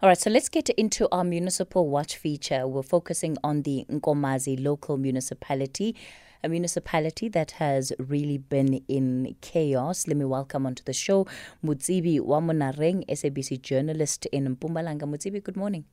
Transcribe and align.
All 0.00 0.08
right, 0.08 0.18
so 0.18 0.30
let's 0.30 0.48
get 0.48 0.68
into 0.70 1.08
our 1.10 1.24
municipal 1.24 1.88
watch 1.88 2.16
feature. 2.16 2.68
We're 2.68 2.82
focusing 2.82 3.36
on 3.42 3.62
the 3.62 3.84
Nkomazi 3.90 4.62
local 4.64 4.96
municipality, 4.96 5.96
a 6.44 6.48
municipality 6.48 7.28
that 7.30 7.52
has 7.52 7.92
really 7.98 8.38
been 8.38 8.74
in 8.86 9.34
chaos. 9.40 10.06
Let 10.06 10.16
me 10.16 10.24
welcome 10.24 10.66
onto 10.66 10.84
the 10.84 10.92
show 10.92 11.26
Motsibi 11.64 12.20
Wa-Monareng, 12.20 13.06
SABC 13.08 13.60
journalist 13.60 14.26
in 14.26 14.54
Mpumalanga. 14.56 15.02
Motsibi, 15.02 15.42
good 15.42 15.56
morning. 15.56 15.84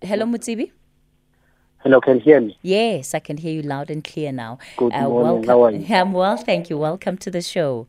Hello, 0.00 0.26
Motsibi. 0.26 0.70
Hello, 1.78 2.00
can 2.00 2.16
you 2.18 2.20
hear 2.22 2.40
me? 2.40 2.56
Yes, 2.62 3.14
I 3.14 3.18
can 3.18 3.36
hear 3.36 3.52
you 3.52 3.62
loud 3.62 3.90
and 3.90 4.04
clear 4.04 4.30
now. 4.30 4.58
Good 4.76 4.92
Uh, 4.92 5.08
morning. 5.08 5.24
welcome. 5.24 5.48
How 5.48 5.64
are 5.64 5.70
you? 5.72 5.86
I'm 5.96 6.12
well, 6.12 6.36
thank 6.36 6.70
you. 6.70 6.78
Welcome 6.78 7.16
to 7.18 7.32
the 7.32 7.42
show. 7.42 7.88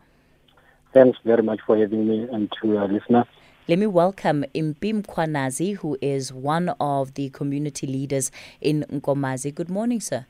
Thanks 0.93 1.17
very 1.23 1.43
much 1.43 1.59
for 1.65 1.77
having 1.77 2.07
me 2.07 2.27
and 2.31 2.51
to 2.61 2.77
our 2.77 2.87
listeners. 2.87 3.25
Let 3.67 3.77
me 3.77 3.85
welcome 3.85 4.43
Impi 4.55 4.93
Mkhwanazi, 4.93 5.75
who 5.77 5.97
is 6.01 6.33
one 6.33 6.69
of 6.79 7.13
the 7.13 7.29
community 7.29 7.85
leaders 7.85 8.31
in 8.61 8.83
Nkomazi. 8.91 9.53
Good 9.53 9.69
morning, 9.69 9.99
sir. 10.01 10.25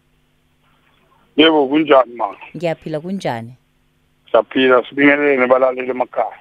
yebo 1.37 1.67
kunjani 1.67 2.15
ma 2.15 2.35
Ngiyaphila 2.55 2.99
kunjani? 2.99 3.53
siyaphila 4.31 4.83
sibingelele 4.89 5.47
balaleli 5.47 5.89
emakhaya 5.89 6.33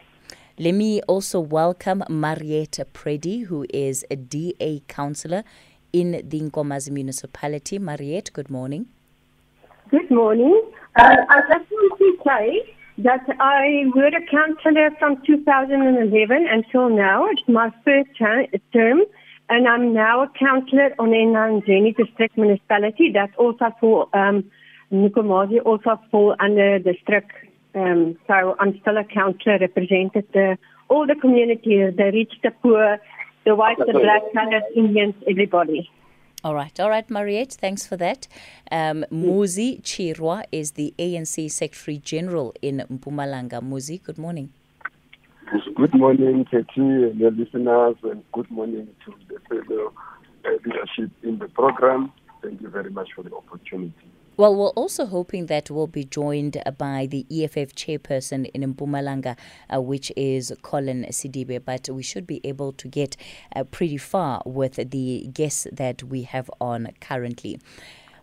Let 0.58 0.74
me 0.74 1.00
also 1.02 1.38
welcome 1.40 2.02
Mariette 2.08 2.84
Preddy, 2.92 3.44
who 3.44 3.64
is 3.72 4.04
a 4.10 4.16
DA 4.16 4.80
councillor 4.88 5.44
in 5.92 6.10
the 6.28 6.40
Nkomazi 6.40 6.90
municipality. 6.90 7.78
Mariette, 7.78 8.32
good 8.32 8.50
morning. 8.50 8.86
Good 9.90 10.10
morning. 10.10 10.60
Uh, 10.96 11.16
I 11.28 11.40
just 11.42 11.70
want 11.70 11.98
to 11.98 12.18
say 12.26 12.74
that 12.98 13.24
I 13.38 13.84
were 13.94 14.08
a 14.08 14.26
councillor 14.28 14.90
from 14.98 15.22
2011 15.24 16.46
until 16.50 16.88
now. 16.88 17.26
It's 17.30 17.42
my 17.46 17.70
first 17.84 18.10
ter- 18.18 18.46
term, 18.72 19.02
and 19.48 19.68
I'm 19.68 19.92
now 19.92 20.24
a 20.24 20.28
councillor 20.38 20.94
on 20.98 21.10
Ehlanzeni 21.10 21.96
district 21.96 22.36
municipality. 22.36 23.12
That 23.12 23.30
also 23.36 23.66
for 23.80 24.08
um, 24.16 24.50
Nkomazi 24.92 25.64
also 25.64 26.00
fall 26.10 26.34
under 26.40 26.80
district. 26.80 27.30
Um, 27.74 28.18
so 28.26 28.56
I'm 28.58 28.78
still 28.80 28.96
a 28.96 29.04
councillor, 29.04 29.58
represented 29.60 30.26
the, 30.32 30.58
all 30.88 31.06
the 31.06 31.14
communities, 31.14 31.94
the 31.96 32.10
rich, 32.12 32.32
the 32.42 32.50
poor, 32.50 32.98
the 33.44 33.54
white, 33.54 33.78
the 33.78 33.92
black, 33.92 34.22
colored, 34.34 34.64
Indians, 34.74 35.14
everybody. 35.30 35.88
All 36.44 36.54
right, 36.54 36.78
all 36.78 36.88
right, 36.88 37.08
Mariette, 37.10 37.54
thanks 37.54 37.84
for 37.84 37.96
that. 37.96 38.28
Um, 38.70 39.04
Muzi 39.10 39.82
Chirwa 39.82 40.44
is 40.52 40.72
the 40.72 40.94
ANC 40.96 41.50
Secretary 41.50 41.98
General 41.98 42.54
in 42.62 42.84
Mpumalanga. 42.88 43.60
Muzi, 43.60 44.00
good 44.00 44.18
morning. 44.18 44.52
Good 45.74 45.94
morning, 45.94 46.44
Katie 46.48 46.68
and 46.76 47.18
your 47.18 47.32
listeners, 47.32 47.96
and 48.04 48.22
good 48.32 48.48
morning 48.52 48.86
to 49.04 49.14
the 49.28 49.40
fellow 49.48 49.92
uh, 50.44 50.50
leadership 50.64 51.10
in 51.24 51.38
the 51.38 51.48
program. 51.48 52.12
Thank 52.40 52.60
you 52.60 52.68
very 52.68 52.90
much 52.90 53.08
for 53.16 53.24
the 53.24 53.34
opportunity. 53.34 53.92
Well, 54.38 54.54
we're 54.54 54.68
also 54.68 55.04
hoping 55.04 55.46
that 55.46 55.68
we'll 55.68 55.88
be 55.88 56.04
joined 56.04 56.62
by 56.78 57.08
the 57.10 57.26
EFF 57.28 57.74
chairperson 57.74 58.48
in 58.54 58.72
Mpumalanga, 58.72 59.36
uh, 59.68 59.80
which 59.80 60.12
is 60.16 60.52
Collen 60.62 61.08
Sedibe. 61.08 61.64
But 61.64 61.88
we 61.88 62.04
should 62.04 62.24
be 62.24 62.40
able 62.44 62.70
to 62.74 62.86
get 62.86 63.16
uh, 63.56 63.64
pretty 63.64 63.96
far 63.96 64.40
with 64.46 64.76
the 64.92 65.28
guests 65.32 65.66
that 65.72 66.04
we 66.04 66.22
have 66.22 66.48
on 66.60 66.92
currently. 67.00 67.58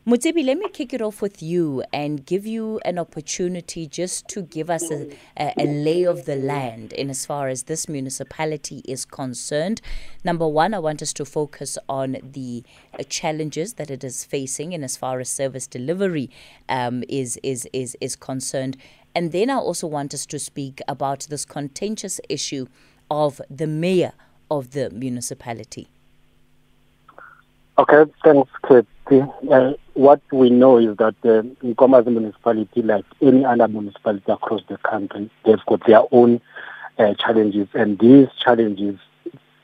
Motsibi, 0.08 0.46
let 0.46 0.60
me 0.60 0.70
kick 0.70 0.94
it 0.94 1.02
off 1.02 1.20
with 1.20 1.42
you 1.42 1.84
and 1.92 2.24
give 2.28 2.46
you 2.46 2.80
an 2.86 3.00
opportunity 3.00 3.88
just 3.88 4.28
to 4.28 4.44
give 4.44 4.70
us 4.70 4.92
a, 4.92 5.10
a, 5.36 5.52
a 5.58 5.66
lay 5.66 6.04
of 6.04 6.26
the 6.26 6.36
land 6.36 6.94
in 6.94 7.10
as 7.10 7.26
far 7.26 7.48
as 7.48 7.64
this 7.64 7.90
municipality 7.90 8.84
is 8.86 9.04
concerned. 9.04 9.82
Number 10.24 10.48
one, 10.48 10.76
I 10.76 10.78
want 10.78 11.02
us 11.02 11.12
to 11.14 11.26
focus 11.26 11.80
on 11.90 12.18
the 12.22 12.64
uh, 12.94 13.02
challenges 13.10 13.74
that 13.74 13.90
it 13.90 14.04
is 14.04 14.24
facing 14.24 14.74
in 14.74 14.84
as 14.84 14.96
far 14.96 15.20
as 15.20 15.28
service 15.28 15.66
delivery 15.66 16.30
um, 16.70 17.04
is, 17.10 17.40
is, 17.42 17.68
is, 17.74 17.98
is 18.00 18.16
concerned. 18.16 18.78
And 19.16 19.32
then 19.32 19.50
I 19.50 19.56
also 19.56 19.88
want 19.88 20.14
us 20.14 20.28
to 20.28 20.38
speak 20.38 20.82
about 20.88 21.22
this 21.32 21.46
contentious 21.46 22.22
issue 22.30 22.68
of 23.10 23.42
the 23.50 23.66
mayor 23.66 24.14
of 24.52 24.70
the 24.74 24.92
municipality. 24.92 25.88
Okay, 27.78 28.10
thanks, 28.24 28.50
Katie. 28.66 29.26
Uh, 29.52 29.74
what 29.96 30.22
we 30.32 30.50
know 30.50 30.78
is 30.78 30.96
that 30.96 31.14
the 31.24 31.46
Nkomazi 31.62 32.08
municipality, 32.08 32.82
like 32.82 33.04
any 33.22 33.44
other 33.44 33.68
municipality 33.68 34.32
across 34.32 34.62
the 34.70 34.78
country, 34.78 35.30
they've 35.44 35.66
got 35.68 35.86
their 35.86 36.02
own 36.14 36.40
uh, 36.98 37.14
challenges, 37.16 37.68
and 37.74 38.00
these 38.00 38.28
challenges, 38.42 38.98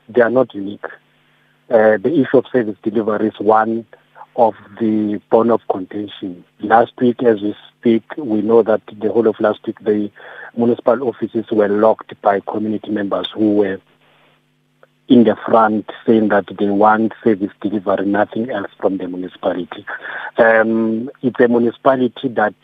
they 0.10 0.20
are 0.20 0.30
not 0.30 0.54
unique. 0.54 0.84
Uh, 1.70 1.96
the 1.98 2.12
issue 2.22 2.38
of 2.38 2.46
service 2.52 2.76
delivery 2.84 3.28
is 3.30 3.40
one 3.40 3.86
of 4.36 4.56
the 4.82 5.22
bone 5.30 5.50
of 5.50 5.62
contention. 5.72 6.44
Last 6.60 6.92
week, 7.00 7.24
as 7.24 7.42
we 7.42 7.56
speak, 7.80 8.04
we 8.18 8.42
know 8.42 8.62
that 8.62 8.82
the 9.02 9.10
whole 9.10 9.28
of 9.28 9.40
last 9.40 9.66
week, 9.66 9.80
the 9.80 10.12
municipal 10.58 11.02
offices 11.08 11.46
were 11.50 11.70
locked 11.70 12.14
by 12.22 12.42
community 12.42 12.90
members 12.92 13.30
who 13.34 13.54
were 13.54 13.80
in 15.12 15.26
the 15.26 15.36
front 15.46 15.90
saying 16.08 16.30
that 16.30 16.46
they 16.58 16.70
want 16.70 17.12
service 17.22 17.52
delivery, 17.60 18.06
nothing 18.06 18.50
else 18.50 18.72
from 18.80 18.98
the 18.98 19.06
municipality. 19.10 19.86
Um, 20.38 21.12
it's 21.22 21.38
a 21.38 21.50
municipality 21.50 22.30
that 22.30 22.56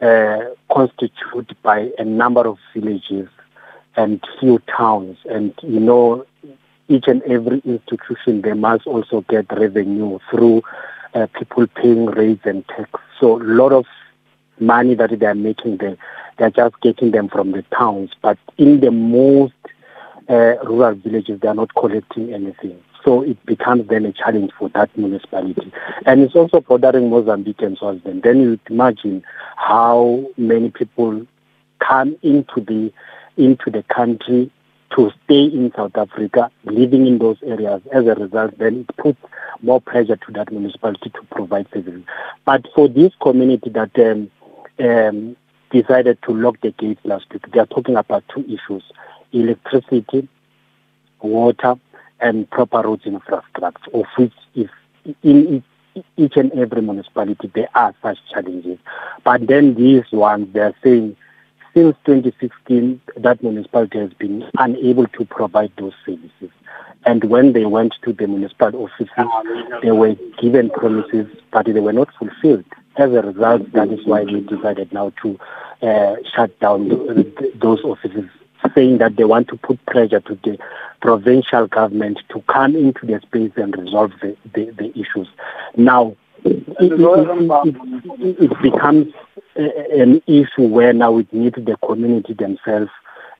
uh, 0.00 0.54
constituted 0.72 1.56
by 1.64 1.90
a 1.98 2.04
number 2.04 2.46
of 2.46 2.58
villages 2.72 3.28
and 3.96 4.22
few 4.38 4.60
towns, 4.76 5.18
and 5.28 5.52
you 5.64 5.80
know, 5.80 6.24
each 6.86 7.08
and 7.08 7.22
every 7.24 7.60
institution 7.64 8.42
they 8.42 8.52
must 8.52 8.86
also 8.86 9.22
get 9.22 9.50
revenue 9.50 10.20
through 10.30 10.62
uh, 11.14 11.26
people 11.36 11.66
paying 11.66 12.06
rates 12.06 12.42
and 12.44 12.66
tax. 12.68 12.88
So 13.18 13.42
a 13.42 13.42
lot 13.42 13.72
of 13.72 13.84
money 14.60 14.94
that 14.94 15.18
they 15.18 15.26
are 15.26 15.34
making 15.34 15.78
there, 15.78 15.96
they're 16.38 16.50
just 16.50 16.80
getting 16.82 17.10
them 17.10 17.28
from 17.28 17.50
the 17.50 17.62
towns. 17.76 18.12
But 18.22 18.38
in 18.58 18.78
the 18.78 18.92
most 18.92 19.54
uh, 20.28 20.56
rural 20.64 20.94
villages, 20.94 21.40
they 21.40 21.48
are 21.48 21.54
not 21.54 21.74
collecting 21.74 22.32
anything. 22.32 22.82
So 23.04 23.22
it 23.22 23.44
becomes 23.44 23.88
then 23.88 24.06
a 24.06 24.12
challenge 24.12 24.50
for 24.58 24.70
that 24.70 24.96
municipality. 24.96 25.70
And 26.06 26.22
it's 26.22 26.34
also 26.34 26.60
bordering 26.60 27.10
Mozambique 27.10 27.60
and 27.60 27.76
Swaziland. 27.76 28.22
Then 28.22 28.40
you 28.40 28.58
imagine 28.70 29.22
how 29.56 30.26
many 30.38 30.70
people 30.70 31.26
come 31.80 32.16
into 32.22 32.60
the 32.60 32.92
into 33.36 33.70
the 33.70 33.82
country 33.94 34.50
to 34.96 35.10
stay 35.24 35.44
in 35.44 35.72
South 35.74 35.96
Africa, 35.96 36.50
living 36.64 37.06
in 37.06 37.18
those 37.18 37.36
areas. 37.42 37.82
As 37.92 38.06
a 38.06 38.14
result, 38.14 38.56
then 38.58 38.86
it 38.88 38.96
puts 38.96 39.18
more 39.60 39.80
pressure 39.80 40.16
to 40.16 40.32
that 40.32 40.52
municipality 40.52 41.10
to 41.10 41.22
provide 41.32 41.66
services. 41.74 42.04
But 42.44 42.66
for 42.74 42.88
this 42.88 43.12
community 43.20 43.70
that 43.70 43.98
um, 43.98 44.30
um, 44.78 45.36
decided 45.70 46.18
to 46.22 46.32
lock 46.32 46.60
the 46.60 46.70
gates 46.70 47.00
last 47.04 47.26
week, 47.32 47.50
they 47.52 47.58
are 47.58 47.66
talking 47.66 47.96
about 47.96 48.24
two 48.32 48.44
issues 48.44 48.84
electricity, 49.34 50.28
water, 51.20 51.76
and 52.20 52.48
proper 52.50 52.82
roads 52.82 53.04
infrastructure, 53.04 53.88
of 53.92 54.06
which 54.16 54.32
if 54.54 54.70
in 55.22 55.62
each 56.16 56.36
and 56.36 56.52
every 56.52 56.80
municipality 56.82 57.50
there 57.54 57.68
are 57.74 57.94
such 58.02 58.18
challenges. 58.32 58.78
But 59.22 59.46
then 59.46 59.74
these 59.74 60.10
ones, 60.12 60.52
they 60.52 60.60
are 60.60 60.74
saying 60.82 61.16
since 61.74 61.96
2016, 62.04 63.00
that 63.16 63.42
municipality 63.42 63.98
has 63.98 64.12
been 64.14 64.48
unable 64.58 65.06
to 65.08 65.24
provide 65.24 65.72
those 65.76 65.92
services. 66.06 66.50
And 67.04 67.24
when 67.24 67.52
they 67.52 67.66
went 67.66 67.94
to 68.02 68.12
the 68.12 68.28
municipal 68.28 68.74
offices, 68.76 69.26
they 69.82 69.90
were 69.90 70.14
given 70.40 70.70
promises, 70.70 71.26
but 71.50 71.66
they 71.66 71.80
were 71.80 71.92
not 71.92 72.14
fulfilled. 72.14 72.64
As 72.96 73.10
a 73.12 73.22
result, 73.22 73.72
that 73.72 73.88
is 73.88 74.06
why 74.06 74.22
we 74.22 74.40
decided 74.40 74.92
now 74.92 75.12
to 75.22 75.38
uh, 75.82 76.16
shut 76.34 76.58
down 76.60 76.88
th- 76.88 77.36
th- 77.36 77.54
those 77.56 77.82
offices 77.82 78.30
saying 78.74 78.98
that 78.98 79.16
they 79.16 79.24
want 79.24 79.48
to 79.48 79.56
put 79.56 79.84
pressure 79.86 80.20
to 80.20 80.34
the 80.44 80.58
provincial 81.00 81.66
government 81.66 82.18
to 82.30 82.40
come 82.42 82.74
into 82.76 83.06
the 83.06 83.20
space 83.20 83.52
and 83.56 83.76
resolve 83.76 84.12
the, 84.20 84.36
the, 84.54 84.70
the 84.72 84.90
issues. 84.98 85.28
Now, 85.76 86.16
it, 86.44 86.64
it, 86.78 88.36
it, 88.40 88.62
becomes 88.62 89.12
an 89.56 90.22
issue 90.26 90.66
where 90.68 90.92
now 90.92 91.18
it 91.18 91.32
needs 91.32 91.56
the 91.56 91.76
community 91.84 92.34
themselves 92.34 92.90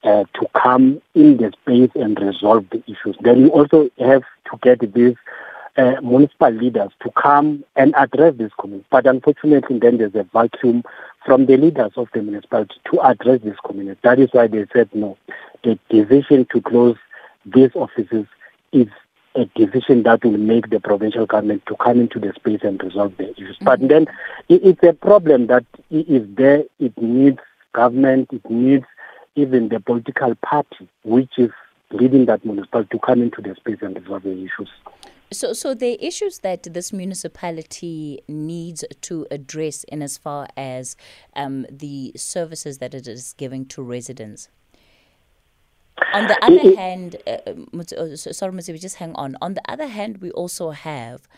uh, 0.05 0.25
to 0.35 0.47
come 0.55 1.00
in 1.14 1.37
the 1.37 1.53
space 1.62 1.91
and 1.94 2.19
resolve 2.20 2.67
the 2.70 2.82
issues. 2.87 3.17
Then 3.20 3.41
you 3.41 3.49
also 3.49 3.91
have 3.99 4.23
to 4.50 4.58
get 4.62 4.93
these 4.94 5.17
uh, 5.76 6.00
municipal 6.03 6.50
leaders 6.50 6.91
to 7.03 7.11
come 7.11 7.65
and 7.76 7.94
address 7.97 8.35
this 8.37 8.53
community. 8.59 8.87
But 8.91 9.06
unfortunately, 9.06 9.79
then 9.79 9.99
there's 9.99 10.15
a 10.15 10.25
vacuum 10.32 10.85
from 11.25 11.47
the 11.47 11.56
leaders 11.56 11.93
of 11.97 12.09
the 12.12 12.23
municipality 12.23 12.75
to 12.93 13.00
address 13.00 13.41
this 13.43 13.56
community. 13.65 13.99
That 14.03 14.19
is 14.19 14.29
why 14.32 14.47
they 14.47 14.67
said 14.73 14.88
no. 14.94 15.17
The 15.62 15.79
decision 15.88 16.47
to 16.53 16.61
close 16.61 16.97
these 17.47 17.71
offices 17.75 18.26
is 18.73 18.88
a 19.35 19.47
decision 19.56 20.05
that 20.05 20.25
will 20.25 20.38
make 20.38 20.71
the 20.71 20.79
provincial 20.81 21.26
government 21.26 21.65
to 21.67 21.75
come 21.77 22.00
into 22.00 22.20
the 22.20 22.32
space 22.37 22.61
and 22.62 22.82
resolve 22.82 23.17
the 23.17 23.31
issues. 23.32 23.56
Mm-hmm. 23.56 23.65
But 23.65 23.88
then 23.88 24.06
it's 24.49 24.82
a 24.82 24.93
problem 24.93 25.49
that 25.49 25.65
is 25.91 26.27
there. 26.37 26.65
It 26.79 26.97
needs 27.00 27.41
government. 27.73 28.29
It 28.32 28.49
needs 28.49 28.87
even 29.35 29.69
the 29.69 29.81
political 29.81 30.35
party 30.37 30.88
which 31.03 31.32
is 31.38 31.50
leading 31.91 32.27
that 32.27 32.44
municipality 32.44 32.91
to 32.91 32.99
come 33.00 33.23
into 33.23 33.41
the 33.41 33.55
space 33.56 33.79
and 33.81 34.00
resolve 34.00 34.23
the 34.23 34.32
issues. 34.32 34.70
So, 35.34 35.52
so 35.52 35.75
the 35.75 36.02
issues 36.04 36.38
that 36.38 36.62
this 36.62 36.92
municipality 36.92 38.20
needs 38.28 38.84
to 39.02 39.26
address 39.31 39.84
in 39.84 40.02
as 40.02 40.16
far 40.16 40.48
as 40.56 40.96
um, 41.34 41.66
the 41.70 42.12
services 42.16 42.78
that 42.78 42.94
it 42.94 43.06
is 43.06 43.34
giving 43.36 43.66
to 43.66 43.82
residents. 43.82 44.48
On 46.12 46.26
the 46.26 46.44
other 46.44 46.76
hand, 46.76 47.16
uh, 47.26 47.38
uh 47.46 48.16
sorry, 48.16 48.52
Mutsi, 48.52 48.81
just 48.81 48.96
hang 48.96 49.14
on. 49.14 49.36
On 49.42 49.54
the 49.54 49.62
other 49.69 49.86
hand, 49.86 50.19
we 50.19 50.31
also 50.31 50.70
have 50.70 51.28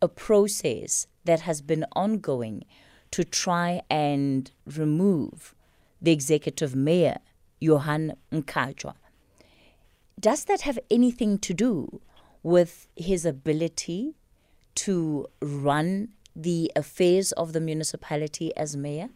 a 0.00 0.08
process 0.08 1.06
that 1.24 1.40
has 1.40 1.60
been 1.62 1.84
ongoing 1.94 2.64
to 3.10 3.24
try 3.24 3.82
and 3.88 4.50
remove 4.66 5.54
the 6.00 6.12
executive 6.12 6.74
mayor, 6.74 7.18
Johan 7.60 8.14
Mkhatshwa. 8.32 8.94
Does 10.18 10.44
that 10.44 10.62
have 10.62 10.78
anything 10.90 11.38
to 11.38 11.54
do 11.54 12.00
with 12.42 12.86
his 12.96 13.24
ability 13.24 14.14
to 14.76 15.26
run 15.40 16.08
the 16.34 16.70
affairs 16.76 17.32
of 17.32 17.52
the 17.52 17.60
municipality 17.60 18.54
as 18.56 18.76
mayor? 18.76 19.08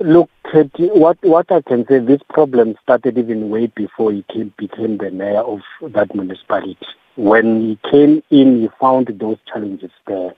Look, 0.00 0.30
what 0.78 1.18
what 1.22 1.52
I 1.52 1.60
can 1.60 1.86
say, 1.86 1.98
this 1.98 2.22
problem 2.30 2.74
started 2.82 3.18
even 3.18 3.50
way 3.50 3.66
before 3.66 4.12
he 4.12 4.24
came, 4.32 4.52
became 4.56 4.96
the 4.96 5.10
mayor 5.10 5.40
of 5.40 5.60
that 5.92 6.14
municipality. 6.14 6.78
When 7.16 7.60
he 7.60 7.78
came 7.90 8.22
in, 8.30 8.62
he 8.62 8.68
found 8.80 9.08
those 9.20 9.36
challenges 9.52 9.90
there. 10.06 10.34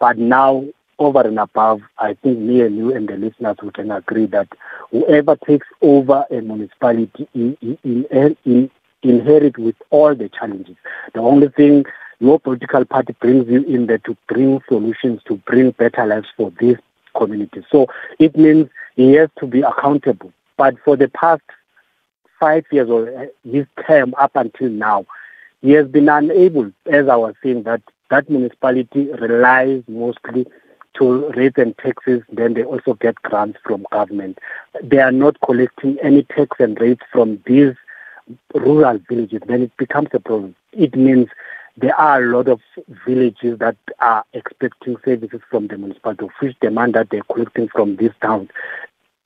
But 0.00 0.18
now, 0.18 0.64
over 0.98 1.20
and 1.20 1.38
above, 1.38 1.82
I 1.98 2.14
think 2.14 2.40
me 2.40 2.62
and 2.62 2.76
you 2.76 2.92
and 2.92 3.08
the 3.08 3.16
listeners 3.16 3.56
we 3.62 3.70
can 3.70 3.92
agree 3.92 4.26
that 4.26 4.48
whoever 4.90 5.36
takes 5.36 5.66
over 5.80 6.24
a 6.30 6.40
municipality 6.40 7.28
in, 7.34 7.56
in, 7.62 8.06
in, 8.44 8.70
inherit 9.04 9.58
with 9.58 9.76
all 9.90 10.14
the 10.14 10.28
challenges. 10.28 10.76
The 11.12 11.20
only 11.20 11.48
thing 11.48 11.84
your 12.20 12.40
political 12.40 12.84
party 12.84 13.14
brings 13.20 13.48
you 13.48 13.62
in 13.64 13.86
there 13.86 13.98
to 13.98 14.16
bring 14.28 14.60
solutions, 14.68 15.20
to 15.26 15.36
bring 15.36 15.72
better 15.72 16.06
lives 16.06 16.28
for 16.36 16.50
this 16.60 16.78
community. 17.16 17.64
So 17.70 17.86
it 18.18 18.36
means 18.36 18.68
he 18.96 19.12
has 19.12 19.28
to 19.38 19.46
be 19.46 19.62
accountable. 19.62 20.32
But 20.56 20.76
for 20.84 20.96
the 20.96 21.08
past 21.08 21.42
five 22.40 22.64
years 22.70 22.88
or 22.88 23.08
uh, 23.16 23.26
his 23.48 23.66
term 23.86 24.14
up 24.18 24.32
until 24.34 24.68
now, 24.70 25.06
he 25.60 25.72
has 25.72 25.86
been 25.88 26.08
unable, 26.08 26.70
as 26.86 27.08
I 27.08 27.16
was 27.16 27.34
saying, 27.42 27.62
that 27.64 27.82
that 28.10 28.28
municipality 28.28 29.10
relies 29.12 29.82
mostly 29.88 30.46
to 30.98 31.28
rates 31.30 31.58
and 31.58 31.76
taxes, 31.78 32.22
then 32.30 32.54
they 32.54 32.62
also 32.62 32.94
get 32.94 33.16
grants 33.22 33.58
from 33.64 33.86
government. 33.90 34.38
They 34.82 34.98
are 34.98 35.12
not 35.12 35.40
collecting 35.40 35.98
any 36.02 36.22
tax 36.22 36.56
and 36.60 36.78
rates 36.80 37.02
from 37.10 37.42
these 37.46 37.74
rural 38.54 38.98
villages, 39.08 39.42
then 39.46 39.62
it 39.62 39.76
becomes 39.76 40.08
a 40.12 40.20
problem. 40.20 40.54
It 40.72 40.94
means 40.94 41.28
there 41.76 41.98
are 41.98 42.22
a 42.22 42.36
lot 42.36 42.48
of 42.48 42.60
villages 43.06 43.58
that 43.58 43.76
are 43.98 44.24
expecting 44.32 44.96
services 45.04 45.40
from 45.50 45.66
the 45.66 45.76
municipality, 45.76 46.28
which 46.40 46.58
demand 46.60 46.94
that 46.94 47.10
they're 47.10 47.22
collecting 47.22 47.68
from 47.68 47.96
these 47.96 48.12
towns. 48.22 48.50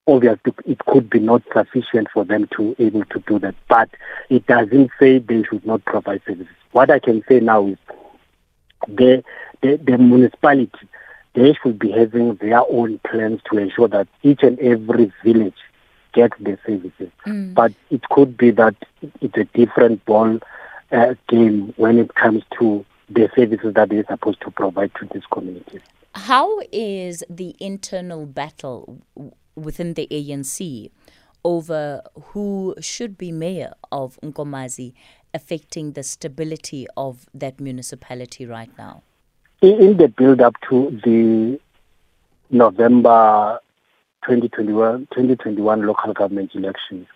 Obviously, 0.07 0.55
it 0.65 0.79
could 0.87 1.11
be 1.11 1.19
not 1.19 1.43
sufficient 1.53 2.09
for 2.13 2.25
them 2.25 2.49
to 2.57 2.75
able 2.79 3.05
to 3.07 3.19
do 3.27 3.39
that, 3.41 3.55
but 3.69 3.91
it 4.31 4.47
doesn't 4.47 4.91
say 4.99 5.19
they 5.19 5.43
should 5.43 5.67
not 5.67 5.85
provide 5.85 6.23
services. 6.27 6.55
What 6.73 6.91
I 6.91 6.99
can 6.99 7.23
say 7.29 7.41
now 7.41 7.67
is 7.67 7.79
the 8.87 9.23
the, 9.61 9.77
the 9.77 9.99
municipality 9.99 10.89
they 11.35 11.55
should 11.63 11.79
be 11.79 11.91
having 11.91 12.35
their 12.37 12.61
own 12.71 12.99
plans 13.01 13.41
to 13.51 13.59
ensure 13.59 13.89
that 13.89 14.09
each 14.23 14.43
and 14.43 14.59
every 14.61 15.13
village 15.23 15.55
get 16.19 16.33
the 16.41 16.59
services. 16.67 17.11
Mm. 17.27 17.55
But 17.55 17.73
it 17.91 18.03
could 18.09 18.37
be 18.37 18.51
that 18.53 18.75
it's 19.21 19.37
a 19.37 19.45
different 19.45 20.05
ball 20.05 20.41
uh, 20.91 21.15
game 21.29 21.73
when 21.77 21.99
it 21.99 22.15
comes 22.15 22.43
to 22.59 22.85
the 23.09 23.31
services 23.37 23.75
that 23.75 23.89
they're 23.91 24.05
supposed 24.09 24.41
to 24.41 24.51
provide 24.51 24.93
to 24.97 25.09
these 25.13 25.23
communities. 25.31 25.81
How 26.15 26.59
is 26.73 27.23
the 27.31 27.55
internal 27.61 28.27
battle 28.27 29.01
within 29.55 29.95
the 29.95 30.09
ANC 30.11 30.91
over 31.45 32.03
who 32.33 32.75
should 32.81 33.17
be 33.17 33.31
mayor 33.31 33.73
of 33.93 34.19
Nkomazi 34.23 34.95
affecting 35.33 35.93
the 35.93 36.03
stability 36.03 36.87
of 36.97 37.27
that 37.33 37.61
municipality 37.61 38.45
right 38.47 38.71
now? 38.77 39.03
In 39.61 39.97
the 39.97 40.09
build 40.09 40.41
up 40.41 40.55
to 40.69 41.01
the 41.05 41.61
November 42.51 43.61
2021, 44.29 45.09
2021 45.11 45.87
local 45.87 46.13
government 46.13 46.51
elections, 46.55 47.07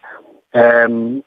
um, 0.55 1.23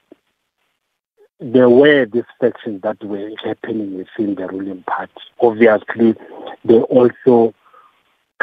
there 1.39 1.69
were 1.69 2.07
these 2.07 2.23
that 2.41 2.97
were 3.03 3.29
happening 3.43 3.97
within 3.97 4.33
the 4.33 4.47
ruling 4.47 4.81
party. 4.83 5.13
Obviously, 5.39 6.15
they 6.63 6.79
also 6.79 7.53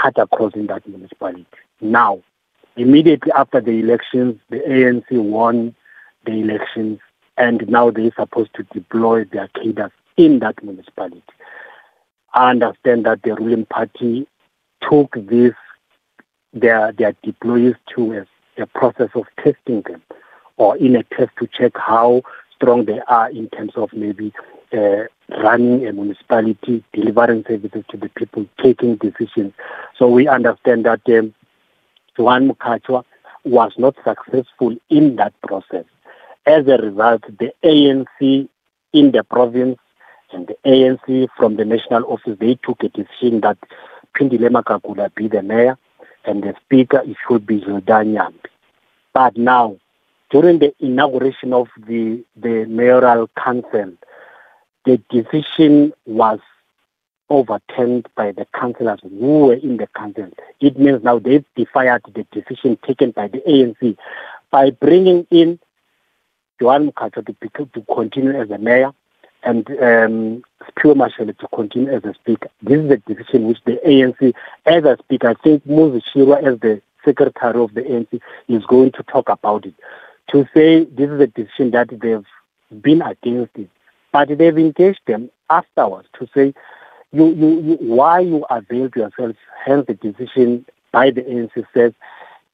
cut 0.00 0.16
across 0.18 0.54
in 0.54 0.68
that 0.68 0.86
municipality. 0.86 1.44
Now, 1.80 2.22
immediately 2.76 3.32
after 3.32 3.60
the 3.60 3.72
elections, 3.72 4.38
the 4.48 4.58
ANC 4.58 5.10
won 5.10 5.74
the 6.24 6.32
elections, 6.32 7.00
and 7.36 7.68
now 7.68 7.90
they're 7.90 8.12
supposed 8.16 8.54
to 8.54 8.62
deploy 8.72 9.24
their 9.24 9.48
cadres 9.48 9.90
in 10.16 10.38
that 10.40 10.62
municipality. 10.62 11.24
I 12.34 12.50
understand 12.50 13.04
that 13.06 13.22
the 13.22 13.34
ruling 13.34 13.66
party 13.66 14.28
took 14.88 15.14
this 15.14 15.54
their 16.52 16.92
their 16.92 17.12
deployees 17.24 17.76
to 17.94 18.12
a, 18.58 18.62
a 18.62 18.66
process 18.66 19.10
of 19.14 19.24
testing 19.42 19.82
them 19.82 20.02
or 20.56 20.76
in 20.76 20.96
a 20.96 21.02
test 21.04 21.30
to 21.38 21.46
check 21.46 21.72
how 21.76 22.22
strong 22.54 22.84
they 22.84 23.00
are 23.08 23.30
in 23.30 23.48
terms 23.50 23.72
of 23.76 23.92
maybe 23.92 24.32
uh, 24.72 25.04
running 25.42 25.86
a 25.86 25.92
municipality, 25.92 26.84
delivering 26.92 27.44
services 27.48 27.84
to 27.90 27.96
the 27.96 28.08
people, 28.10 28.46
taking 28.62 28.96
decisions. 28.96 29.52
So 29.98 30.08
we 30.08 30.28
understand 30.28 30.84
that 30.84 31.00
um, 31.08 31.34
Johan 32.16 32.50
Mkhatshwa 32.50 33.04
was 33.44 33.72
not 33.76 33.96
successful 34.04 34.76
in 34.88 35.16
that 35.16 35.32
process. 35.42 35.84
As 36.46 36.66
a 36.66 36.76
result, 36.78 37.22
the 37.38 37.52
ANC 37.64 38.48
in 38.92 39.12
the 39.12 39.24
province 39.24 39.78
and 40.32 40.46
the 40.46 40.56
ANC 40.64 41.28
from 41.36 41.56
the 41.56 41.64
national 41.64 42.04
office, 42.04 42.36
they 42.38 42.54
took 42.54 42.82
a 42.82 42.88
decision 42.88 43.40
that 43.40 43.58
Phindile 44.16 44.50
Makakula 44.50 45.14
be 45.14 45.28
the 45.28 45.42
mayor 45.42 45.78
and 46.24 46.42
the 46.42 46.54
speaker 46.64 47.02
it 47.04 47.16
should 47.26 47.46
be 47.46 47.60
Nyambi. 47.60 48.46
But 49.12 49.36
now, 49.36 49.78
during 50.30 50.58
the 50.58 50.74
inauguration 50.80 51.52
of 51.52 51.68
the, 51.76 52.24
the 52.36 52.64
mayoral 52.66 53.28
council, 53.36 53.92
the 54.84 54.98
decision 55.10 55.92
was 56.06 56.40
overturned 57.28 58.08
by 58.14 58.32
the 58.32 58.46
councillors 58.54 59.00
who 59.02 59.46
were 59.46 59.54
in 59.54 59.76
the 59.76 59.86
council. 59.88 60.28
It 60.60 60.78
means 60.78 61.02
now 61.02 61.18
they've 61.18 61.44
defied 61.56 62.02
the 62.14 62.24
decision 62.32 62.78
taken 62.86 63.10
by 63.12 63.28
the 63.28 63.38
ANC 63.40 63.96
by 64.50 64.70
bringing 64.70 65.26
in 65.30 65.58
Johan 66.60 66.92
Mkhatshwa 66.92 67.26
to, 67.26 67.66
to 67.66 67.94
continue 67.94 68.38
as 68.38 68.50
a 68.50 68.58
mayor 68.58 68.92
and 69.44 69.68
um, 69.70 70.42
Sphiwe 70.70 70.94
Mashele 70.94 71.36
to 71.38 71.48
continue 71.48 71.92
as 71.92 72.04
a 72.04 72.14
speaker. 72.14 72.48
This 72.62 72.78
is 72.78 72.90
a 72.90 72.96
decision 72.98 73.46
which 73.46 73.58
the 73.64 73.80
ANC, 73.86 74.34
as 74.66 74.84
a 74.84 74.96
speaker, 75.02 75.28
I 75.30 75.34
think 75.34 75.66
Muzi 75.66 76.02
Chirwa 76.14 76.42
as 76.42 76.60
the 76.60 76.80
secretary 77.04 77.60
of 77.60 77.74
the 77.74 77.82
ANC 77.82 78.20
is 78.48 78.64
going 78.66 78.92
to 78.92 79.02
talk 79.04 79.28
about 79.28 79.66
it. 79.66 79.74
To 80.30 80.46
say 80.54 80.84
this 80.84 81.10
is 81.10 81.20
a 81.20 81.26
decision 81.26 81.72
that 81.72 81.88
they've 81.90 82.24
been 82.80 83.02
against 83.02 83.56
it, 83.56 83.68
but 84.12 84.28
they've 84.28 84.58
engaged 84.58 85.00
them 85.06 85.30
afterwards 85.50 86.08
to 86.18 86.28
say, 86.34 86.54
you, 87.12 87.26
you, 87.34 87.60
you 87.60 87.76
why 87.80 88.20
you 88.20 88.44
availed 88.48 88.96
yourself, 88.96 89.36
hence 89.64 89.86
the 89.86 89.94
decision 89.94 90.64
by 90.92 91.10
the 91.10 91.22
ANC 91.22 91.66
says, 91.74 91.92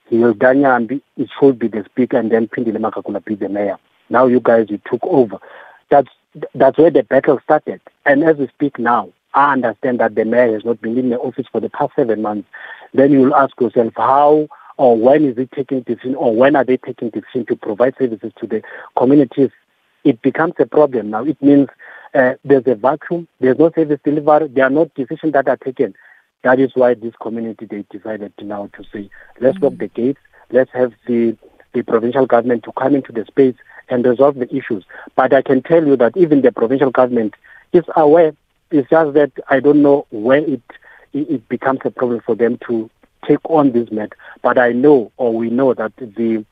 Hilda 0.07 0.47
Nyambi, 0.55 1.03
it 1.17 1.29
should 1.39 1.59
be 1.59 1.69
the 1.69 1.85
speaker 1.85 2.17
and 2.17 2.33
then 2.33 2.49
Phindile 2.49 2.79
Makakula 2.79 3.25
be 3.25 3.35
the 3.35 3.49
mayor. 3.49 3.79
Now 4.09 4.27
you 4.27 4.41
guys, 4.41 4.67
you 4.71 4.81
took 4.91 5.05
over. 5.05 5.39
That's 5.91 6.09
that's 6.55 6.79
where 6.79 6.91
the 6.91 7.03
battle 7.03 7.41
started. 7.45 7.81
And 8.07 8.25
as 8.25 8.37
we 8.37 8.49
speak 8.49 8.79
now, 8.79 9.13
I 9.35 9.53
understand 9.53 10.01
that 10.01 10.15
the 10.15 10.25
mayor 10.25 10.53
has 10.55 10.65
not 10.65 10.81
been 10.81 10.99
in 10.99 11.11
the 11.11 11.19
office 11.19 11.47
for 11.51 11.61
the 11.61 11.71
past 11.71 11.93
seven 11.97 12.23
months. 12.23 12.49
Then 12.95 13.13
you 13.13 13.21
will 13.21 13.35
ask 13.35 13.59
yourself 13.61 13.93
how 13.97 14.49
or 14.77 14.97
when 14.97 15.25
is 15.25 15.37
it 15.39 15.51
taking 15.53 15.81
decision 15.83 16.15
or 16.15 16.35
when 16.35 16.57
are 16.57 16.65
they 16.65 16.77
taking 16.77 17.11
decision 17.11 17.45
to 17.47 17.57
provide 17.57 17.95
services 17.99 18.33
to 18.41 18.47
the 18.47 18.63
communities? 18.97 19.51
It 20.05 20.23
becomes 20.23 20.55
a 20.59 20.67
problem 20.67 21.11
now. 21.11 21.25
It 21.25 21.41
means 21.43 21.69
uh, 22.15 22.35
there's 22.45 22.67
a 22.67 22.75
vacuum, 22.75 23.29
there's 23.41 23.59
no 23.59 23.71
service 23.75 24.01
delivery, 24.05 24.49
there 24.49 24.65
are 24.65 24.71
no 24.71 24.91
decisions 24.95 25.33
that 25.33 25.49
are 25.49 25.57
taken. 25.57 25.95
That 26.43 26.61
is 26.61 26.71
why 26.75 26.95
this 26.95 27.15
community 27.21 27.67
they 27.67 27.85
decided 27.91 28.33
now 28.41 28.71
to 28.75 28.85
say, 28.93 29.11
let's 29.41 29.57
mm-hmm. 29.57 29.65
lock 29.65 29.79
the 29.79 29.89
gates, 29.89 30.21
let's 30.51 30.71
have 30.73 30.93
the 31.07 31.37
the 31.75 31.83
provincial 31.83 32.27
government 32.27 32.63
to 32.65 32.73
come 32.73 32.95
into 32.95 33.13
the 33.13 33.27
space 33.27 33.55
and 33.91 34.05
resolve 34.05 34.37
the 34.37 34.55
issues. 34.55 34.85
But 35.17 35.33
I 35.33 35.43
can 35.43 35.63
tell 35.63 35.87
you 35.87 35.97
that 35.97 36.17
even 36.17 36.43
the 36.43 36.53
provincial 36.53 36.91
government 36.91 37.35
is 37.73 37.85
aware. 37.97 38.33
It's 38.71 38.89
just 38.91 39.15
that 39.15 39.33
I 39.49 39.61
don't 39.61 39.83
know 39.83 40.07
where 40.11 40.39
it 40.39 40.63
it 41.15 41.49
becomes 41.49 41.81
a 41.85 41.91
problem 41.91 42.21
for 42.21 42.35
them 42.35 42.59
to 42.67 42.91
take 43.27 43.39
on 43.45 43.73
this 43.73 43.91
matter. 43.91 44.17
But 44.43 44.59
I 44.59 44.73
know, 44.73 45.11
or 45.17 45.35
we 45.35 45.51
know, 45.51 45.75
that 45.75 45.97
the 45.97 46.45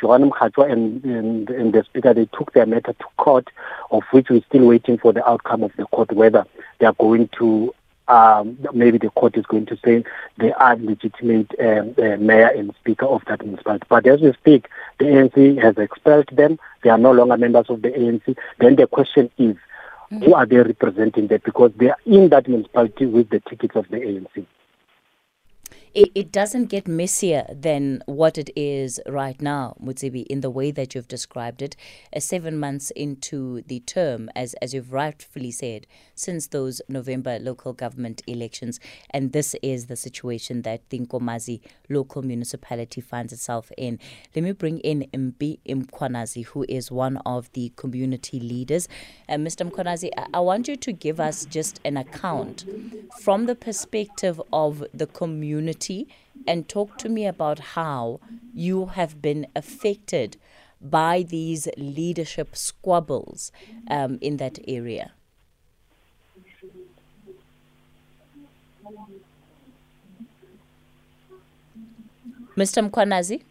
Johan 0.00 0.30
Mkhatshwa 0.30 0.70
and, 0.70 1.04
and, 1.04 1.50
and 1.50 1.72
the 1.72 1.84
Speaker, 1.84 2.14
they 2.14 2.26
took 2.26 2.52
their 2.52 2.66
matter 2.66 2.92
to 2.92 3.04
court, 3.16 3.48
of 3.90 4.02
which 4.10 4.28
we're 4.30 4.42
still 4.48 4.66
waiting 4.66 4.98
for 4.98 5.12
the 5.12 5.28
outcome 5.28 5.62
of 5.62 5.72
the 5.76 5.84
court, 5.86 6.12
whether 6.12 6.44
they 6.78 6.86
are 6.86 6.94
going 6.94 7.28
to 7.38 7.74
um, 8.12 8.58
maybe 8.74 8.98
the 8.98 9.08
court 9.10 9.36
is 9.38 9.46
going 9.46 9.64
to 9.66 9.78
say 9.82 10.04
they 10.36 10.52
are 10.52 10.76
legitimate 10.76 11.50
um, 11.58 11.94
uh, 11.96 12.16
mayor 12.18 12.48
and 12.48 12.74
speaker 12.74 13.06
of 13.06 13.22
that 13.26 13.42
municipality. 13.42 13.86
But 13.88 14.06
as 14.06 14.20
we 14.20 14.32
speak, 14.34 14.68
the 14.98 15.06
ANC 15.06 15.62
has 15.62 15.78
expelled 15.78 16.28
them. 16.32 16.58
They 16.82 16.90
are 16.90 16.98
no 16.98 17.12
longer 17.12 17.38
members 17.38 17.70
of 17.70 17.80
the 17.80 17.88
ANC. 17.88 18.36
Then 18.58 18.76
the 18.76 18.86
question 18.86 19.30
is, 19.38 19.56
mm-hmm. 19.56 20.24
who 20.24 20.34
are 20.34 20.44
they 20.44 20.58
representing 20.58 21.28
there? 21.28 21.38
Because 21.38 21.72
they 21.76 21.88
are 21.88 21.96
in 22.04 22.28
that 22.28 22.48
municipality 22.48 23.06
with 23.06 23.30
the 23.30 23.40
tickets 23.40 23.76
of 23.76 23.88
the 23.88 23.96
ANC 23.96 24.46
it, 25.94 26.10
it 26.14 26.32
doesn't 26.32 26.66
get 26.66 26.88
messier 26.88 27.44
than 27.52 28.02
what 28.06 28.38
it 28.38 28.50
is 28.56 28.98
right 29.06 29.40
now, 29.42 29.76
Motsibi, 29.82 30.26
in 30.26 30.40
the 30.40 30.50
way 30.50 30.70
that 30.70 30.94
you've 30.94 31.08
described 31.08 31.60
it. 31.60 31.76
Uh, 32.14 32.20
seven 32.20 32.58
months 32.58 32.90
into 32.92 33.62
the 33.62 33.80
term, 33.80 34.30
as, 34.34 34.54
as 34.54 34.72
you've 34.72 34.92
rightfully 34.92 35.50
said, 35.50 35.86
since 36.14 36.46
those 36.46 36.80
November 36.88 37.38
local 37.38 37.72
government 37.72 38.22
elections. 38.26 38.80
And 39.10 39.32
this 39.32 39.54
is 39.62 39.86
the 39.86 39.96
situation 39.96 40.62
that 40.62 40.88
the 40.88 41.00
Nkomazi 41.00 41.60
local 41.90 42.22
municipality 42.22 43.00
finds 43.00 43.32
itself 43.32 43.70
in. 43.76 43.98
Let 44.34 44.44
me 44.44 44.52
bring 44.52 44.78
in 44.80 45.06
Mbi 45.12 45.60
Mkhwanazi, 45.66 46.46
who 46.46 46.64
is 46.68 46.90
one 46.90 47.18
of 47.26 47.52
the 47.52 47.70
community 47.76 48.40
leaders. 48.40 48.88
Uh, 49.28 49.34
Mr. 49.34 49.70
Mkhwanazi, 49.70 50.08
I, 50.16 50.26
I 50.34 50.40
want 50.40 50.68
you 50.68 50.76
to 50.76 50.92
give 50.92 51.20
us 51.20 51.44
just 51.44 51.80
an 51.84 51.98
account 51.98 52.64
from 53.20 53.44
the 53.46 53.54
perspective 53.54 54.40
of 54.52 54.84
the 54.94 55.06
community 55.06 55.81
community 55.82 56.08
and 56.46 56.68
talk 56.68 56.98
to 56.98 57.08
me 57.08 57.26
about 57.26 57.58
how 57.76 58.20
you 58.54 58.86
have 58.86 59.20
been 59.22 59.46
affected 59.54 60.36
by 60.80 61.22
these 61.22 61.68
leadership 61.76 62.56
squabbles 62.56 63.52
um, 63.88 64.18
in 64.20 64.36
that 64.38 64.58
area. 64.66 65.12
Mr. 72.56 72.82
Mkhwanazi? 72.82 73.42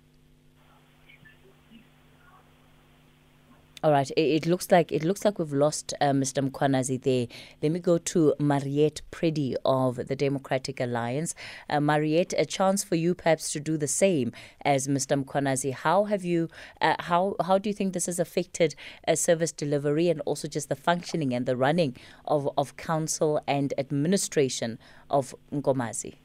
All 3.84 3.92
right. 3.92 4.12
It, 4.12 4.22
it, 4.22 4.46
looks 4.46 4.72
like 4.72 4.92
it 4.92 5.04
looks 5.04 5.26
like 5.26 5.40
we've 5.40 5.54
lost 5.54 5.96
uh, 6.00 6.12
Mr. 6.12 6.48
Mkhwanazi 6.48 7.02
there. 7.02 7.26
Let 7.64 7.72
me 7.72 7.80
go 7.80 7.98
to 7.98 8.36
Mariette 8.38 9.02
Preddy 9.12 9.56
of 9.66 10.08
the 10.08 10.16
Democratic 10.16 10.80
Alliance. 10.80 11.34
Uh, 11.68 11.80
Mariette, 11.80 12.36
a 12.38 12.46
chance 12.46 12.84
for 12.84 12.94
you 12.94 13.16
perhaps 13.16 13.52
to 13.54 13.60
do 13.60 13.78
the 13.78 13.88
same 13.88 14.34
as 14.64 14.88
Mr. 14.88 15.24
Mkhwanazi. 15.24 15.74
How 15.74 16.04
have 16.04 16.24
you? 16.24 16.48
Uh, 16.80 16.94
how 17.00 17.36
how 17.44 17.58
do 17.58 17.70
you 17.70 17.74
think 17.74 17.94
this 17.94 18.06
has 18.06 18.20
affected 18.20 18.76
uh, 19.08 19.16
service 19.16 19.52
delivery 19.52 20.10
and 20.10 20.22
also 20.22 20.48
just 20.48 20.70
the 20.70 20.76
functioning 20.76 21.34
and 21.34 21.48
the 21.48 21.58
running 21.58 21.98
of 22.26 22.48
of 22.60 22.78
council 22.78 23.42
and 23.48 23.74
administration 23.80 24.78
of 25.10 25.34
Nkomazi? 25.52 26.18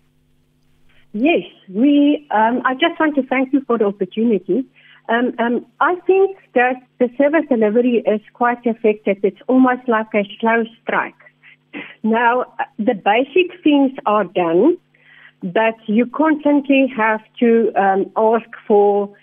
Yes, 1.14 1.44
we. 1.70 2.26
Um, 2.30 2.60
I 2.66 2.75
just 2.75 3.00
want 3.00 3.14
to 3.14 3.22
thank 3.22 3.54
you 3.54 3.62
for 3.66 3.78
the 3.78 3.86
opportunity. 3.86 4.66
Um, 5.08 5.34
um, 5.38 5.66
I 5.80 5.94
think 6.06 6.36
that 6.54 6.76
the 6.98 7.08
service 7.16 7.44
delivery 7.48 8.02
is 8.06 8.20
quite 8.34 8.66
affected. 8.66 9.18
It's 9.22 9.40
almost 9.46 9.88
like 9.88 10.08
a 10.14 10.25
slow 10.40 10.64
strike. 10.82 11.14
Now, 12.02 12.46
the 12.78 12.94
basic 12.94 13.62
things 13.62 13.92
are 14.04 14.25
done, 14.25 14.78
but 15.42 15.76
you 15.86 16.06
constantly 16.06 16.92
have 16.96 17.20
to 17.40 17.72
um, 17.76 18.10
ask 18.16 18.48
for 18.66 19.14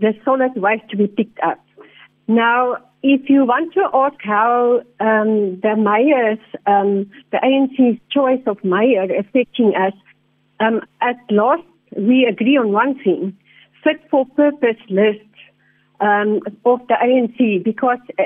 the 0.00 0.14
solid 0.24 0.52
waste 0.56 0.88
to 0.90 0.96
be 0.96 1.08
picked 1.08 1.40
up. 1.40 1.62
Now, 2.26 2.76
if 3.02 3.28
you 3.28 3.44
want 3.44 3.74
to 3.74 3.88
ask 3.92 4.16
how 4.22 4.82
um, 5.00 5.60
the 5.60 5.76
mayor's, 5.76 6.38
um, 6.66 7.10
the 7.32 7.38
ANC's 7.38 8.00
choice 8.10 8.42
of 8.46 8.62
mayor 8.64 9.04
affecting 9.04 9.74
us, 9.74 9.94
um, 10.60 10.80
at 11.00 11.16
last 11.30 11.62
we 11.96 12.26
agree 12.26 12.56
on 12.56 12.72
one 12.72 12.98
thing 13.02 13.36
fit 13.82 14.00
for 14.10 14.24
purpose 14.26 14.80
list 14.88 15.28
um, 16.00 16.40
of 16.64 16.80
the 16.88 16.94
ANC 16.94 17.62
because 17.64 17.98
uh, 18.18 18.22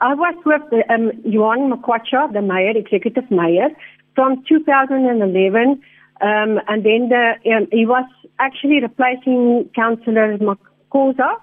I 0.00 0.14
was 0.14 0.34
with 0.44 0.62
um, 0.90 1.12
Johan 1.24 1.70
Mkhatshwa, 1.70 2.32
the 2.32 2.42
mayor, 2.42 2.76
executive 2.76 3.30
mayor, 3.30 3.68
from 4.14 4.44
2011, 4.48 5.80
um, 6.20 6.60
and 6.68 6.84
then 6.84 7.08
the, 7.08 7.34
um, 7.52 7.68
he 7.72 7.86
was 7.86 8.08
actually 8.38 8.80
replacing 8.80 9.70
Councillor 9.74 10.38
Makosa, 10.38 11.40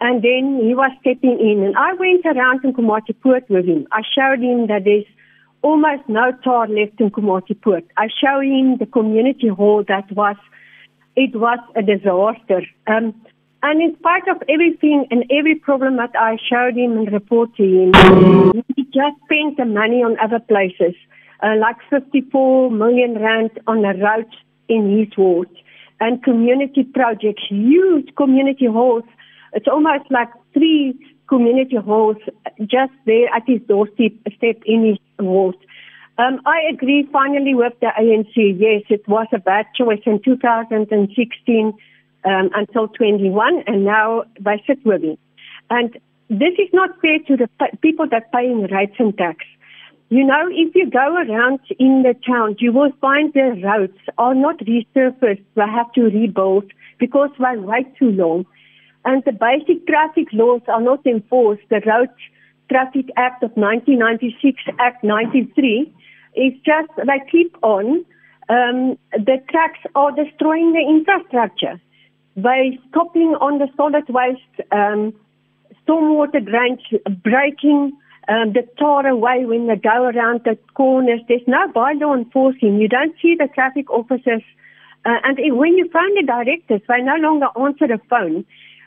and 0.00 0.22
then 0.22 0.60
he 0.62 0.74
was 0.74 0.90
stepping 1.00 1.38
in. 1.38 1.62
And 1.64 1.76
I 1.76 1.94
went 1.94 2.26
around 2.26 2.64
in 2.64 2.72
Komatipoort 2.72 3.48
with 3.48 3.66
him. 3.66 3.86
I 3.92 4.02
showed 4.02 4.42
him 4.42 4.66
that 4.66 4.82
there's 4.84 5.06
almost 5.62 6.08
no 6.08 6.32
tar 6.42 6.66
left 6.66 7.00
in 7.00 7.10
Komatipoort. 7.10 7.84
I 7.96 8.08
showed 8.08 8.44
him 8.44 8.78
the 8.78 8.86
community 8.86 9.48
hall 9.48 9.84
that 9.86 10.10
was 10.12 10.36
it 11.16 11.34
was 11.34 11.58
a 11.76 11.82
disaster. 11.82 12.62
Um, 12.86 13.14
and 13.62 13.80
in 13.80 13.96
spite 13.98 14.26
of 14.28 14.42
everything 14.48 15.06
and 15.10 15.24
every 15.30 15.54
problem 15.54 15.96
that 15.96 16.10
I 16.18 16.36
showed 16.50 16.76
him 16.76 16.98
and 16.98 17.12
reported 17.12 17.56
to 17.56 17.62
him, 17.62 18.64
he 18.74 18.84
just 18.84 19.16
spent 19.24 19.56
the 19.56 19.64
money 19.64 20.02
on 20.02 20.18
other 20.18 20.40
places, 20.40 20.94
uh, 21.42 21.54
like 21.60 21.76
54 21.90 22.70
million 22.70 23.20
rand 23.20 23.50
on 23.66 23.84
a 23.84 23.94
road 23.96 24.26
in 24.68 24.98
his 24.98 25.16
ward 25.16 25.48
and 26.02 26.22
community 26.24 26.82
projects, 26.82 27.44
huge 27.48 28.08
community 28.16 28.66
halls. 28.66 29.04
It's 29.52 29.68
almost 29.68 30.10
like 30.10 30.30
three 30.52 30.94
community 31.28 31.76
halls 31.76 32.16
just 32.62 32.92
there 33.06 33.28
at 33.32 33.44
his 33.46 33.60
doorstep 33.68 34.12
step 34.36 34.56
in 34.66 34.84
his 34.84 34.98
ward. 35.20 35.54
Um, 36.22 36.40
I 36.46 36.60
agree 36.72 37.08
finally 37.12 37.54
with 37.54 37.72
the 37.80 37.90
ANC. 37.98 38.36
Yes, 38.36 38.82
it 38.88 39.08
was 39.08 39.26
a 39.32 39.38
bad 39.38 39.66
choice 39.76 40.02
in 40.06 40.22
2016 40.22 41.72
um, 42.24 42.50
until 42.54 42.86
21, 42.86 43.64
and 43.66 43.84
now 43.84 44.22
they 44.38 44.62
sit 44.64 44.86
with 44.86 45.02
him. 45.02 45.18
And 45.68 45.98
this 46.28 46.54
is 46.58 46.68
not 46.72 46.90
fair 47.00 47.18
to 47.26 47.36
the 47.36 47.48
people 47.80 48.06
that 48.10 48.30
pay 48.30 48.44
in 48.44 48.68
rates 48.70 48.94
and 49.00 49.16
tax. 49.18 49.38
You 50.10 50.24
know, 50.24 50.46
if 50.48 50.72
you 50.76 50.88
go 50.88 51.16
around 51.16 51.58
in 51.80 52.04
the 52.04 52.14
town, 52.24 52.54
you 52.60 52.72
will 52.72 52.92
find 53.00 53.32
the 53.32 53.60
roads 53.64 53.98
are 54.16 54.34
not 54.34 54.58
resurfaced. 54.58 55.42
They 55.56 55.62
have 55.62 55.92
to 55.94 56.02
rebuild 56.02 56.70
because 57.00 57.30
they 57.38 57.58
wait 57.58 57.96
too 57.96 58.10
long. 58.10 58.46
And 59.04 59.24
the 59.24 59.32
basic 59.32 59.88
traffic 59.88 60.28
laws 60.32 60.60
are 60.68 60.82
not 60.82 61.04
enforced. 61.04 61.62
The 61.68 61.80
Road 61.84 62.10
Traffic 62.70 63.06
Act 63.16 63.42
of 63.42 63.50
1996, 63.56 64.62
Act 64.78 65.02
93, 65.02 65.92
it's 66.34 66.56
just 66.64 66.90
they 66.96 67.20
keep 67.30 67.56
on. 67.62 68.04
Um, 68.48 68.98
the 69.12 69.38
trucks 69.50 69.78
are 69.94 70.12
destroying 70.12 70.72
the 70.72 70.80
infrastructure 70.80 71.80
by 72.36 72.78
stopping 72.88 73.36
on 73.40 73.58
the 73.58 73.68
solid 73.76 74.08
waste, 74.08 74.40
um, 74.72 75.12
stormwater 75.86 76.44
drains, 76.44 76.80
breaking 77.22 77.92
um, 78.28 78.52
the 78.52 78.66
tar 78.78 79.06
away 79.06 79.44
when 79.44 79.66
they 79.66 79.76
go 79.76 80.04
around 80.04 80.42
the 80.44 80.58
corners. 80.74 81.20
There's 81.28 81.46
no 81.46 81.68
bylaw 81.68 82.16
enforcing. 82.16 82.78
You 82.78 82.88
don't 82.88 83.14
see 83.20 83.36
the 83.38 83.48
traffic 83.54 83.90
officers. 83.90 84.42
Uh, 85.04 85.18
and 85.24 85.38
when 85.56 85.76
you 85.76 85.88
phone 85.92 86.14
the 86.14 86.22
directors, 86.22 86.80
they 86.88 87.02
no 87.02 87.16
longer 87.16 87.46
answer 87.60 87.88
the 87.88 88.00
phone. 88.08 88.44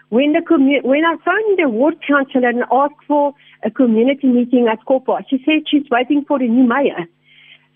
When 0.10 0.34
the 0.34 0.40
commu- 0.40 0.84
when 0.84 1.04
I 1.04 1.16
phoned 1.26 1.60
the 1.60 1.68
ward 1.68 1.96
councillor 2.08 2.50
and 2.50 2.64
asked 2.72 3.04
for 3.08 3.34
a 3.64 3.72
community 3.72 4.28
meeting 4.28 4.68
at 4.72 4.86
Kopa, 4.86 5.24
she 5.30 5.42
said 5.44 5.64
she's 5.68 5.90
waiting 5.90 6.24
for 6.26 6.42
a 6.42 6.48
new 6.48 6.68
mayor. 6.68 7.08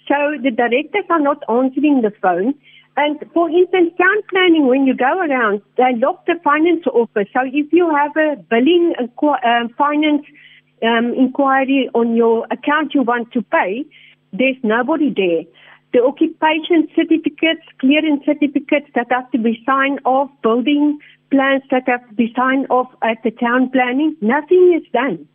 So 0.10 0.16
the 0.42 0.50
directors 0.50 1.06
are 1.10 1.22
not 1.22 1.44
answering 1.48 2.01
the 2.01 2.12
phone. 2.22 2.56
And 2.98 3.20
for 3.34 3.50
instance, 3.50 3.94
town 3.98 4.18
planning, 4.30 4.68
when 4.68 4.86
you 4.86 4.96
go 4.96 5.20
around, 5.20 5.62
they 5.78 5.96
lock 5.96 6.25
the 6.25 6.36
finance 6.44 6.86
office. 6.88 7.30
So 7.32 7.42
if 7.46 7.72
you 7.72 7.89
have 7.96 8.12
a 8.18 8.36
billing 8.50 8.94
uh, 9.00 9.68
finance 9.78 10.25
um, 10.84 11.13
inquiry 11.16 11.89
on 11.94 12.16
your 12.16 12.46
account 12.51 12.94
you 12.96 13.04
want 13.04 13.32
to 13.34 13.42
pay, 13.44 13.86
there's 14.34 14.58
nobody 14.63 15.13
there. 15.16 15.44
The 15.94 16.04
occupation 16.04 16.88
certificates, 16.96 17.66
clearance 17.80 18.25
certificates 18.25 18.89
that 18.96 19.08
have 19.12 19.32
to 19.32 19.38
be 19.38 19.63
signed 19.66 20.01
off, 20.06 20.30
building 20.44 21.00
plans 21.32 21.63
that 21.72 21.88
have 21.88 22.08
to 22.10 22.16
be 22.16 22.34
signed 22.36 22.68
off 22.70 22.89
at 23.04 23.18
the 23.24 23.32
town 23.32 23.70
planning, 23.70 24.16
nothing 24.22 24.80
is 24.80 24.92
done. 24.92 25.28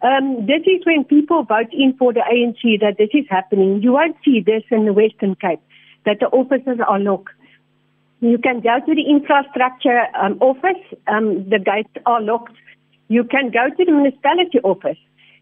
Um, 0.00 0.46
this 0.46 0.62
is 0.66 0.86
when 0.86 1.04
people 1.04 1.42
vote 1.42 1.72
in 1.72 1.94
for 1.98 2.12
the 2.12 2.20
ANC 2.20 2.80
that 2.80 2.98
this 2.98 3.10
is 3.12 3.24
happening. 3.28 3.82
You 3.82 3.92
won't 3.92 4.16
see 4.24 4.40
this 4.44 4.62
in 4.70 4.84
the 4.84 4.92
Western 4.92 5.34
Cape, 5.34 5.60
that 6.06 6.20
the 6.20 6.26
offices 6.26 6.78
are 6.86 7.00
locked. 7.00 7.32
You 8.20 8.38
can 8.38 8.60
go 8.60 8.78
to 8.84 8.94
the 8.94 9.08
infrastructure 9.08 10.06
um, 10.20 10.38
office, 10.40 10.82
um, 11.06 11.48
the 11.48 11.58
gates 11.58 11.94
are 12.06 12.20
locked. 12.20 12.54
You 13.08 13.24
can 13.24 13.50
go 13.50 13.68
to 13.76 13.84
the 13.84 13.92
municipality 13.92 14.60
office. 14.62 14.98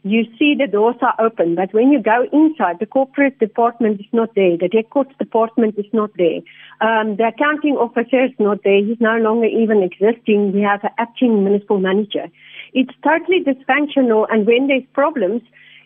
you 0.07 0.25
see 0.39 0.55
the 0.57 0.69
doors 0.69 0.95
are 1.03 1.15
open, 1.19 1.57
but 1.57 1.75
when 1.75 1.91
you 1.91 2.01
go 2.01 2.27
inside, 2.33 2.79
the 2.79 2.87
corporate 2.87 3.39
department 3.41 3.99
is 4.01 4.07
not 4.13 4.33
there, 4.37 4.57
the 4.57 4.71
records 4.73 5.11
department 5.19 5.75
is 5.77 5.87
not 5.93 6.11
there, 6.17 6.41
um, 6.81 7.17
the 7.17 7.27
accounting 7.27 7.75
officer 7.75 8.25
is 8.25 8.31
not 8.39 8.63
there, 8.63 8.85
he's 8.85 9.01
no 9.01 9.17
longer 9.17 9.47
even 9.47 9.83
existing, 9.83 10.53
we 10.53 10.61
have 10.61 10.85
an 10.85 10.91
acting 10.99 11.43
municipal 11.43 11.81
manager. 11.81 12.27
It's 12.73 12.93
totally 13.03 13.45
dysfunctional, 13.45 14.27
and 14.31 14.47
when 14.47 14.69
there's 14.69 14.85
problems, 14.93 15.43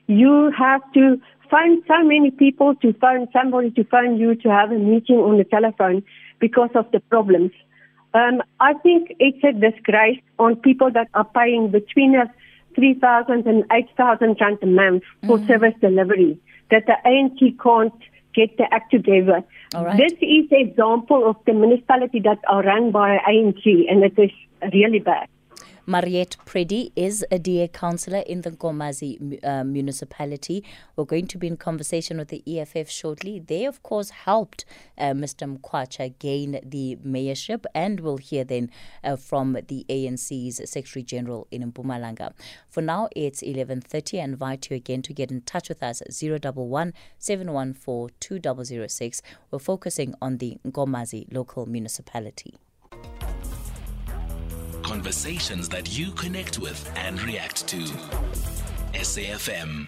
you 0.06 0.52
have 0.58 0.80
to 0.94 1.20
phone 1.50 1.82
so 1.86 2.02
many 2.04 2.30
people 2.30 2.74
to 2.76 2.92
phone 2.94 3.28
somebody 3.32 3.70
to 3.72 3.84
phone 3.84 4.16
you 4.18 4.34
to 4.36 4.48
have 4.48 4.70
a 4.70 4.78
meeting 4.78 5.16
on 5.16 5.38
the 5.38 5.44
telephone 5.44 6.02
because 6.38 6.70
of 6.74 6.90
the 6.92 7.00
problems. 7.00 7.50
Um, 8.14 8.42
I 8.58 8.74
think 8.74 9.14
it's 9.18 9.42
a 9.44 9.52
disgrace 9.52 10.20
on 10.38 10.56
people 10.56 10.90
that 10.92 11.08
are 11.14 11.24
paying 11.24 11.70
between 11.70 12.16
us 12.16 12.28
3,000 12.74 13.46
and 13.46 13.64
8,000 13.72 14.36
rand 14.40 14.58
a 14.62 14.66
month 14.66 15.02
for 15.26 15.38
Mm-hmm. 15.38 15.46
service 15.46 15.74
delivery 15.80 16.38
that 16.70 16.86
the 16.86 16.96
ANC 17.04 17.58
can't 17.62 18.00
get 18.34 18.56
the 18.56 18.72
act 18.72 18.92
together. 18.92 19.42
Right. 19.74 19.96
This 19.96 20.12
is 20.20 20.46
an 20.50 20.68
example 20.68 21.28
of 21.28 21.36
the 21.46 21.52
municipality 21.52 22.20
that 22.20 22.38
are 22.48 22.62
run 22.62 22.90
by 22.92 23.18
ANC 23.28 23.90
and 23.90 24.04
it 24.04 24.18
is 24.18 24.30
really 24.72 25.00
bad. 25.00 25.28
Mariette 25.86 26.36
Preddy 26.44 26.92
is 26.94 27.24
a 27.30 27.38
DA 27.38 27.66
councillor 27.66 28.18
in 28.20 28.42
the 28.42 28.50
Nkomazi 28.50 29.42
uh, 29.42 29.64
municipality. 29.64 30.62
We're 30.94 31.04
going 31.04 31.26
to 31.28 31.38
be 31.38 31.46
in 31.46 31.56
conversation 31.56 32.18
with 32.18 32.28
the 32.28 32.42
EFF 32.46 32.90
shortly. 32.90 33.40
They, 33.40 33.64
of 33.64 33.82
course, 33.82 34.10
helped 34.10 34.66
uh, 34.98 35.12
Mr. 35.12 35.58
Mkhatshwa 35.58 36.18
gain 36.18 36.60
the 36.62 36.96
mayorship, 36.96 37.64
and 37.74 38.00
we'll 38.00 38.18
hear 38.18 38.44
then 38.44 38.70
uh, 39.02 39.16
from 39.16 39.58
the 39.68 39.86
ANC's 39.88 40.70
Secretary 40.70 41.02
General 41.02 41.46
in 41.50 41.72
Mpumalanga. 41.72 42.34
For 42.68 42.82
now, 42.82 43.08
it's 43.16 43.42
11.30. 43.42 44.20
I 44.20 44.24
invite 44.24 44.70
you 44.70 44.76
again 44.76 45.00
to 45.02 45.14
get 45.14 45.30
in 45.30 45.40
touch 45.40 45.70
with 45.70 45.82
us 45.82 46.02
at 46.02 46.12
011 46.22 46.92
714 47.18 48.14
2006. 48.20 49.22
We're 49.50 49.58
focusing 49.58 50.14
on 50.20 50.38
the 50.38 50.58
Nkomazi 50.66 51.32
local 51.32 51.64
municipality. 51.66 52.54
Conversations 54.90 55.68
that 55.68 55.96
you 55.96 56.10
connect 56.10 56.58
with 56.58 56.92
and 56.96 57.22
react 57.22 57.68
to. 57.68 57.76
SAFM. 58.92 59.86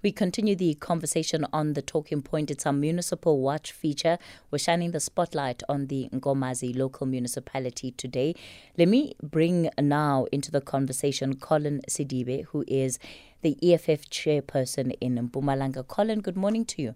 We 0.00 0.12
continue 0.12 0.56
the 0.56 0.72
conversation 0.76 1.44
on 1.52 1.74
the 1.74 1.82
talking 1.82 2.22
point. 2.22 2.50
It's 2.50 2.64
our 2.64 2.72
municipal 2.72 3.42
watch 3.42 3.70
feature. 3.72 4.16
We're 4.50 4.56
shining 4.56 4.92
the 4.92 5.00
spotlight 5.00 5.62
on 5.68 5.88
the 5.88 6.08
Nkomazi 6.10 6.74
local 6.74 7.06
municipality 7.06 7.90
today. 7.90 8.34
Let 8.78 8.88
me 8.88 9.14
bring 9.22 9.68
now 9.78 10.24
into 10.32 10.50
the 10.50 10.62
conversation 10.62 11.36
Collen 11.36 11.82
Sedibe, 11.84 12.46
who 12.46 12.64
is 12.66 12.98
the 13.42 13.58
EFF 13.62 14.08
chairperson 14.08 14.96
in 15.02 15.18
Mpumalanga. 15.28 15.84
Collen, 15.84 16.22
good 16.22 16.38
morning 16.38 16.64
to 16.64 16.80
you. 16.80 16.94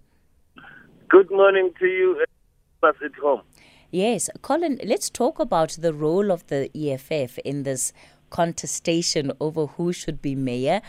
Good 1.11 1.31
morning 1.31 1.73
to 1.79 1.85
you, 1.85 2.25
us 2.83 2.95
at 3.05 3.15
home. 3.17 3.43
Yes, 3.91 4.29
Collen, 4.43 4.79
let's 4.85 5.09
talk 5.09 5.39
about 5.39 5.71
the 5.71 5.95
role 5.95 6.31
of 6.31 6.47
the 6.49 6.71
EFF 6.77 7.39
in 7.39 7.63
this 7.63 7.95
contestation 8.29 9.33
over 9.41 9.67
who 9.67 9.95
should 9.95 10.21
be 10.21 10.35
mayor. 10.35 10.83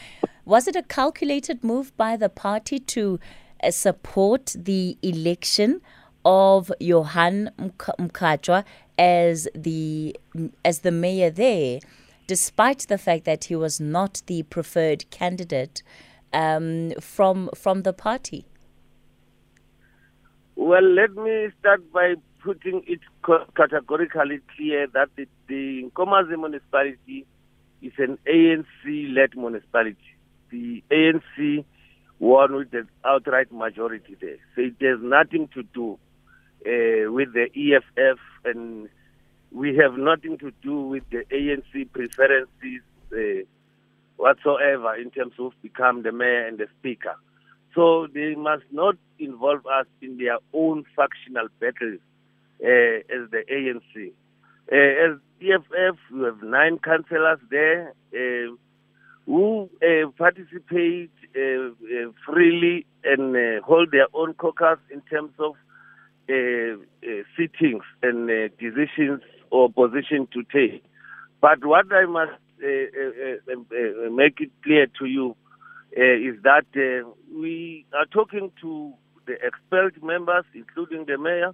Was 0.43 0.67
it 0.67 0.75
a 0.75 0.83
calculated 0.83 1.63
move 1.63 1.95
by 1.95 2.17
the 2.17 2.27
party 2.27 2.77
to 2.79 3.17
uh, 3.63 3.71
support 3.71 4.53
the 4.57 4.97
election 5.01 5.81
of 6.25 6.73
Johan 6.81 7.51
Mk- 7.57 7.97
Mkhatshwa 7.97 8.65
as 8.97 9.47
the 9.55 10.13
as 10.65 10.79
the 10.79 10.91
mayor 10.91 11.29
there, 11.29 11.79
despite 12.27 12.79
the 12.89 12.97
fact 12.97 13.23
that 13.23 13.45
he 13.45 13.55
was 13.55 13.79
not 13.79 14.21
the 14.25 14.43
preferred 14.43 15.09
candidate 15.09 15.83
um, 16.33 16.91
from 16.99 17.49
from 17.55 17.83
the 17.83 17.93
party? 17.93 18.45
Well, 20.57 20.83
let 20.83 21.13
me 21.13 21.47
start 21.59 21.89
by 21.93 22.15
putting 22.43 22.83
it 22.87 22.99
categorically 23.55 24.39
clear 24.55 24.87
that 24.87 25.09
the, 25.15 25.27
the 25.47 25.89
Nkomazi 25.89 26.39
municipality 26.39 27.25
is 27.81 27.93
an 27.97 28.17
ANC-led 28.27 29.35
municipality. 29.35 29.97
The 30.49 30.83
ANC 30.91 31.65
won 32.19 32.55
with 32.55 32.73
an 32.73 32.89
outright 33.05 33.51
majority 33.51 34.17
there. 34.19 34.37
So 34.55 34.61
it 34.61 34.75
has 34.81 34.99
nothing 35.01 35.49
to 35.53 35.63
do 35.63 35.99
uh, 36.65 37.11
with 37.11 37.33
the 37.33 37.47
EFF 37.55 38.19
and 38.45 38.89
we 39.51 39.75
have 39.77 39.97
nothing 39.97 40.37
to 40.39 40.51
do 40.61 40.81
with 40.81 41.03
the 41.09 41.23
ANC 41.31 41.91
preferences 41.91 42.81
uh, 43.13 43.45
whatsoever 44.17 44.95
in 44.95 45.11
terms 45.11 45.33
of 45.39 45.53
become 45.61 46.03
the 46.03 46.11
mayor 46.11 46.47
and 46.47 46.57
the 46.57 46.67
speaker. 46.79 47.15
So 47.73 48.07
they 48.13 48.35
must 48.35 48.63
not 48.71 48.95
involve 49.17 49.65
us 49.65 49.85
in 50.01 50.17
their 50.17 50.37
own 50.53 50.83
factional 50.95 51.47
battles 51.59 51.99
Eh, 52.61 53.03
as 53.09 53.29
the 53.31 53.43
ANC. 53.49 54.11
Uh, 54.69 54.75
eh, 54.75 55.05
as 55.05 55.17
EFF, 55.41 55.97
we 56.11 56.23
have 56.25 56.43
nine 56.43 56.77
councillors 56.77 57.39
there 57.49 57.93
uh, 58.13 58.53
who 59.25 59.69
participate 60.17 61.11
freely 62.25 62.85
and 63.05 63.63
hold 63.63 63.91
their 63.91 64.07
own 64.13 64.33
caucus 64.33 64.79
in 64.91 65.01
terms 65.01 65.31
of 65.39 65.53
sittings 67.37 67.83
and 68.03 68.27
decisions 68.59 69.21
or 69.51 69.71
position 69.71 70.27
to 70.33 70.43
take. 70.51 70.83
But 71.39 71.63
what 71.63 71.85
I 71.93 72.05
must 72.05 72.33
make 72.59 74.41
it 74.41 74.51
clear 74.63 74.87
to 74.99 75.05
you 75.05 75.35
is 75.93 76.35
that 76.43 76.65
we 77.33 77.85
are 77.93 78.05
talking 78.07 78.51
to 78.61 78.93
the 79.27 79.35
expelled 79.35 80.03
members, 80.03 80.43
including 80.53 81.05
the 81.05 81.17
mayor. 81.17 81.53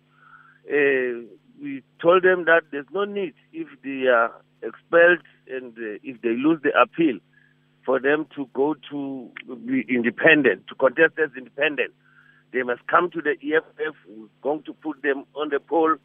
Uh, 0.70 1.26
we 1.62 1.84
told 2.02 2.24
them 2.24 2.46
that 2.46 2.62
there's 2.72 2.88
no 2.92 3.06
need 3.06 3.34
if 3.54 3.68
they 3.84 4.08
are 4.08 4.32
expelled 4.62 5.20
and 5.48 5.74
uh, 5.78 6.00
if 6.04 6.22
they 6.22 6.30
lose 6.30 6.60
the 6.64 6.72
appeal 6.80 7.20
for 7.86 8.00
them 8.00 8.26
to 8.36 8.50
go 8.54 8.76
to 8.90 9.30
be 9.66 9.86
independent, 9.88 10.68
to 10.68 10.76
contest 10.76 11.14
as 11.24 11.30
independent. 11.38 11.94
They 12.52 12.64
must 12.64 12.86
come 12.88 13.12
to 13.12 13.22
the 13.22 13.32
EFF. 13.32 13.96
We're 14.08 14.28
going 14.42 14.64
to 14.64 14.74
put 14.74 15.02
them 15.04 15.26
on 15.36 15.50
the 15.50 15.60
poll 15.60 15.96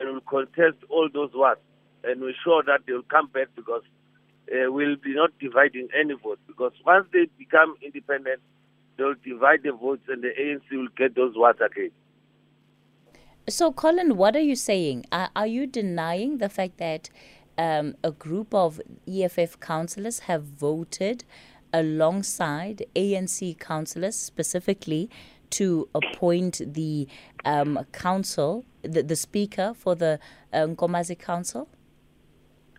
and 0.00 0.08
we'll 0.10 0.20
contest 0.22 0.78
all 0.88 1.08
those 1.12 1.30
votes. 1.32 1.60
And 2.02 2.20
we're 2.20 2.34
sure 2.42 2.62
that 2.64 2.80
they'll 2.86 3.02
come 3.02 3.28
back 3.28 3.48
because 3.54 3.82
uh, 4.50 4.72
we'll 4.72 4.96
be 4.96 5.14
not 5.14 5.30
dividing 5.38 5.88
any 5.98 6.14
votes. 6.14 6.40
Because 6.46 6.72
once 6.84 7.06
they 7.12 7.28
become 7.38 7.76
independent, 7.82 8.40
they'll 8.96 9.14
divide 9.22 9.62
the 9.62 9.72
votes 9.72 10.02
and 10.08 10.22
the 10.22 10.30
ANC 10.40 10.64
will 10.72 10.88
get 10.96 11.14
those 11.14 11.34
votes 11.34 11.60
again. 11.64 11.90
So, 13.48 13.72
Collen, 13.72 14.12
what 14.12 14.36
are 14.36 14.40
you 14.40 14.54
saying? 14.54 15.06
Are, 15.10 15.30
are 15.34 15.46
you 15.46 15.66
denying 15.66 16.38
the 16.38 16.48
fact 16.48 16.78
that 16.78 17.10
um, 17.58 17.96
a 18.04 18.10
group 18.10 18.54
of 18.54 18.80
EFF 19.08 19.58
councillors 19.60 20.20
have 20.20 20.44
voted 20.44 21.24
alongside 21.72 22.84
ANC 22.94 23.58
councillors 23.58 24.16
specifically 24.16 25.10
to 25.50 25.88
appoint 25.94 26.60
the 26.66 27.08
um, 27.44 27.84
council, 27.92 28.64
the, 28.82 29.02
the 29.02 29.16
speaker 29.16 29.74
for 29.74 29.94
the 29.94 30.18
uh, 30.52 30.66
Council? 31.18 31.68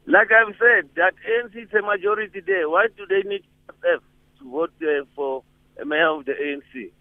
Like 0.08 0.30
I've 0.32 0.56
said, 0.58 0.90
that 0.96 1.14
ANC 1.30 1.64
is 1.64 1.74
a 1.74 1.82
majority 1.82 2.42
there. 2.46 2.70
Why 2.70 2.88
do 2.98 3.06
they 3.08 3.28
need 3.28 3.44
F 3.70 4.02
to 4.40 4.52
vote 4.52 4.74
uh, 4.82 5.06
for 5.16 5.44
a 5.82 5.86
mayor 5.86 6.10
of 6.10 6.26
the 6.26 6.32
ANC? 6.32 6.92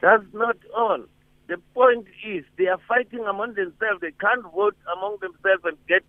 That's 0.00 0.24
not 0.32 0.56
all. 0.76 1.04
The 1.48 1.58
point 1.74 2.06
is 2.24 2.44
they 2.58 2.66
are 2.66 2.80
fighting 2.88 3.20
among 3.20 3.54
themselves. 3.54 4.00
They 4.00 4.12
can't 4.20 4.42
vote 4.52 4.76
among 4.96 5.18
themselves 5.20 5.62
and 5.64 5.76
get 5.86 6.02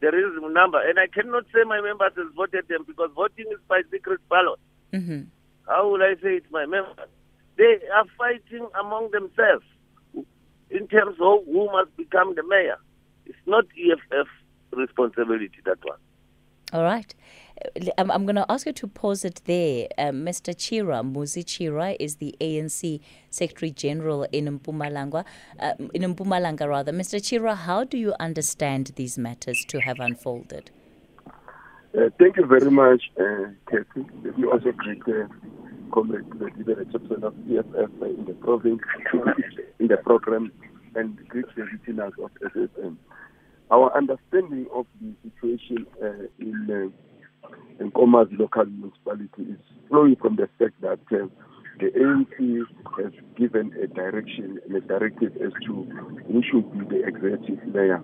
the 0.00 0.10
reasonable 0.10 0.50
number. 0.50 0.78
And 0.86 0.98
I 0.98 1.06
cannot 1.06 1.44
say 1.46 1.64
my 1.64 1.80
members 1.80 2.12
have 2.16 2.34
voted 2.34 2.68
them 2.68 2.84
because 2.86 3.10
voting 3.14 3.46
is 3.50 3.58
by 3.68 3.82
secret 3.90 4.20
ballot. 4.28 4.60
Mm-hmm. 4.92 5.22
How 5.66 5.88
will 5.88 6.02
I 6.02 6.14
say 6.22 6.36
it's 6.36 6.50
my 6.50 6.66
members? 6.66 7.08
They 7.56 7.78
are 7.94 8.04
fighting 8.18 8.68
among 8.78 9.12
themselves 9.12 9.64
in 10.70 10.88
terms 10.88 11.16
of 11.20 11.44
who 11.46 11.66
must 11.72 11.96
become 11.96 12.34
the 12.34 12.42
mayor. 12.42 12.76
It's 13.26 13.38
not 13.46 13.64
EFF 13.78 14.26
responsibility, 14.72 15.50
that 15.64 15.78
one. 15.82 15.98
All 16.72 16.82
right. 16.82 17.14
I'm, 17.98 18.10
I'm 18.10 18.24
going 18.24 18.36
to 18.36 18.46
ask 18.48 18.66
you 18.66 18.72
to 18.72 18.86
pause 18.86 19.24
it 19.24 19.42
there. 19.44 19.88
Uh, 19.98 20.10
Mr. 20.10 20.54
Chirwa, 20.54 21.02
Muzi 21.02 21.44
Chirwa 21.44 21.96
is 21.98 22.16
the 22.16 22.34
ANC 22.40 23.00
Secretary 23.30 23.70
General 23.70 24.24
in 24.32 24.58
Mpumalanga, 24.58 25.24
uh, 25.60 25.72
in 25.94 26.02
Mpumalanga 26.14 26.68
rather. 26.68 26.92
Mr. 26.92 27.20
Chirwa, 27.20 27.56
how 27.56 27.84
do 27.84 27.96
you 27.98 28.14
understand 28.20 28.92
these 28.96 29.18
matters 29.18 29.64
to 29.68 29.80
have 29.80 30.00
unfolded? 30.00 30.70
Uh, 31.96 32.08
thank 32.18 32.36
you 32.36 32.46
very 32.46 32.70
much, 32.70 33.02
uh, 33.20 33.50
Kathy. 33.70 34.06
Let 34.24 34.38
me 34.38 34.48
also 34.48 34.72
greet 34.72 35.02
uh, 35.02 35.28
Comrade 35.92 36.24
Libera 36.56 36.86
Chairperson 36.86 37.22
of 37.22 37.34
EFF 37.50 37.90
in 38.02 38.24
the 38.26 38.34
province, 38.40 38.80
in 39.78 39.88
the 39.88 39.98
program, 39.98 40.50
and 40.94 41.16
greet 41.28 41.44
the 41.54 41.64
listeners 41.64 42.12
of 42.22 42.30
SSM. 42.54 42.96
Our 43.70 43.94
understanding 43.96 44.66
of 44.74 44.86
the 45.00 45.12
situation 45.22 45.86
uh, 46.02 46.06
in 46.38 46.66
uh, 46.70 46.74
in 46.74 46.92
Nkomazi 47.80 48.38
local 48.38 48.66
municipality 48.66 49.52
is 49.52 49.58
flowing 49.88 50.16
from 50.16 50.36
the 50.36 50.48
fact 50.58 50.80
that 50.80 51.00
uh, 51.12 51.26
the 51.80 51.90
ANC 51.90 52.66
has 53.02 53.12
given 53.36 53.72
a 53.82 53.86
direction 53.86 54.60
and 54.66 54.76
a 54.76 54.80
directive 54.80 55.32
as 55.36 55.52
to 55.66 55.84
who 56.26 56.42
should 56.50 56.70
be 56.72 56.96
the 56.96 57.04
executive 57.04 57.64
mayor 57.74 58.02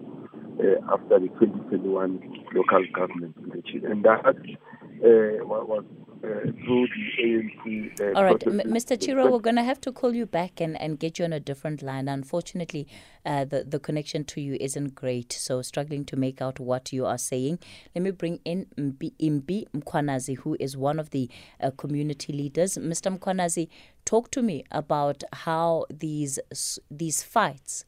uh, 0.59 0.93
after 0.95 1.21
the 1.21 1.29
2021 1.41 2.45
local 2.55 2.85
government 2.93 3.37
election. 3.45 3.87
And 3.87 4.05
that 4.05 4.25
uh, 4.27 5.45
was 5.47 5.85
through 6.21 6.87
the 6.89 7.23
ANC. 7.23 8.01
Uh, 8.01 8.19
All 8.19 8.25
right. 8.25 8.47
M- 8.47 8.61
Mr. 8.61 8.97
Chirwa, 8.97 9.31
we're 9.31 9.39
going 9.39 9.57
to 9.57 9.63
have 9.63 9.81
to 9.83 9.93
call 9.93 10.15
you 10.15 10.27
back 10.27 10.61
and, 10.61 10.81
and 10.81 10.99
get 10.99 11.19
you 11.19 11.25
on 11.25 11.33
a 11.33 11.41
different 11.41 11.83
line. 11.83 12.09
Unfortunately, 12.09 12.87
uh, 13.25 13.45
the, 13.45 13.65
the 13.65 13.79
connection 13.79 14.25
to 14.25 14.41
you 14.41 14.57
isn't 14.61 14.95
great, 14.95 15.33
so 15.33 15.63
struggling 15.63 16.05
to 16.07 16.17
make 16.17 16.41
out 16.43 16.59
what 16.59 16.93
you 16.93 17.07
are 17.07 17.19
saying. 17.19 17.59
Let 17.95 18.03
me 18.03 18.11
bring 18.11 18.41
in 18.45 18.67
Mbi, 18.77 19.13
Imbi 19.21 19.67
Mkhwanazi, 19.71 20.39
who 20.39 20.57
is 20.59 20.77
one 20.77 20.99
of 20.99 21.11
the 21.11 21.31
uh, 21.61 21.71
community 21.71 22.33
leaders. 22.33 22.77
Mr. 22.77 23.17
Mkhwanazi, 23.17 23.69
talk 24.05 24.31
to 24.33 24.43
me 24.43 24.65
about 24.71 25.23
how 25.33 25.85
these 25.91 26.39
these 26.91 27.23
fights 27.23 27.85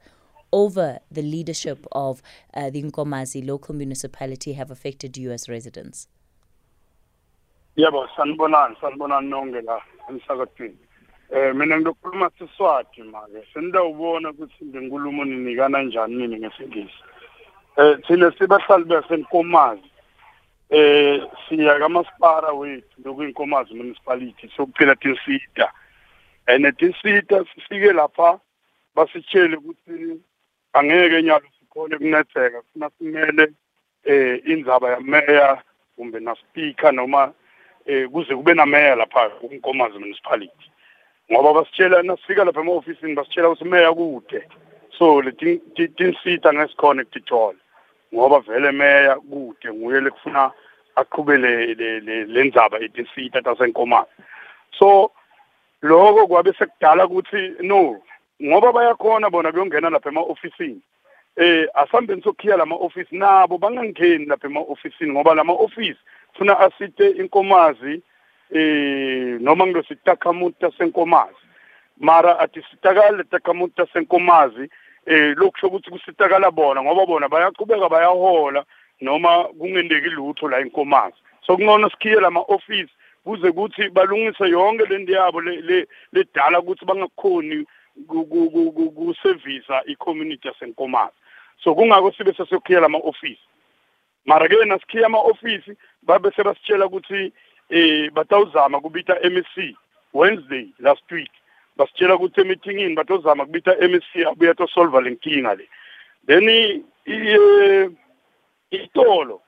over 0.53 0.99
the 1.11 1.23
leadership 1.23 1.87
of 1.93 2.23
uh, 2.55 2.71
the 2.71 2.83
Nkomazi 2.83 3.47
local 3.47 3.75
municipality 3.75 4.55
have 4.55 4.71
affected 4.71 5.17
you 5.17 5.31
as 5.31 5.49
residents. 5.49 6.09
Yebo 7.77 8.09
sanibonani 8.17 8.77
sanibonani 8.81 9.29
nonke 9.29 9.61
la 9.61 9.83
emsakadweni 10.09 10.79
eh 11.33 11.55
mina 11.55 11.77
ngizokhuluma 11.77 12.31
siswati 12.39 13.03
manje. 13.03 13.47
Senidawubona 13.55 14.31
ukuthi 14.31 14.65
ngenkulumo 14.65 15.25
ninikana 15.25 15.83
njani 15.83 16.15
nini 16.15 16.37
ngesingisi. 16.39 17.03
Eh 17.77 17.99
thina 18.07 18.33
sibahlali 18.39 18.85
basenkomazi. 18.85 19.91
Eh 20.71 21.23
siya 21.49 21.79
kamasipara 21.79 22.53
wethu 22.53 23.03
lokuyinkomazi 23.05 23.75
municipality 23.75 24.51
sokuphela 24.57 24.97
tinsita. 24.97 25.73
And 26.47 26.77
tinsita 26.79 27.45
sifike 27.55 27.93
lapha 27.93 28.41
basitshele 28.95 29.57
ukuthi 29.57 30.21
angeke 30.73 31.23
nyalo 31.23 31.47
sikhole 31.61 31.99
kunetheka 31.99 32.63
funa 32.73 32.91
simele 32.99 33.53
eh 34.05 34.43
indzaba 34.47 34.91
yameya 34.91 35.63
kumbe 35.97 36.21
na 36.21 36.35
speaker 36.35 36.93
noma 36.93 37.33
eh 37.91 38.09
kuze 38.09 38.35
kube 38.37 38.55
na 38.55 38.67
mayor 38.67 38.97
lapha 38.99 39.29
kunkomazi 39.31 39.99
municipality. 39.99 40.67
Ngoba 41.33 41.53
basitshela 41.55 42.03
nasifika 42.03 42.45
lapha 42.45 42.61
ema-ofisini 42.61 43.15
basitshela 43.15 43.49
ukuthi 43.49 43.65
meya 43.65 43.93
kude. 43.93 44.41
So 44.99 45.23
tinsita 45.97 46.53
ngesikhona 46.53 47.05
kutithola 47.05 47.59
ngoba 48.15 48.41
vele 48.41 48.73
meya 48.73 49.17
kude 49.17 49.73
nguye 49.73 50.01
lekufuna 50.01 50.53
aqhubele 50.97 51.75
le- 51.75 52.01
le 52.01 52.25
le 52.25 52.45
ndzaba 52.45 52.81
etinsita 52.81 53.43
tasenkomazi 53.43 54.11
so 54.79 55.11
lokho 55.83 56.27
kwabe 56.27 56.53
sekudala 56.59 57.07
ukuthi 57.07 57.55
no 57.63 58.03
ngoba 58.43 58.73
bayakhona 58.73 59.31
bona 59.31 59.53
kuyongena 59.53 59.91
lapha 59.91 60.11
ema-ofisini 60.11 60.81
eh 61.37 61.69
asambeni 61.75 62.23
sokhiya 62.23 62.57
lama 62.57 62.77
office 62.77 63.09
nabo 63.11 63.59
bangangeni 63.59 64.27
lapha 64.27 64.49
ema 64.49 64.61
officeini 64.61 65.13
ngoba 65.13 65.35
lama 65.35 65.53
office 65.53 65.99
funa 66.35 66.59
asite 66.61 67.11
inkomazi 67.11 68.03
eh 68.51 69.41
noma 69.41 69.67
ngilosithi 69.67 70.01
takhamuta 70.05 70.71
senkomazi. 70.79 71.45
Mara 71.99 72.39
athi 72.39 72.63
sitakale 72.71 73.25
takhamuta 73.25 73.87
senkomazi 73.93 74.71
eh 75.07 75.35
lokusho 75.37 75.67
ukuthi 75.67 75.91
kusitakala 75.91 76.51
bona 76.51 76.83
ngoba 76.83 77.07
bona 77.07 77.29
bayaqhubeka 77.29 77.89
bayahola 77.89 78.65
noma 79.01 79.45
kungendeki 79.45 80.09
lutho 80.09 80.49
la 80.49 80.61
inkomazi. 80.61 81.17
So 81.47 81.57
kungona 81.57 81.91
sikhiye 81.91 82.21
lama 82.21 82.41
office 82.41 82.91
kuze 83.25 83.53
kuthi 83.53 83.89
balungise 83.89 84.49
yonke 84.49 84.85
lento 84.87 85.13
yabo 85.13 85.41
le 85.41 85.87
ledala 86.13 86.61
ukuthi 86.61 86.85
bangakhoni 86.85 87.67
kusevisa 88.07 89.83
i-community 89.87 90.49
yasenkomazi. 90.49 91.15
So 91.65 91.75
kungako 91.75 92.13
sibe 92.13 92.33
sesiyokhiyela 92.33 92.87
ama-ofisi. 92.87 93.41
Mara 94.27 94.49
ke 94.49 94.65
nasikhiya 94.65 95.07
ama-ofisi 95.07 95.77
babe 96.03 96.31
sebasitshela 96.37 96.87
ukuthi 96.87 97.33
eh 97.71 98.11
batawuzama 98.13 98.81
kubita 98.81 99.15
MEC 99.31 99.77
Wednesday 100.15 100.69
last 100.79 101.11
week. 101.13 101.31
Basitshela 101.77 102.15
ukuthi 102.15 102.41
emeetingini 102.41 102.95
batozama 102.95 103.47
kubita 103.47 103.77
MEC 103.77 104.27
abuya 104.27 104.55
to 104.55 104.67
solve 104.67 105.01
le 105.01 105.11
nkinga 105.11 105.55
le. 105.55 105.69
Then 106.27 106.49
eh, 106.49 107.91
itolo 108.71 109.41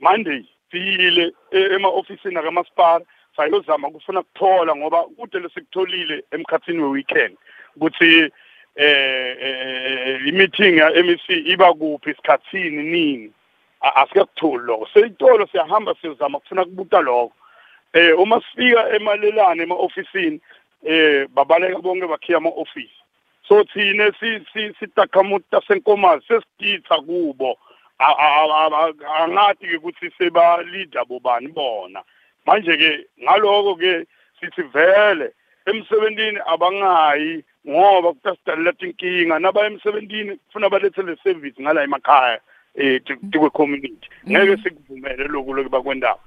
Monday 0.00 0.44
siyile 0.70 1.32
e- 1.50 1.74
ema-ofisini 1.74 2.36
akamasipala 2.36 3.04
sayozama 3.36 3.90
kufuna 3.90 4.22
kuthola 4.22 4.76
ngoba 4.76 5.02
kude 5.02 5.38
lesikutholile 5.38 6.24
emkhathini 6.30 6.82
we-weekend. 6.82 7.36
Ukuthi 7.80 8.30
eh 8.76 9.36
eh, 9.40 10.20
i-meeting 10.26 10.76
ya 10.78 10.90
MEC 10.90 11.28
iba 11.28 11.72
kuphi 11.74 12.10
isikhathini 12.10 12.82
nini? 12.82 13.32
A- 13.80 13.94
asikakutholi 14.02 14.64
lokho. 14.64 14.88
Seyitolo 14.94 15.46
siyahamba 15.46 15.94
siyozama 16.00 16.40
kufuna 16.40 16.64
kubuta 16.64 17.00
lokho. 17.00 17.32
Eh 17.92 18.18
uma 18.18 18.40
sifika 18.40 18.90
emalelane 18.96 19.62
ema-ofisini 19.62 20.40
eh 20.84 21.26
babaleka 21.28 21.78
bonke 21.78 22.06
bakhiya 22.06 22.38
ama-ofisi. 22.38 23.00
So 23.48 23.64
thine 23.64 24.12
si 24.20 24.44
si 24.52 24.74
sitakhamuti 24.78 25.46
tasenkomazi 25.50 26.26
sesiditha 26.28 26.96
kubo. 27.00 27.58
Angathi 27.98 29.76
ukuthi 29.76 30.10
seba 30.18 30.62
leader 30.62 31.04
bobani 31.04 31.48
bona. 31.48 32.02
Manje 32.46 32.76
ke 32.76 33.06
ngaloko 33.24 33.74
ke 33.76 34.06
sithi 34.40 34.62
vele 34.62 35.32
emsebentini 35.66 36.38
abangayi 36.46 37.44
ngoba 37.68 38.12
kutasidalela 38.12 38.72
tinkinga 38.72 39.38
emsebentini 39.66 40.36
kufuna 40.36 40.70
balethe 40.70 41.02
le 41.02 41.16
service 41.24 41.62
ngala 41.62 41.82
emakhaya 41.82 42.40
eh 42.74 43.00
tikwe 43.04 43.50
community 43.50 44.08
ngeke 44.28 44.56
sikuvumele 44.62 45.24
lokhu 45.24 45.54
lokhu 45.54 45.70
bakwendawo 45.70 46.20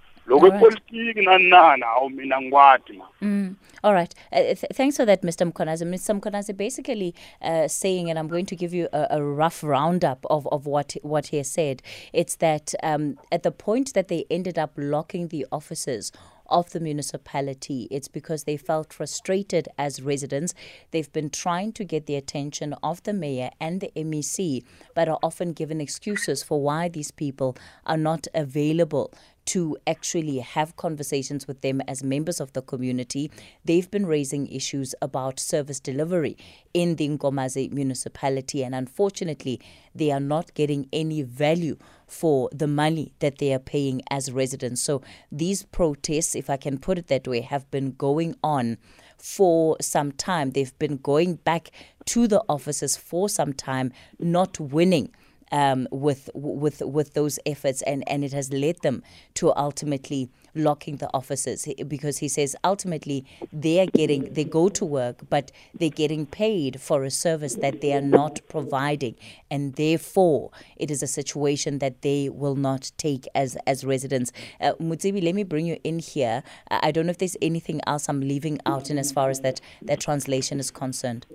Alright. 0.48 0.64
epolitiki 0.64 1.22
nani 1.22 1.50
nani 1.50 1.84
awu 1.84 2.10
mina 2.10 2.42
ngikwadi 2.42 2.94
ma 2.94 3.06
Mm. 3.22 3.56
All 3.84 3.94
right. 3.94 4.14
Uh, 4.32 4.38
th- 4.56 4.66
thanks 4.74 4.96
for 4.96 5.06
that, 5.06 5.24
Mr. 5.24 5.46
Mkhwanazi. 5.46 5.86
Mr. 5.86 6.14
Mkhwanazi 6.16 6.54
basically 6.54 7.14
uh, 7.42 7.68
saying, 7.68 8.10
and 8.10 8.18
I'm 8.18 8.30
going 8.30 8.46
to 8.46 8.56
give 8.56 8.74
you 8.74 8.88
a, 8.94 9.08
a 9.12 9.22
rough 9.22 9.62
roundup 9.62 10.26
of, 10.30 10.48
of 10.54 10.66
what 10.66 10.96
what 11.04 11.28
he 11.28 11.38
has 11.38 11.50
said. 11.52 11.82
It's 12.14 12.36
that 12.38 12.74
um, 12.82 13.18
at 13.34 13.44
the 13.44 13.52
point 13.52 13.94
that 13.94 14.08
they 14.08 14.26
ended 14.32 14.58
up 14.58 14.72
locking 14.78 15.28
the 15.28 15.46
offices 15.52 16.14
of 16.54 16.70
the 16.70 16.80
municipality, 16.80 17.88
it's 17.92 18.08
because 18.08 18.44
they 18.44 18.56
felt 18.56 18.94
frustrated 18.94 19.68
as 19.78 20.02
residents. 20.02 20.54
They've 20.92 21.12
been 21.12 21.32
trying 21.32 21.74
to 21.74 21.84
get 21.84 22.06
the 22.06 22.16
attention 22.16 22.74
of 22.84 23.02
the 23.04 23.12
mayor 23.12 23.50
and 23.60 23.82
the 23.82 23.92
MEC, 23.96 24.64
but 24.94 25.10
are 25.10 25.20
often 25.24 25.52
given 25.54 25.82
excuses 25.82 26.44
for 26.44 26.62
why 26.62 26.88
these 26.88 27.12
people 27.12 27.58
are 27.86 27.98
not 27.98 28.28
available 28.36 29.12
to 29.46 29.78
actually 29.86 30.40
have 30.40 30.76
conversations 30.76 31.48
with 31.48 31.62
them 31.62 31.82
as 31.88 32.04
members 32.04 32.40
of 32.40 32.54
the 32.54 32.62
community. 32.62 33.32
They've 33.66 33.90
been 33.90 34.06
raising 34.06 34.48
issues 34.48 34.96
about 35.02 35.40
service 35.40 35.80
delivery 35.80 36.38
in 36.74 36.96
the 36.96 37.10
Nkomazi 37.10 37.72
municipality, 37.72 38.64
and 38.64 38.74
unfortunately, 38.74 39.60
they 39.94 40.12
are 40.12 40.20
not 40.20 40.54
getting 40.54 40.88
any 40.94 41.22
value 41.22 41.78
for 42.08 42.50
the 42.52 42.68
money 42.68 43.14
that 43.20 43.40
they 43.40 43.54
are 43.54 43.60
paying 43.60 44.02
as 44.10 44.32
residents. 44.32 44.82
So, 44.82 45.02
these 45.32 45.64
protests, 45.64 46.36
if 46.36 46.50
I 46.50 46.58
can 46.58 46.78
put 46.78 46.98
it 46.98 47.08
that 47.08 47.28
way, 47.28 47.42
have 47.42 47.70
been 47.72 47.92
going 47.92 48.36
on 48.44 48.78
for 49.18 49.78
some 49.82 50.12
time. 50.12 50.52
They've 50.52 50.78
been 50.80 50.98
going 50.98 51.36
back 51.36 51.72
to 52.06 52.28
the 52.28 52.44
offices 52.50 52.98
for 52.98 53.30
some 53.30 53.54
time, 53.54 53.94
not 54.20 54.60
winning 54.60 55.14
um, 55.54 55.88
with 55.92 56.30
with 56.34 56.82
with 56.82 57.14
those 57.14 57.40
efforts, 57.46 57.82
and 57.84 58.04
and 58.10 58.24
it 58.26 58.34
has 58.34 58.52
led 58.52 58.82
them 58.82 59.04
to 59.36 59.56
ultimately 59.56 60.30
locking 60.56 60.98
the 60.98 61.10
offices 61.14 61.68
because 61.88 62.20
he 62.20 62.28
says 62.28 62.56
ultimately 62.64 63.26
they 63.52 63.80
are 63.80 63.86
getting 63.86 64.34
they 64.34 64.44
go 64.44 64.68
to 64.68 64.84
work, 64.84 65.22
but 65.30 65.52
they're 65.74 65.90
getting 65.90 66.26
paid 66.26 66.82
for 66.82 67.04
a 67.04 67.12
service 67.12 67.56
that 67.56 67.82
they 67.82 67.94
are 67.94 68.02
not 68.02 68.42
providing, 68.50 69.16
and 69.52 69.76
therefore 69.76 70.50
it 70.76 70.90
is 70.90 71.04
a 71.04 71.08
situation 71.08 71.78
that 71.80 72.02
they 72.02 72.30
will 72.30 72.56
not 72.56 72.92
take 72.98 73.28
as 73.36 73.56
as 73.68 73.86
residents. 73.86 74.32
Uh, 74.60 74.74
Motsibi, 74.82 75.24
let 75.24 75.36
me 75.36 75.44
bring 75.44 75.68
you 75.68 75.78
in 75.84 76.00
here. 76.00 76.42
I 76.72 76.92
don't 76.92 77.06
know 77.06 77.12
if 77.12 77.20
there's 77.20 77.38
anything 77.42 77.80
else 77.86 78.10
I'm 78.10 78.22
leaving 78.22 78.60
out 78.66 78.90
in 78.90 78.98
as 78.98 79.12
far 79.12 79.30
as 79.30 79.42
that 79.42 79.62
that 79.84 80.00
translation 80.00 80.60
is 80.60 80.72
concerned. 80.72 81.28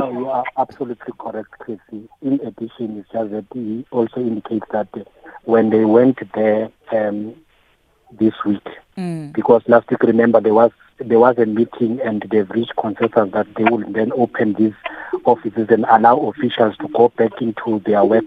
No, 0.00 0.10
you 0.12 0.28
are 0.30 0.44
absolutely 0.56 1.12
correct, 1.18 1.50
Tracy. 1.62 2.08
In 2.22 2.40
addition, 2.40 2.98
it's 2.98 3.10
just 3.12 3.30
that 3.32 3.44
he 3.52 3.84
also 3.90 4.18
indicates 4.20 4.64
that 4.72 4.88
when 5.44 5.68
they 5.68 5.84
went 5.84 6.18
there 6.32 6.70
um, 6.90 7.34
this 8.10 8.32
week, 8.46 8.66
because 9.32 9.62
last 9.68 9.90
week, 9.90 10.02
remember, 10.02 10.40
there 10.40 10.54
was 10.54 10.70
there 10.98 11.18
was 11.18 11.36
a 11.38 11.44
meeting 11.44 12.00
and 12.00 12.22
they've 12.30 12.48
reached 12.50 12.76
consensus 12.76 13.30
that 13.32 13.46
they 13.56 13.64
will 13.64 13.84
then 13.92 14.10
open 14.12 14.54
these 14.54 14.74
offices 15.24 15.66
and 15.70 15.84
allow 15.90 16.16
officials 16.28 16.76
to 16.78 16.88
go 16.88 17.08
back 17.10 17.32
into 17.40 17.80
their 17.86 18.02
work 18.04 18.24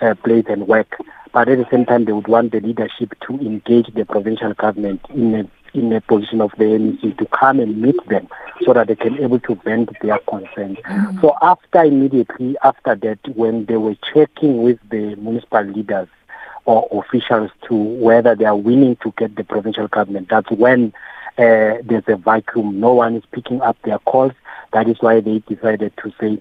uh, 0.00 0.14
place 0.24 0.44
and 0.48 0.68
work. 0.68 0.96
But 1.32 1.48
at 1.48 1.58
the 1.58 1.66
same 1.70 1.84
time, 1.86 2.06
they 2.06 2.12
would 2.12 2.28
want 2.28 2.52
the 2.52 2.60
leadership 2.60 3.14
to 3.26 3.34
engage 3.34 3.92
the 3.94 4.04
provincial 4.04 4.52
government 4.54 5.00
in 5.10 5.34
a 5.34 5.44
in 5.74 5.92
a 5.92 6.00
position 6.00 6.40
of 6.40 6.52
the 6.58 6.64
MEC 6.64 7.16
to 7.18 7.26
come 7.26 7.60
and 7.60 7.80
meet 7.80 7.96
them 8.08 8.28
so 8.64 8.72
that 8.72 8.88
they 8.88 8.96
can 8.96 9.18
able 9.18 9.40
to 9.40 9.54
vent 9.56 9.90
their 10.00 10.18
concerns. 10.18 10.78
Mm-hmm. 10.78 11.20
So 11.20 11.36
after 11.42 11.84
immediately 11.84 12.56
after 12.62 12.94
that, 12.94 13.18
when 13.34 13.66
they 13.66 13.76
were 13.76 13.96
checking 14.12 14.62
with 14.62 14.78
the 14.90 15.16
municipal 15.16 15.62
leaders 15.62 16.08
or 16.64 16.88
officials 16.92 17.50
to 17.68 17.74
whether 17.74 18.34
they 18.34 18.44
are 18.44 18.56
willing 18.56 18.96
to 18.96 19.12
get 19.16 19.36
the 19.36 19.44
provincial 19.44 19.88
government, 19.88 20.28
that's 20.28 20.50
when 20.50 20.92
uh, 21.38 21.78
there's 21.84 22.04
a 22.08 22.16
vacuum. 22.16 22.80
No 22.80 22.92
one 22.92 23.16
is 23.16 23.24
picking 23.32 23.62
up 23.62 23.76
their 23.82 23.98
calls. 24.00 24.32
That 24.72 24.88
is 24.88 24.98
why 25.00 25.20
they 25.20 25.38
decided 25.40 25.92
to 26.02 26.12
say, 26.20 26.40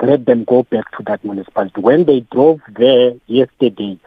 let 0.00 0.26
them 0.26 0.44
go 0.44 0.62
back 0.62 0.90
to 0.96 1.02
that 1.04 1.24
municipality. 1.24 1.80
When 1.80 2.04
they 2.04 2.20
drove 2.20 2.60
there 2.68 3.14
yesterday, 3.26 3.98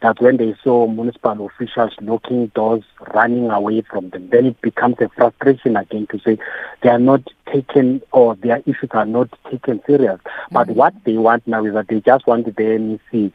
that's 0.00 0.20
when 0.20 0.38
they 0.38 0.54
saw 0.64 0.86
municipal 0.86 1.46
officials 1.46 1.92
locking 2.00 2.46
doors, 2.48 2.82
running 3.14 3.50
away 3.50 3.82
from 3.82 4.08
them. 4.10 4.30
Then 4.30 4.46
it 4.46 4.60
becomes 4.62 4.96
a 5.00 5.10
frustration 5.10 5.76
again 5.76 6.06
to 6.08 6.18
say 6.20 6.38
they 6.82 6.88
are 6.88 6.98
not 6.98 7.22
taken 7.52 8.00
or 8.12 8.34
their 8.36 8.58
issues 8.60 8.90
are 8.92 9.04
not 9.04 9.28
taken 9.50 9.82
serious. 9.86 10.18
Mm-hmm. 10.18 10.54
But 10.54 10.68
what 10.68 10.94
they 11.04 11.18
want 11.18 11.46
now 11.46 11.64
is 11.64 11.74
that 11.74 11.88
they 11.88 12.00
just 12.00 12.26
want 12.26 12.46
the 12.46 12.52
MEC. 12.52 13.32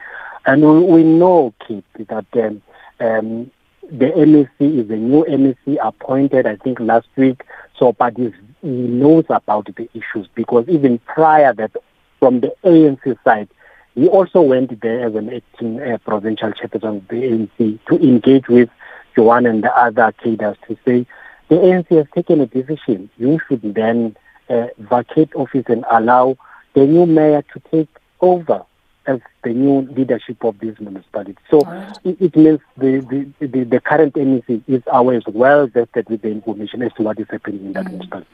And 0.47 0.62
we, 0.63 0.80
we 0.80 1.04
know, 1.04 1.54
Kate, 1.67 1.86
that 2.08 2.25
um, 2.34 2.62
um, 2.99 3.51
the 3.84 4.08
MEC 4.08 4.49
is 4.60 4.89
a 4.89 4.95
new 4.95 5.23
MEC 5.25 5.78
appointed, 5.84 6.47
I 6.47 6.56
think, 6.56 6.80
last 6.80 7.08
week. 7.15 7.43
So, 7.78 7.93
but 7.93 8.17
he 8.17 8.32
knows 8.63 9.25
about 9.30 9.67
the 9.75 9.88
issues 9.93 10.28
because 10.34 10.67
even 10.67 10.97
prior 10.99 11.54
that, 11.54 11.71
from 12.19 12.39
the 12.39 12.56
ANC 12.63 13.23
side, 13.23 13.49
he 13.95 14.08
also 14.08 14.41
went 14.41 14.79
there 14.81 15.08
as 15.08 15.15
an 15.15 15.34
acting 15.34 15.81
uh, 15.81 15.97
provincial 15.99 16.51
chairperson 16.51 16.97
of 16.97 17.08
the 17.08 17.15
ANC 17.15 17.79
to 17.88 17.95
engage 17.95 18.47
with 18.47 18.69
Johan 19.15 19.45
and 19.45 19.63
the 19.63 19.75
other 19.75 20.13
cadres 20.21 20.58
to 20.67 20.77
say 20.86 21.05
the 21.47 21.55
ANC 21.55 21.89
has 21.89 22.05
taken 22.13 22.41
a 22.41 22.45
decision. 22.45 23.10
You 23.17 23.39
should 23.47 23.62
then 23.73 24.17
uh, 24.49 24.67
vacate 24.77 25.34
office 25.36 25.65
and 25.67 25.86
allow 25.89 26.38
the 26.73 26.86
new 26.86 27.05
mayor 27.05 27.43
to 27.53 27.62
take 27.71 27.89
over 28.19 28.65
as 29.08 29.20
the 29.44 29.52
new 29.52 29.82
leadership 29.94 30.44
of 30.44 30.60
this 30.60 30.80
municipality. 30.80 31.38
So 31.50 31.62
right. 31.62 31.98
it, 32.04 32.18
it, 32.20 32.36
means 32.36 32.60
the, 32.78 33.00
the, 33.39 33.48
the, 33.48 33.63
the 33.63 33.80
current 33.80 34.13
MEC 34.15 34.63
is 34.68 34.84
always 34.91 35.24
well 35.28 35.68
vested 35.68 36.10
with 36.10 36.22
the 36.22 36.30
information 36.30 36.82
as 36.82 36.94
to 36.94 37.04
what 37.04 37.20
is 37.20 37.28
happening 37.30 37.68
in 37.68 37.74
that 37.74 37.86
mm. 37.86 37.91
municipality. 37.91 38.30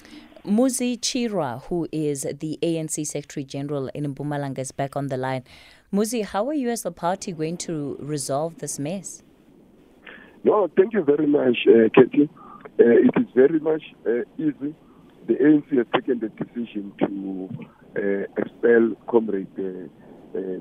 Muzi 0.46 1.00
Chirwa, 1.00 1.64
who 1.66 1.88
is 1.92 2.24
the 2.24 2.58
ANC 2.64 3.06
Secretary 3.06 3.44
General 3.44 3.90
in 3.90 4.16
Mpumalanga, 4.16 4.60
is 4.60 4.72
back 4.72 4.96
on 4.96 5.08
the 5.08 5.18
line. 5.18 5.44
Muzi, 5.94 6.26
how 6.26 6.48
are 6.48 6.54
you 6.54 6.70
as 6.70 6.84
a 6.84 6.92
party 6.92 7.32
going 7.32 7.58
to 7.58 7.96
resolve 8.00 8.58
this 8.58 8.80
mess? 8.80 9.22
No, 10.44 10.68
thank 10.76 10.94
you 10.94 11.04
very 11.04 11.28
much, 11.28 11.58
uh, 11.68 11.90
Katie. 11.94 12.28
Uh, 12.80 12.84
it 12.86 13.12
is 13.18 13.28
very 13.36 13.60
much 13.60 13.84
uh, 14.08 14.22
easy. 14.40 14.74
The 15.28 15.36
ANC 15.36 15.78
has 15.78 15.86
taken 15.94 16.20
the 16.20 16.30
decision 16.30 16.92
to 17.00 17.50
uh, 17.96 18.42
expel 18.42 18.96
Comrade 19.08 19.48
uh, 19.60 19.64
uh, 19.64 19.88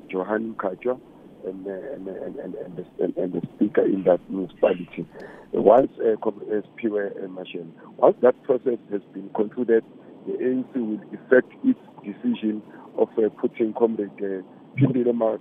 Johan 0.09 0.55
Kaja 0.55 0.99
and, 1.47 1.67
uh, 1.67 1.71
and, 1.71 2.09
and, 2.09 2.37
and, 2.37 2.55
and, 2.55 2.77
the, 2.77 3.23
and, 3.23 3.33
the, 3.33 3.43
speaker 3.55 3.85
in 3.85 4.05
that 4.05 4.21
municipality. 4.29 5.07
Once 5.53 5.91
uh, 6.01 6.13
as 6.55 6.65
Piwe 6.79 7.11
uh, 7.25 7.65
once 7.97 8.17
that 8.23 8.41
process 8.43 8.79
has 8.91 9.01
been 9.15 9.31
concluded, 9.35 9.85
the 10.27 10.33
ANC 10.33 10.75
will 10.75 11.01
effect 11.13 11.53
its 11.65 11.81
decision 12.05 12.63
of 12.99 13.09
uh, 13.19 13.29
putting 13.41 13.73
Comrade 13.73 14.11
uh, 14.19 14.43
Phindile 14.79 15.35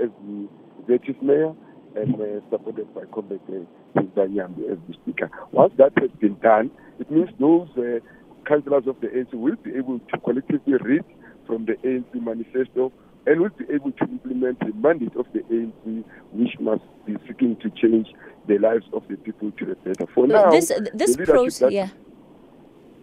as 0.00 0.10
the 0.26 0.48
executive 0.82 1.22
mayor 1.22 1.54
and 1.94 2.14
uh, 2.14 2.40
supported 2.50 2.92
by 2.94 3.02
Comrade 3.12 3.40
uh, 3.48 4.00
Zanyambi 4.16 4.70
as 4.70 4.78
the 4.88 4.94
speaker. 4.94 5.30
Once 5.52 5.72
that 5.78 5.92
has 5.98 6.10
been 6.20 6.36
done, 6.40 6.70
it 6.98 7.10
means 7.10 7.30
those 7.38 7.68
uh, 7.78 8.00
councillors 8.46 8.86
of 8.86 9.00
the 9.00 9.08
ANC 9.08 9.32
will 9.34 9.56
be 9.56 9.74
able 9.74 9.98
to 9.98 10.18
collectively 10.20 10.74
read 10.80 11.04
from 11.46 11.66
the 11.66 11.74
ANC 11.84 12.12
manifesto 12.14 12.92
and 13.26 13.40
will 13.40 13.50
be 13.50 13.64
able 13.72 13.92
to 13.92 14.04
implement 14.04 14.58
the 14.60 14.72
mandate 14.74 15.14
of 15.16 15.26
the 15.32 15.40
ANC, 15.40 16.04
which 16.32 16.58
must 16.60 16.82
be 17.04 17.16
seeking 17.26 17.56
to 17.56 17.70
change 17.70 18.08
the 18.46 18.58
lives 18.58 18.86
of 18.92 19.02
the 19.08 19.16
people 19.16 19.50
to 19.52 19.66
the 19.66 19.74
better. 19.76 20.06
For 20.14 20.26
now, 20.26 20.50
this, 20.50 20.70
uh, 20.70 20.80
this 20.94 21.16
process, 21.16 21.72
yeah. 21.72 21.88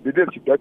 The 0.03 0.09
leadership 0.09 0.45
that 0.45 0.59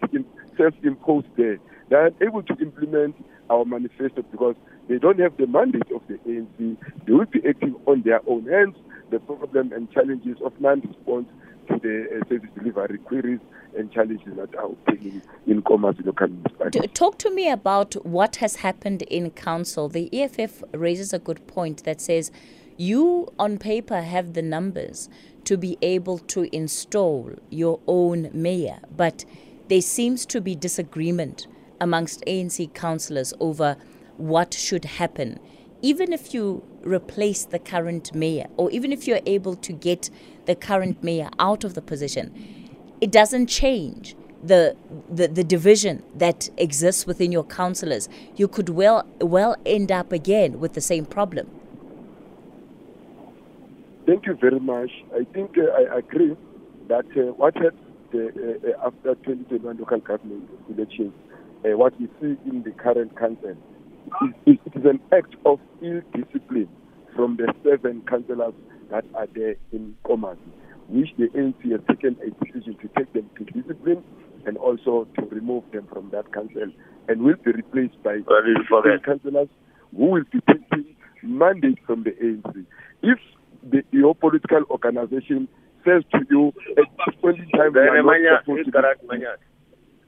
self-imposed 0.56 1.26
there, 1.36 1.58
they 1.88 1.96
are 1.96 2.10
able 2.20 2.42
to 2.42 2.54
implement 2.60 3.16
our 3.50 3.64
manifesto 3.64 4.22
because 4.22 4.56
they 4.88 4.98
don't 4.98 5.18
have 5.20 5.36
the 5.36 5.46
mandate 5.46 5.90
of 5.94 6.02
the 6.08 6.14
ANC. 6.28 6.76
They 7.06 7.12
will 7.12 7.26
be 7.26 7.40
acting 7.48 7.76
on 7.86 8.02
their 8.02 8.20
own. 8.28 8.46
Hence, 8.46 8.76
the 9.10 9.20
problem 9.20 9.72
and 9.72 9.90
challenges 9.92 10.38
of 10.44 10.52
non-response 10.60 11.28
to 11.68 11.78
the 11.78 12.20
uh, 12.20 12.28
service 12.28 12.50
delivery 12.56 12.98
queries 12.98 13.40
and 13.76 13.90
challenges 13.92 14.34
that 14.36 14.54
are 14.54 14.66
obtaining 14.66 15.22
in 15.46 15.56
local 15.56 15.78
municipality. 15.78 16.80
Talk 16.88 17.18
to 17.18 17.30
me 17.30 17.50
about 17.50 17.94
what 18.04 18.36
has 18.36 18.56
happened 18.56 19.02
in 19.02 19.30
council. 19.30 19.88
The 19.88 20.08
EFF 20.12 20.62
raises 20.72 21.12
a 21.12 21.18
good 21.18 21.46
point 21.46 21.84
that 21.84 22.00
says 22.00 22.30
you 22.76 23.32
on 23.38 23.58
paper 23.58 24.02
have 24.02 24.34
the 24.34 24.42
numbers 24.42 25.08
to 25.44 25.56
be 25.56 25.76
able 25.82 26.18
to 26.18 26.54
install 26.54 27.32
your 27.50 27.80
own 27.86 28.30
mayor, 28.32 28.78
but 28.96 29.24
there 29.68 29.80
seems 29.80 30.26
to 30.26 30.40
be 30.40 30.54
disagreement 30.54 31.46
amongst 31.80 32.24
ANC 32.26 32.72
councillors 32.74 33.34
over 33.40 33.76
what 34.16 34.54
should 34.54 34.84
happen. 34.84 35.38
Even 35.80 36.12
if 36.12 36.32
you 36.32 36.62
replace 36.82 37.44
the 37.44 37.58
current 37.58 38.14
mayor, 38.14 38.46
or 38.56 38.70
even 38.70 38.92
if 38.92 39.06
you're 39.06 39.20
able 39.26 39.56
to 39.56 39.72
get 39.72 40.10
the 40.46 40.54
current 40.54 41.02
mayor 41.02 41.30
out 41.38 41.64
of 41.64 41.74
the 41.74 41.82
position, 41.82 42.32
it 43.00 43.10
doesn't 43.10 43.46
change 43.46 44.14
the, 44.42 44.76
the, 45.10 45.28
the 45.28 45.44
division 45.44 46.02
that 46.14 46.50
exists 46.56 47.06
within 47.06 47.30
your 47.32 47.44
councillors. 47.44 48.08
You 48.36 48.48
could 48.48 48.68
well, 48.68 49.06
well 49.20 49.56
end 49.64 49.92
up 49.92 50.12
again 50.12 50.58
with 50.58 50.72
the 50.74 50.80
same 50.80 51.06
problem. 51.06 51.50
Thank 54.06 54.26
you 54.26 54.34
very 54.34 54.58
much. 54.58 54.90
I 55.14 55.24
think 55.32 55.56
uh, 55.56 55.70
I 55.70 55.98
agree 55.98 56.36
that 56.88 57.06
uh, 57.16 57.32
what 57.34 57.54
happened 57.54 57.78
uh, 58.14 58.18
uh 58.18 58.86
after 58.86 59.14
2021 59.24 59.78
local 59.78 60.00
government 60.00 60.50
elections, 60.68 61.12
uh, 61.64 61.76
what 61.76 61.98
we 62.00 62.08
see 62.20 62.36
in 62.50 62.62
the 62.64 62.72
current 62.72 63.16
council, 63.16 63.56
it 64.44 64.58
is 64.74 64.84
an 64.84 65.00
act 65.12 65.34
of 65.46 65.60
ill 65.80 66.02
discipline 66.12 66.68
from 67.14 67.36
the 67.36 67.54
seven 67.64 68.02
councillors 68.08 68.54
that 68.92 69.04
are 69.14 69.26
there 69.34 69.56
in 69.72 69.96
Nkomazi, 70.04 70.38
which 70.88 71.08
the 71.18 71.26
ANC 71.28 71.72
has 71.72 71.80
taken 71.88 72.16
a 72.20 72.44
decision 72.44 72.76
to 72.82 72.88
take 72.96 73.12
them 73.14 73.28
to 73.38 73.44
discipline 73.44 74.04
and 74.46 74.56
also 74.58 75.08
to 75.18 75.26
remove 75.26 75.64
them 75.72 75.88
from 75.90 76.10
that 76.10 76.32
council 76.32 76.70
and 77.08 77.22
will 77.22 77.36
be 77.42 77.52
replaced 77.52 78.00
by 78.02 78.18
councillors 79.04 79.48
who 79.96 80.06
will 80.06 80.24
be 80.30 80.40
taking 80.46 80.94
mandate 81.22 81.78
from 81.86 82.04
the 82.04 82.10
ANC. 82.10 82.66
If 83.02 83.18
the, 83.62 83.82
your 83.92 84.14
political 84.14 84.64
organization 84.70 85.48
says 85.84 86.02
to 86.12 86.20
you 86.30 86.48
at 86.76 86.84
this 87.06 87.14
point 87.20 87.38
in 87.38 87.48
time, 87.50 87.74
you 87.74 87.80
are 87.80 88.02
not 88.02 88.44
supposed 88.44 88.66
to 88.66 88.72
be, 88.72 89.18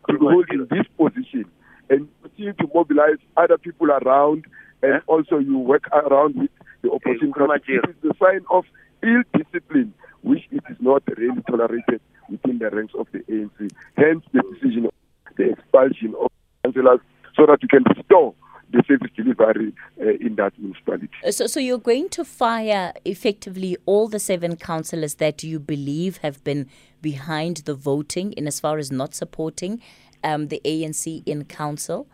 to 0.09 0.19
be 0.19 0.19
holding 0.21 0.67
this 0.71 0.87
position 0.99 1.45
and 1.89 2.09
continue 2.23 2.53
to 2.55 2.67
mobilize 2.75 3.19
other 3.37 3.57
people 3.59 3.91
around 3.91 4.45
and 4.83 5.01
also 5.07 5.39
you 5.39 5.59
work 5.59 5.89
around 5.93 6.37
with 6.37 6.51
the 6.85 6.91
opposition. 6.93 7.33
It 7.67 7.91
is 7.91 7.97
the 8.03 8.15
sign 8.21 8.45
of 8.51 8.65
ill 9.03 9.23
discipline, 9.37 9.93
which 10.23 10.45
it 10.51 10.63
is 10.71 10.77
not 10.81 11.03
really 11.17 11.43
tolerated 11.49 12.01
within 12.31 12.59
the 12.59 12.71
ranks 12.71 12.95
of 12.99 13.07
the 13.13 13.21
ANC. 13.21 13.71
Hence 13.97 14.25
the 14.33 14.43
decision 14.53 14.87
of 14.87 14.93
the 15.37 15.51
expulsion 15.51 16.15
of 16.21 16.31
councillors 16.63 17.01
so 17.37 17.47
that 17.47 17.59
we 17.63 17.69
can 17.69 17.85
restore 17.97 18.35
the 18.71 18.83
service 18.89 19.11
delivery 19.17 19.73
uh, 20.01 20.11
in 20.21 20.37
that 20.37 20.53
municipality. 20.59 21.09
So, 21.31 21.47
so 21.47 21.61
you're 21.61 21.79
going 21.79 22.09
to 22.11 22.25
fire 22.25 22.93
effectively 23.05 23.77
all 23.87 24.09
the 24.09 24.19
seven 24.19 24.57
councillors 24.57 25.17
that 25.17 25.43
you 25.43 25.61
believe 25.61 26.19
have 26.19 26.43
been 26.45 26.69
behind 27.01 27.59
the 27.59 27.75
voting 27.75 28.33
in 28.33 28.47
as 28.47 28.61
far 28.61 28.79
as 28.79 28.91
not 28.91 29.15
supporting 29.15 29.81
um, 30.23 30.49
the 30.49 30.61
ANC 30.65 31.23
in 31.27 31.45
council. 31.45 32.09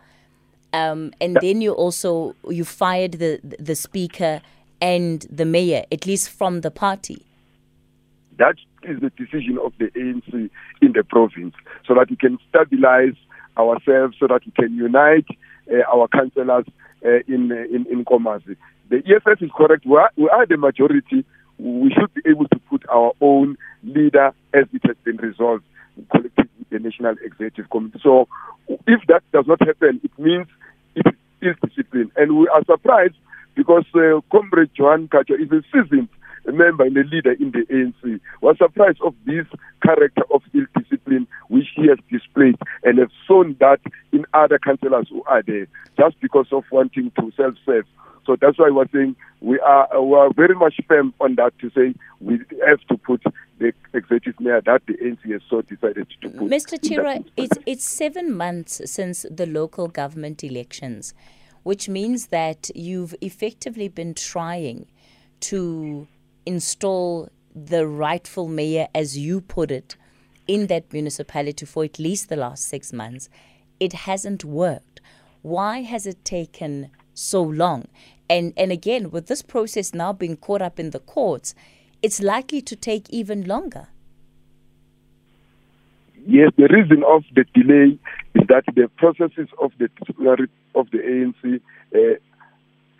Um, 0.73 1.13
and 1.21 1.35
yeah. 1.35 1.41
then 1.41 1.61
you 1.61 1.73
also 1.73 2.37
you 2.49 2.65
fired 2.65 3.13
the 3.13 3.41
the 3.43 3.75
speaker 3.75 4.41
and 4.81 5.27
the 5.31 5.45
mayor, 5.45 5.85
at 5.93 6.07
least 6.07 6.31
from 6.31 6.61
the 6.61 6.71
party. 6.71 7.27
That 8.39 8.57
is 8.83 9.01
the 9.01 9.11
decision 9.11 9.59
of 9.63 9.73
the 9.79 9.87
ANC 9.87 10.51
in 10.81 10.93
the 10.93 11.05
province, 11.05 11.55
so 11.87 11.95
that 11.95 12.09
we 12.11 12.17
can 12.17 12.39
stabilize 12.49 13.15
ourselves, 13.59 14.17
so 14.19 14.27
that 14.29 14.43
we 14.47 14.53
can 14.53 14.75
unite 14.75 15.27
uh, 15.71 15.83
our 15.95 16.09
councillors 16.09 16.65
uh, 17.05 17.21
in, 17.29 17.53
uh, 17.53 17.57
in 17.75 17.87
in 17.91 18.05
Nkomazi. 18.05 18.57
The 18.89 18.99
EFF 18.99 19.43
is 19.43 19.51
correct. 19.57 19.85
We 19.87 19.97
are, 19.97 20.11
we 20.17 20.29
are 20.31 20.47
the 20.47 20.57
majority. 20.57 21.25
We 21.59 21.93
should 21.93 22.13
be 22.15 22.23
able 22.29 22.49
to 22.49 22.59
put 22.71 22.89
our 22.89 23.13
own 23.21 23.57
leader 23.85 24.33
as 24.55 24.65
it 24.73 24.83
has 24.85 24.97
been 25.05 25.19
resolved 25.19 25.65
collectively 26.11 26.51
the 26.71 26.79
National 26.79 27.15
Executive 27.23 27.69
Committee. 27.71 28.01
So 28.03 28.29
if 28.69 29.01
that 29.09 29.23
does 29.33 29.47
not 29.47 29.61
happen, 29.61 30.01
it 30.03 30.19
means 30.19 30.47
it 30.95 31.07
is 31.07 31.15
ill 31.43 31.69
discipline. 31.69 32.11
And 32.17 32.39
we 32.39 32.49
are 32.49 32.65
surprised 32.65 33.15
because 33.55 33.85
uh, 33.95 34.21
Comrade 34.31 34.71
Johan 34.75 35.09
Mkhatshwa 35.09 35.41
is 35.41 35.51
a 35.53 35.63
seasoned 35.73 36.09
member 36.47 36.85
and 36.85 36.97
a 36.97 37.05
leader 37.05 37.33
in 37.33 37.51
the 37.51 37.67
ANC. 37.71 38.21
Was 38.41 38.57
surprised 38.59 39.01
of 39.03 39.15
this 39.27 39.47
character 39.83 40.23
of 40.33 40.43
ill 40.55 40.67
discipline 40.79 41.27
which 41.49 41.67
he 41.77 41.89
has 41.89 41.99
displayed 42.11 42.57
and 42.85 42.99
have 42.99 43.11
shown 43.27 43.57
that 43.61 43.81
in 44.13 44.25
other 44.35 44.59
councillors 44.59 45.09
who 45.11 45.23
are 45.25 45.43
there 45.43 45.67
just 45.99 46.21
because 46.21 46.47
of 46.53 46.65
wanting 46.71 47.11
to 47.19 47.33
self-serve. 47.37 47.85
So 48.27 48.37
that's 48.41 48.59
why 48.59 48.71
we're 48.71 48.89
saying 48.93 49.17
we 49.41 49.59
are 49.61 50.03
we 50.03 50.17
are 50.17 50.33
very 50.33 50.55
much 50.55 50.79
firm 50.87 51.15
on 51.21 51.37
that 51.37 51.59
to 51.61 51.71
say 51.71 51.95
we 52.21 52.39
have 52.67 52.81
to 52.89 52.97
put 52.97 53.23
the 53.59 53.73
executive 53.95 54.39
mayor 54.41 54.61
that 54.67 54.83
the 54.87 54.95
ANC 54.95 55.33
has 55.33 55.43
so 55.49 55.63
decided 55.63 56.07
to 56.23 56.29
put. 56.29 56.41
Mr. 56.51 56.79
Chirwa, 56.79 57.25
it's 57.37 57.59
it's 57.67 57.85
seven 57.85 58.33
months 58.37 58.83
since 58.91 59.27
the 59.31 59.47
local 59.47 59.89
government 59.89 60.45
elections, 60.45 61.15
which 61.63 61.89
means 61.89 62.29
that 62.29 62.71
you've 62.75 63.15
effectively 63.21 63.89
been 63.89 64.15
trying 64.15 64.87
to 65.41 66.07
install 66.47 67.29
the 67.55 67.87
rightful 67.87 68.49
mayor, 68.49 68.89
as 68.95 69.19
you 69.19 69.41
put 69.41 69.71
it, 69.71 69.97
in 70.47 70.67
that 70.69 70.93
municipality 70.93 71.67
for 71.67 71.85
at 71.85 71.99
least 71.99 72.29
the 72.29 72.37
last 72.37 72.69
six 72.69 72.93
months. 72.93 73.29
It 73.79 73.93
hasn't 73.93 74.45
worked. 74.45 75.01
Why 75.43 75.83
has 75.83 76.07
it 76.07 76.25
taken 76.25 76.91
so 77.15 77.43
long? 77.43 77.89
And 78.29 78.53
and 78.57 78.71
again, 78.71 79.11
with 79.11 79.27
this 79.27 79.43
process 79.43 79.93
now 79.93 80.13
being 80.13 80.37
caught 80.37 80.63
up 80.63 80.79
in 80.79 80.91
the 80.91 81.01
courts, 81.01 81.55
it's 82.03 82.23
likely 82.23 82.61
to 82.63 82.77
take 82.77 83.09
even 83.11 83.47
longer. 83.47 83.89
Yes, 86.27 86.53
the 86.57 86.69
reason 86.69 87.03
of 87.05 87.25
the 87.35 87.45
delay 87.55 87.99
is 88.35 88.43
that 88.49 88.65
the 88.75 88.89
processes 88.97 89.49
of 89.61 89.73
the 89.79 89.89
of 90.75 90.91
the 90.91 90.99
ANC 90.99 91.61
uh, 91.95 92.19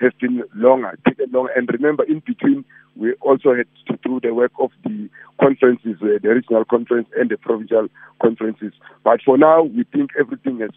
have 0.01 0.19
been 0.19 0.43
longer, 0.55 0.99
taken 1.07 1.31
longer. 1.31 1.53
And 1.55 1.69
remember, 1.69 2.05
in 2.05 2.21
between, 2.21 2.65
we 2.97 3.15
also 3.21 3.55
had 3.55 3.67
to 3.87 3.99
do 4.03 4.21
the 4.21 4.35
work 4.35 4.53
of 4.59 4.71
the 4.85 5.09
conferences, 5.41 5.97
uh, 6.03 6.19
the 6.23 6.29
regional 6.29 6.65
conference 6.65 7.09
and 7.17 7.31
the 7.31 7.37
provincial 7.37 7.89
conferences. 8.21 8.73
But 9.05 9.21
for 9.25 9.39
now, 9.39 9.63
we 9.63 9.85
think 9.85 10.11
everything 10.19 10.61
has 10.61 10.71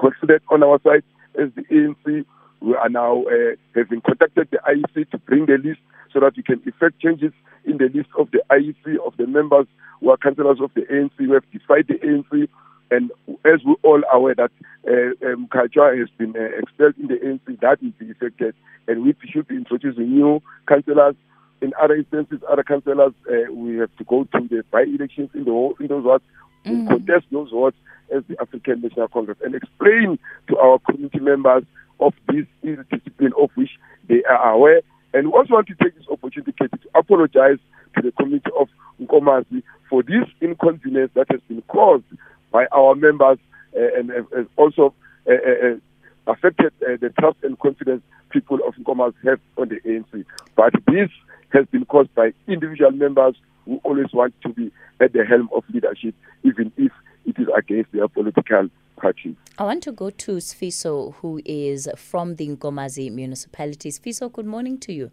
considered 0.00 0.42
on 0.50 0.62
our 0.62 0.80
side 0.82 1.04
as 1.38 1.50
the 1.54 1.62
ANC. 1.64 2.24
We 2.60 2.74
are 2.74 2.88
now 2.88 3.22
uh, 3.24 3.54
having 3.74 4.00
contacted 4.00 4.48
the 4.50 4.58
IEC 4.58 5.10
to 5.10 5.18
bring 5.18 5.46
the 5.46 5.58
list 5.62 5.80
so 6.12 6.20
that 6.20 6.36
we 6.36 6.42
can 6.42 6.62
effect 6.66 7.00
changes 7.00 7.32
in 7.64 7.78
the 7.78 7.90
list 7.92 8.08
of 8.18 8.30
the 8.30 8.42
IEC 8.50 8.96
of 9.06 9.16
the 9.18 9.26
members 9.26 9.66
who 10.00 10.10
are 10.10 10.16
councillors 10.16 10.58
of 10.60 10.70
the 10.74 10.82
ANC. 10.82 11.12
We 11.18 11.30
have 11.30 11.50
defied 11.52 11.86
the 11.88 11.94
ANC 11.94 12.48
and 12.90 13.10
as 13.44 13.64
we 13.64 13.74
all 13.82 14.02
are 14.10 14.16
aware 14.16 14.34
that 14.34 14.50
uh, 14.86 15.32
um, 15.32 15.48
has 15.52 16.08
been 16.18 16.34
uh, 16.36 16.58
expelled 16.58 16.94
in 16.98 17.08
the 17.08 17.14
ANC, 17.14 17.60
that 17.60 17.80
be 17.98 18.10
affected, 18.10 18.54
and 18.86 19.02
we 19.02 19.14
should 19.30 19.48
be 19.48 19.56
introducing 19.56 20.10
new 20.10 20.42
councillors. 20.68 21.16
In 21.62 21.72
other 21.82 21.94
instances, 21.94 22.40
other 22.48 22.62
councillors, 22.62 23.12
uh, 23.30 23.52
we 23.52 23.76
have 23.76 23.94
to 23.96 24.04
go 24.04 24.24
to 24.24 24.48
the 24.48 24.62
by-elections 24.70 25.30
in, 25.34 25.44
the, 25.44 25.74
in 25.80 25.86
those 25.88 26.04
wards, 26.04 26.24
mm. 26.64 26.86
contest 26.86 27.26
those 27.32 27.50
wards 27.50 27.76
as 28.14 28.22
the 28.28 28.36
African 28.40 28.82
National 28.82 29.08
Congress, 29.08 29.38
and 29.42 29.54
explain 29.54 30.18
to 30.48 30.58
our 30.58 30.78
community 30.78 31.18
members 31.18 31.64
of 31.98 32.12
this 32.28 32.46
discipline 32.62 33.32
of 33.40 33.50
which 33.54 33.70
they 34.08 34.22
are 34.24 34.52
aware. 34.52 34.82
And 35.14 35.28
we 35.28 35.32
also 35.32 35.54
want 35.54 35.66
to 35.68 35.74
take 35.82 35.96
this 35.96 36.06
opportunity 36.10 36.52
to 36.60 36.68
apologize 36.94 37.58
to 37.96 38.02
the 38.02 38.12
community 38.12 38.50
of 38.58 38.68
Nkomazi 39.00 39.62
for 39.88 40.02
this 40.02 40.28
inconvenience 40.40 41.10
that 41.14 41.26
has 41.30 41.40
been 41.48 41.62
caused 41.62 42.04
by 42.50 42.66
our 42.72 42.94
members 42.94 43.38
uh, 43.76 43.98
and 43.98 44.48
also 44.56 44.94
uh, 45.28 45.32
uh, 45.32 46.32
affected 46.32 46.72
the 46.80 47.12
trust 47.18 47.36
and 47.42 47.58
confidence 47.58 48.02
people 48.30 48.58
of 48.66 48.74
Nkomazi 48.74 49.14
have 49.24 49.40
on 49.56 49.68
the 49.68 49.80
ANC. 49.80 50.24
But 50.56 50.72
this 50.86 51.10
has 51.50 51.66
been 51.66 51.84
caused 51.84 52.14
by 52.14 52.32
individual 52.48 52.90
members 52.92 53.36
who 53.64 53.80
always 53.84 54.12
want 54.12 54.34
to 54.42 54.48
be 54.48 54.70
at 55.00 55.12
the 55.12 55.24
helm 55.24 55.48
of 55.54 55.64
leadership, 55.72 56.14
even 56.42 56.72
if 56.76 56.92
it 57.26 57.38
is 57.38 57.48
against 57.56 57.92
their 57.92 58.08
political 58.08 58.68
party. 58.96 59.36
I 59.58 59.64
want 59.64 59.82
to 59.84 59.92
go 59.92 60.10
to 60.10 60.32
Sfiso, 60.36 61.14
who 61.16 61.40
is 61.44 61.88
from 61.96 62.36
the 62.36 62.48
Nkomazi 62.48 63.10
municipality. 63.12 63.90
Sfiso, 63.90 64.32
good 64.32 64.46
morning 64.46 64.78
to 64.78 64.92
you. 64.92 65.10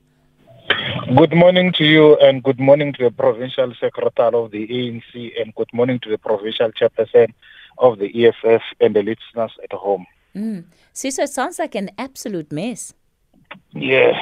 Good 0.70 1.34
morning 1.34 1.74
to 1.74 1.84
you 1.84 2.16
and 2.18 2.42
good 2.42 2.60
morning 2.60 2.94
to 2.94 3.04
the 3.04 3.12
provincial 3.12 3.74
secretary 3.80 4.34
of 4.34 4.52
the 4.52 4.68
ANC 4.68 5.42
and 5.42 5.54
good 5.56 5.72
morning 5.74 6.00
to 6.00 6.10
the 6.10 6.18
provincial 6.18 6.72
chairperson 6.72 7.34
of 7.78 8.00
the 8.00 8.26
EFF 8.26 8.62
and 8.80 8.96
the 8.96 9.04
listeners 9.04 9.52
at 9.64 9.74
home. 9.74 10.06
Mm. 10.36 10.66
So, 10.94 11.10
so 11.10 11.24
it 11.24 11.30
sounds 11.30 11.60
like 11.60 11.76
an 11.76 11.92
absolute 11.98 12.52
mess. 12.52 12.94
Yeah. 13.72 14.20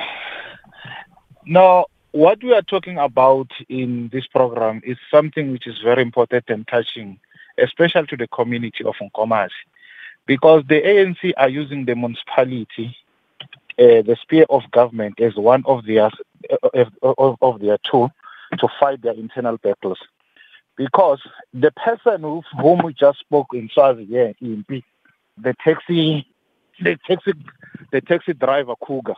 Now, 1.45 1.85
what 2.11 2.43
we 2.43 2.53
are 2.53 2.61
talking 2.61 2.97
about 2.97 3.51
in 3.69 4.09
this 4.11 4.27
program 4.27 4.81
is 4.83 4.97
something 5.09 5.51
which 5.51 5.67
is 5.67 5.79
very 5.83 6.01
important 6.01 6.45
and 6.49 6.67
touching, 6.67 7.19
especially 7.57 8.07
to 8.07 8.17
the 8.17 8.27
community 8.27 8.83
of 8.83 8.95
Nkomazi, 8.95 9.49
because 10.25 10.63
the 10.67 10.81
ANC 10.81 11.33
are 11.37 11.49
using 11.49 11.85
the 11.85 11.95
municipality 11.95 12.97
uh, 13.79 14.01
the 14.01 14.17
sphere 14.21 14.45
of 14.49 14.69
government 14.71 15.19
as 15.19 15.35
one 15.35 15.63
of 15.65 15.85
their 15.85 16.09
uh, 16.63 16.85
of, 17.01 17.37
of 17.41 17.59
their 17.59 17.77
tool 17.89 18.11
to 18.59 18.67
fight 18.79 19.01
their 19.01 19.13
internal 19.13 19.57
battles. 19.57 19.99
Because 20.77 21.21
the 21.53 21.71
person 21.71 22.21
who, 22.21 22.41
whom 22.59 22.79
we 22.83 22.93
just 22.93 23.19
spoke 23.19 23.47
in 23.53 23.69
Swazi 23.73 24.05
here 24.05 24.33
in 24.41 24.63
P, 24.67 24.83
the 25.37 25.53
taxi, 25.63 26.25
the 26.81 26.97
taxi, 27.07 27.33
the 27.91 28.01
taxi 28.01 28.33
driver 28.33 28.73
Cougar, 28.83 29.15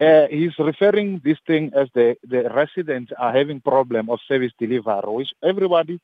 uh, 0.00 0.26
he's 0.28 0.58
referring 0.58 1.20
this 1.24 1.38
thing 1.46 1.70
as 1.76 1.88
the, 1.94 2.16
the 2.28 2.50
residents 2.50 3.12
are 3.18 3.32
having 3.32 3.60
problem 3.60 4.10
of 4.10 4.18
service 4.26 4.52
delivery, 4.58 5.00
which 5.06 5.32
everybody 5.44 6.00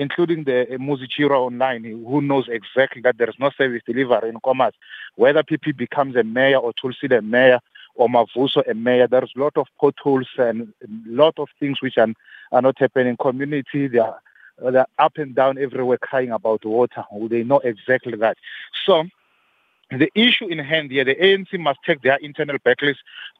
including 0.00 0.44
the 0.44 0.62
uh, 0.62 0.78
Muzi 0.78 1.06
Chirwa 1.06 1.36
online, 1.36 1.84
who 1.84 2.22
knows 2.22 2.48
exactly 2.48 3.02
that 3.02 3.18
there 3.18 3.28
is 3.28 3.34
no 3.38 3.50
service 3.50 3.82
delivery 3.86 4.30
in 4.30 4.34
Nkomazi. 4.36 4.72
Whether 5.16 5.42
PP 5.42 5.76
becomes 5.76 6.16
a 6.16 6.24
mayor 6.24 6.56
or 6.56 6.72
Tulsi 6.72 7.06
the 7.06 7.20
mayor 7.20 7.60
or 7.94 8.08
Mavuso 8.08 8.62
a 8.66 8.72
mayor, 8.72 9.06
there's 9.06 9.32
a 9.36 9.38
lot 9.38 9.58
of 9.58 9.66
potholes 9.78 10.28
and 10.38 10.72
a 10.82 10.86
lot 11.06 11.38
of 11.38 11.48
things 11.60 11.82
which 11.82 11.98
are, 11.98 12.08
are 12.50 12.62
not 12.62 12.78
happening. 12.78 13.18
Community, 13.18 13.88
they 13.88 13.98
are, 13.98 14.18
they're 14.72 14.86
up 14.98 15.18
and 15.18 15.34
down 15.34 15.58
everywhere 15.58 15.98
crying 15.98 16.30
about 16.30 16.64
water. 16.64 17.04
They 17.28 17.42
know 17.42 17.58
exactly 17.58 18.16
that. 18.16 18.38
So 18.86 19.04
the 19.90 20.10
issue 20.14 20.46
in 20.46 20.60
hand 20.60 20.92
here, 20.92 21.04
the 21.04 21.16
ANC 21.16 21.58
must 21.58 21.80
take 21.84 22.00
their 22.00 22.16
internal 22.22 22.56
backlist 22.64 22.98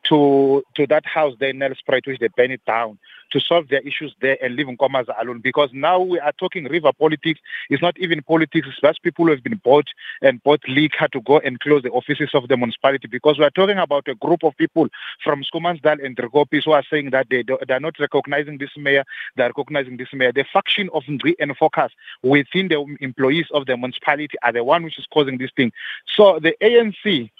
to 0.08 0.62
to 0.74 0.86
that 0.88 1.06
house 1.06 1.34
there 1.40 1.50
in 1.50 1.58
Nelspruit, 1.58 2.06
which 2.06 2.18
they 2.18 2.28
burn 2.36 2.50
it 2.50 2.64
down, 2.66 2.98
to 3.30 3.40
solve 3.40 3.68
their 3.68 3.80
issues 3.80 4.14
there 4.20 4.38
and 4.42 4.56
leave 4.56 4.66
Nkomazi 4.66 5.14
alone. 5.20 5.40
Because 5.40 5.70
now 5.72 6.00
we 6.00 6.18
are 6.18 6.32
talking 6.32 6.64
river 6.64 6.92
politics. 6.92 7.40
It's 7.68 7.82
not 7.82 7.98
even 7.98 8.22
politics. 8.22 8.66
It's 8.68 8.80
just 8.80 9.02
people 9.02 9.26
who 9.26 9.32
have 9.32 9.42
been 9.42 9.60
bought 9.64 9.88
and 10.22 10.42
bought 10.42 10.60
had 10.98 11.12
to 11.12 11.20
go 11.22 11.38
and 11.38 11.58
close 11.60 11.82
the 11.82 11.90
offices 11.90 12.30
of 12.34 12.48
the 12.48 12.56
municipality. 12.56 13.08
Because 13.08 13.38
we 13.38 13.44
are 13.44 13.50
talking 13.50 13.78
about 13.78 14.08
a 14.08 14.14
group 14.14 14.42
of 14.44 14.56
people 14.56 14.88
from 15.22 15.42
Schoemansdal 15.42 16.04
and 16.04 16.16
Driekoppies 16.16 16.64
who 16.64 16.72
are 16.72 16.84
saying 16.90 17.10
that 17.10 17.26
they, 17.30 17.42
they 17.42 17.74
are 17.74 17.80
not 17.80 17.98
recognizing 17.98 18.58
this 18.58 18.70
mayor, 18.76 19.04
they 19.36 19.44
are 19.44 19.52
recognizing 19.56 19.96
this 19.96 20.08
mayor. 20.12 20.32
The 20.32 20.44
faction 20.52 20.88
of 20.92 21.04
Ngqi 21.04 21.34
and 21.38 21.56
Focus 21.56 21.92
within 22.22 22.68
the 22.68 22.84
employees 23.00 23.46
of 23.52 23.66
the 23.66 23.76
municipality 23.76 24.36
are 24.42 24.52
the 24.52 24.64
one 24.64 24.82
which 24.82 24.98
is 24.98 25.06
causing 25.12 25.38
this 25.38 25.50
thing. 25.56 25.72
So 26.06 26.38
the 26.40 26.54
ANC 26.62 27.30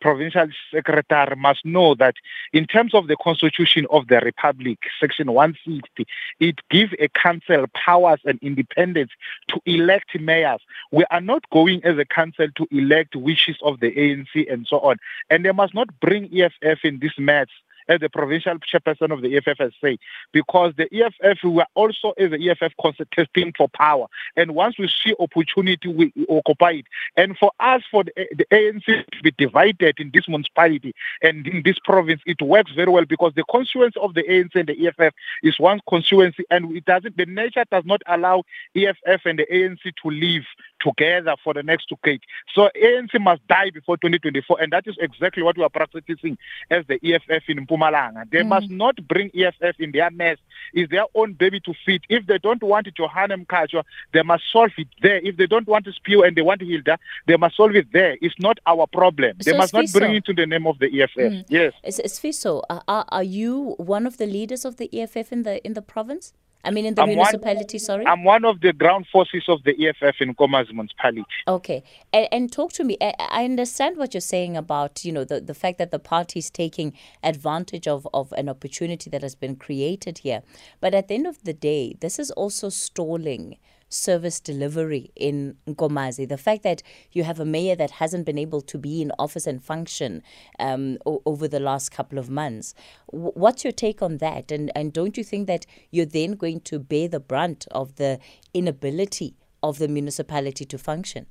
provincial 0.00 0.48
secretary 0.72 1.36
must 1.36 1.64
know 1.64 1.94
that 1.94 2.14
in 2.52 2.66
terms 2.66 2.94
of 2.94 3.06
the 3.06 3.16
constitution 3.16 3.86
of 3.90 4.08
the 4.08 4.20
republic 4.20 4.78
section 4.98 5.32
160 5.32 6.06
it 6.40 6.60
gives 6.70 6.92
a 6.98 7.08
council 7.08 7.66
powers 7.74 8.20
and 8.24 8.38
independence 8.42 9.10
to 9.48 9.60
elect 9.66 10.18
mayors. 10.18 10.60
We 10.90 11.04
are 11.10 11.20
not 11.20 11.48
going 11.50 11.84
as 11.84 11.98
a 11.98 12.04
council 12.04 12.48
to 12.56 12.66
elect 12.70 13.16
wishes 13.16 13.56
of 13.62 13.80
the 13.80 13.92
ANC 13.92 14.52
and 14.52 14.66
so 14.66 14.80
on. 14.80 14.96
And 15.28 15.44
they 15.44 15.52
must 15.52 15.74
not 15.74 15.88
bring 16.00 16.30
EFF 16.32 16.84
in 16.84 16.98
this 17.00 17.12
mess 17.18 17.48
as 17.90 18.00
the 18.00 18.08
provincial 18.08 18.56
chairperson 18.60 19.12
of 19.12 19.20
the 19.20 19.36
EFF 19.36 19.98
because 20.32 20.72
the 20.76 20.88
EFF, 20.94 21.42
we 21.44 21.60
are 21.60 21.66
also 21.74 22.12
as 22.16 22.30
the 22.30 22.50
EFF 22.50 22.72
contesting 22.80 23.52
for 23.56 23.68
power. 23.68 24.06
And 24.36 24.54
once 24.54 24.78
we 24.78 24.88
see 24.88 25.14
opportunity, 25.18 25.88
we 25.88 26.12
occupy 26.28 26.70
it. 26.70 26.86
And 27.16 27.36
for 27.36 27.50
us, 27.58 27.82
for 27.90 28.04
the, 28.04 28.12
the 28.36 28.46
ANC 28.52 28.84
to 28.86 29.22
be 29.22 29.32
divided 29.36 29.98
in 29.98 30.12
this 30.14 30.28
municipality 30.28 30.94
and 31.20 31.46
in 31.46 31.62
this 31.64 31.78
province, 31.84 32.22
it 32.26 32.40
works 32.40 32.70
very 32.72 32.90
well 32.90 33.04
because 33.04 33.32
the 33.34 33.44
constituency 33.50 33.98
of 34.00 34.14
the 34.14 34.22
ANC 34.22 34.54
and 34.54 34.68
the 34.68 34.86
EFF 34.86 35.12
is 35.42 35.58
one 35.58 35.80
constituency, 35.88 36.44
and 36.50 36.76
it 36.76 36.84
doesn't. 36.84 37.16
The 37.16 37.26
nature 37.26 37.64
does 37.70 37.84
not 37.84 38.02
allow 38.06 38.44
EFF 38.76 39.22
and 39.24 39.40
the 39.40 39.46
ANC 39.52 39.80
to 39.82 40.10
live 40.10 40.44
together 40.80 41.36
for 41.44 41.54
the 41.54 41.62
next 41.62 41.86
two 41.86 41.96
decade. 42.02 42.22
So 42.54 42.68
ANC 42.76 43.20
must 43.20 43.46
die 43.46 43.70
before 43.70 43.96
2024, 43.96 44.60
and 44.60 44.72
that 44.72 44.86
is 44.86 44.96
exactly 45.00 45.42
what 45.42 45.56
we 45.56 45.64
are 45.64 45.70
practicing 45.70 46.38
as 46.70 46.84
the 46.86 46.98
EFF 47.02 47.44
in 47.48 47.66
Mpumalanga. 47.66 48.30
They 48.30 48.40
mm. 48.40 48.48
must 48.48 48.70
not 48.70 48.96
bring 49.08 49.30
EFF 49.34 49.78
in 49.78 49.92
their 49.92 50.10
mess. 50.10 50.38
It's 50.72 50.90
their 50.90 51.04
own 51.14 51.34
baby 51.34 51.60
to 51.60 51.74
feed. 51.84 52.02
If 52.08 52.26
they 52.26 52.38
don't 52.38 52.62
want 52.62 52.88
Johannem 52.94 53.46
Mkhatshwa, 53.46 53.84
they 54.12 54.22
must 54.22 54.44
solve 54.52 54.72
it 54.76 54.88
there. 55.02 55.16
If 55.16 55.36
they 55.36 55.46
don't 55.46 55.66
want 55.66 55.84
to 55.86 55.92
spew 55.92 56.22
and 56.22 56.36
they 56.36 56.42
want 56.42 56.62
Hilda, 56.62 56.98
they 57.26 57.36
must 57.36 57.56
solve 57.56 57.74
it 57.74 57.92
there. 57.92 58.16
It's 58.20 58.38
not 58.38 58.58
our 58.66 58.86
problem. 58.86 59.36
So 59.40 59.50
they 59.50 59.56
must 59.56 59.72
not 59.72 59.86
bring 59.92 60.14
it 60.14 60.24
to 60.26 60.34
the 60.34 60.46
name 60.46 60.66
of 60.66 60.78
the 60.78 61.02
EFF. 61.02 61.16
Mm. 61.16 61.44
Yes. 61.48 61.72
Sfiso, 61.86 62.62
are, 62.68 63.04
are 63.08 63.22
you 63.22 63.74
one 63.78 64.06
of 64.06 64.16
the 64.18 64.26
leaders 64.26 64.64
of 64.64 64.76
the 64.76 64.88
EFF 64.92 65.32
in 65.32 65.42
the 65.42 65.64
in 65.64 65.74
the 65.74 65.82
province? 65.82 66.32
I 66.64 66.70
mean, 66.70 66.84
in 66.84 66.94
the 66.94 67.02
I'm 67.02 67.08
municipality, 67.08 67.76
one, 67.76 67.80
sorry? 67.80 68.06
I'm 68.06 68.24
one 68.24 68.44
of 68.44 68.60
the 68.60 68.72
ground 68.72 69.06
forces 69.10 69.44
of 69.48 69.62
the 69.64 69.72
EFF 69.88 70.20
in 70.20 70.34
Nkomazi 70.34 70.72
municipality. 70.72 71.24
Okay. 71.48 71.82
And, 72.12 72.28
and 72.30 72.52
talk 72.52 72.72
to 72.74 72.84
me. 72.84 72.96
I, 73.00 73.14
I, 73.18 73.44
understand 73.44 73.96
what 73.96 74.12
you're 74.12 74.20
saying 74.20 74.56
about, 74.56 75.04
you 75.04 75.12
know, 75.12 75.24
the, 75.24 75.40
the 75.40 75.54
fact 75.54 75.78
that 75.78 75.90
the 75.90 75.98
party 75.98 76.38
is 76.38 76.50
taking 76.50 76.92
advantage 77.22 77.88
of, 77.88 78.06
of 78.12 78.32
an 78.32 78.48
opportunity 78.48 79.08
that 79.10 79.22
has 79.22 79.34
been 79.34 79.56
created 79.56 80.18
here. 80.18 80.42
But 80.80 80.94
at 80.94 81.08
the 81.08 81.14
end 81.14 81.26
of 81.26 81.42
the 81.44 81.54
day, 81.54 81.96
this 82.00 82.18
is 82.18 82.30
also 82.32 82.68
stalling 82.68 83.56
service 83.90 84.40
delivery 84.40 85.10
in 85.16 85.56
Nkomazi. 85.66 86.28
The 86.28 86.38
fact 86.38 86.62
that 86.62 86.82
you 87.12 87.24
have 87.24 87.38
a 87.38 87.44
mayor 87.44 87.76
that 87.76 87.90
hasn't 87.90 88.24
been 88.24 88.38
able 88.38 88.60
to 88.62 88.78
be 88.78 89.02
in 89.02 89.12
office 89.18 89.46
and 89.46 89.62
function 89.62 90.22
um, 90.58 90.96
o- 91.04 91.22
over 91.26 91.46
the 91.46 91.60
last 91.60 91.90
couple 91.90 92.18
of 92.18 92.30
months. 92.30 92.74
W- 93.12 93.32
what's 93.34 93.64
your 93.64 93.72
take 93.72 94.00
on 94.00 94.18
that? 94.18 94.50
And, 94.50 94.70
and 94.74 94.92
don't 94.92 95.18
you 95.18 95.24
think 95.24 95.46
that 95.48 95.66
you're 95.90 96.06
then 96.06 96.32
going 96.32 96.60
to 96.60 96.78
bear 96.78 97.08
the 97.08 97.20
brunt 97.20 97.66
of 97.72 97.96
the 97.96 98.18
inability 98.54 99.34
of 99.62 99.78
the 99.78 99.88
municipality 99.88 100.64
to 100.64 100.78
function? 100.78 101.26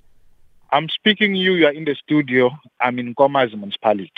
I'm 0.72 0.90
speaking 0.90 1.34
you, 1.34 1.56
you 1.56 1.66
are 1.66 1.74
in 1.74 1.86
the 1.86 1.96
studio. 1.96 2.52
I'm 2.80 3.00
in 3.00 3.16
Nkomazi 3.16 3.56
municipality. 3.56 4.12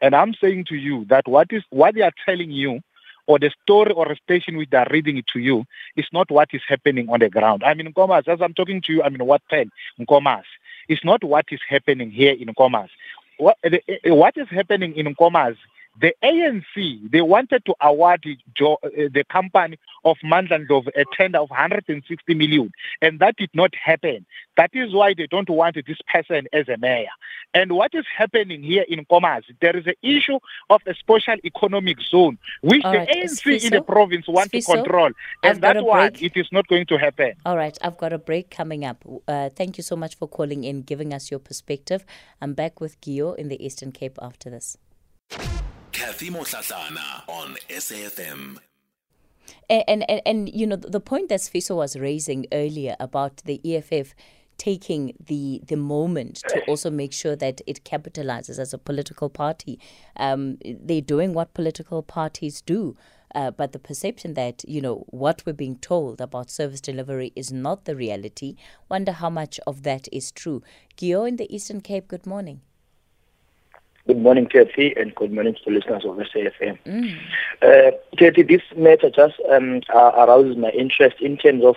And 0.00 0.14
I'm 0.14 0.34
saying 0.34 0.64
to 0.66 0.76
you 0.76 1.04
that 1.08 1.26
what 1.28 1.48
is 1.50 1.62
what 1.70 1.94
they 1.94 2.02
are 2.02 2.12
telling 2.24 2.50
you 2.50 2.80
or 3.28 3.38
the 3.38 3.50
story 3.62 3.92
or 3.92 4.16
station 4.16 4.56
which 4.56 4.70
they 4.70 4.78
are 4.78 4.88
reading 4.90 5.18
it 5.18 5.26
to 5.28 5.38
you 5.38 5.64
is 5.96 6.06
not 6.12 6.30
what 6.30 6.48
is 6.52 6.62
happening 6.66 7.08
on 7.10 7.20
the 7.20 7.28
ground. 7.28 7.62
I 7.62 7.74
mean, 7.74 7.92
Nkomas, 7.92 8.26
as 8.26 8.40
I'm 8.40 8.54
talking 8.54 8.80
to 8.82 8.92
you, 8.92 9.02
I'm 9.02 9.14
in 9.14 9.24
what 9.24 9.42
pen? 9.50 9.70
Nkomas. 10.00 10.44
It's 10.88 11.04
not 11.04 11.22
what 11.22 11.44
is 11.52 11.60
happening 11.68 12.10
here 12.10 12.32
in 12.32 12.48
Nkomas. 12.48 12.88
What, 13.36 13.58
eh, 13.62 13.78
eh, 13.86 13.96
eh, 14.04 14.10
what 14.10 14.36
is 14.38 14.48
happening 14.48 14.96
in 14.96 15.14
Nkomas 15.14 15.56
the 16.00 16.14
ANC, 16.22 17.10
they 17.10 17.20
wanted 17.20 17.64
to 17.66 17.74
award 17.80 18.24
uh, 18.26 18.76
the 18.92 19.24
company 19.30 19.78
of 20.04 20.16
Mandla 20.24 20.66
Ndlovu 20.66 20.88
a 20.96 21.04
tender 21.16 21.38
of 21.38 21.50
160 21.50 22.34
million, 22.34 22.70
and 23.02 23.18
that 23.20 23.36
did 23.36 23.50
not 23.54 23.74
happen. 23.74 24.24
That 24.56 24.70
is 24.72 24.92
why 24.94 25.14
they 25.14 25.26
don't 25.26 25.48
want 25.50 25.76
this 25.76 25.98
person 26.12 26.46
as 26.52 26.68
a 26.68 26.76
mayor. 26.76 27.08
And 27.54 27.72
what 27.72 27.92
is 27.94 28.04
happening 28.16 28.62
here 28.62 28.84
in 28.88 29.04
Nkomazi, 29.04 29.56
there 29.60 29.76
is 29.76 29.86
an 29.86 29.94
issue 30.02 30.38
of 30.70 30.80
a 30.86 30.94
special 30.94 31.36
economic 31.44 31.98
zone, 32.00 32.38
which 32.62 32.84
All 32.84 32.92
the 32.92 32.98
right. 32.98 33.08
ANC 33.08 33.64
in 33.64 33.72
the 33.72 33.82
province 33.82 34.26
want 34.28 34.52
to 34.52 34.62
control. 34.62 35.10
And 35.42 35.60
that 35.62 35.82
one, 35.84 36.12
it 36.20 36.32
is 36.36 36.48
not 36.52 36.66
going 36.68 36.86
to 36.86 36.98
happen. 36.98 37.34
All 37.46 37.56
right, 37.56 37.76
I've 37.82 37.96
got 37.96 38.12
a 38.12 38.18
break 38.18 38.50
coming 38.50 38.84
up. 38.84 39.04
Uh, 39.26 39.48
thank 39.50 39.78
you 39.78 39.82
so 39.82 39.96
much 39.96 40.16
for 40.16 40.28
calling 40.28 40.64
in, 40.64 40.82
giving 40.82 41.12
us 41.12 41.30
your 41.30 41.40
perspective. 41.40 42.04
I'm 42.40 42.54
back 42.54 42.80
with 42.80 43.00
Gio 43.00 43.34
in 43.36 43.48
the 43.48 43.64
Eastern 43.64 43.92
Cape 43.92 44.18
after 44.20 44.50
this. 44.50 44.76
Kathy 45.98 46.30
Motlatlana 46.30 47.26
on 47.26 47.56
SAFM. 47.68 48.58
And, 49.68 50.08
and, 50.08 50.22
and, 50.24 50.48
you 50.48 50.64
know, 50.64 50.76
the 50.76 51.00
point 51.00 51.28
that 51.28 51.40
Sfiso 51.40 51.74
was 51.74 51.96
raising 51.96 52.46
earlier 52.52 52.94
about 53.00 53.38
the 53.38 53.60
EFF 53.64 54.14
taking 54.58 55.12
the 55.24 55.60
the 55.66 55.76
moment 55.76 56.42
to 56.48 56.60
also 56.66 56.90
make 56.90 57.12
sure 57.12 57.34
that 57.36 57.60
it 57.66 57.84
capitalizes 57.84 58.60
as 58.60 58.72
a 58.72 58.78
political 58.78 59.28
party. 59.28 59.80
Um, 60.16 60.58
they're 60.64 61.00
doing 61.00 61.32
what 61.32 61.54
political 61.54 62.02
parties 62.02 62.60
do. 62.60 62.96
Uh, 63.34 63.50
but 63.50 63.72
the 63.72 63.78
perception 63.78 64.34
that 64.34 64.64
you 64.68 64.80
know 64.80 65.04
what 65.08 65.42
we're 65.44 65.52
being 65.52 65.76
told 65.78 66.20
about 66.20 66.48
service 66.48 66.80
delivery 66.80 67.32
is 67.34 67.52
not 67.52 67.86
the 67.86 67.96
reality. 67.96 68.54
Wonder 68.88 69.12
how 69.12 69.30
much 69.30 69.58
of 69.66 69.82
that 69.82 70.08
is 70.12 70.30
true. 70.30 70.62
Gio 70.96 71.28
in 71.28 71.36
the 71.36 71.52
Eastern 71.52 71.80
Cape. 71.80 72.06
Good 72.06 72.26
morning. 72.26 72.60
Good 74.08 74.22
morning, 74.22 74.46
Kathy, 74.46 74.94
and 74.96 75.14
good 75.14 75.34
morning 75.34 75.52
to 75.52 75.60
the 75.66 75.70
listeners 75.70 76.02
of 76.06 76.16
SAFM. 76.16 76.78
Mm. 76.86 77.18
Uh, 77.60 77.90
Kathy, 78.16 78.40
this 78.40 78.62
matter 78.74 79.10
just 79.10 79.34
um, 79.50 79.82
uh, 79.94 80.12
arouses 80.16 80.56
my 80.56 80.70
interest 80.70 81.20
in 81.20 81.36
terms 81.36 81.62
of 81.62 81.76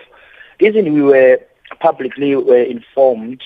reason 0.62 0.94
we 0.94 1.02
were 1.02 1.42
publicly 1.82 2.34
were 2.38 2.64
informed 2.64 3.44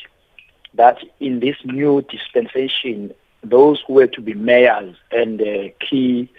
that 0.76 1.00
in 1.20 1.40
this 1.40 1.56
new 1.64 2.04
dispensation, 2.12 3.12
those 3.44 3.82
who 3.88 3.94
were 3.94 4.06
to 4.06 4.22
be 4.22 4.36
mayors 4.36 4.96
and 5.10 5.42
uh, 5.42 5.70
key 5.80 6.30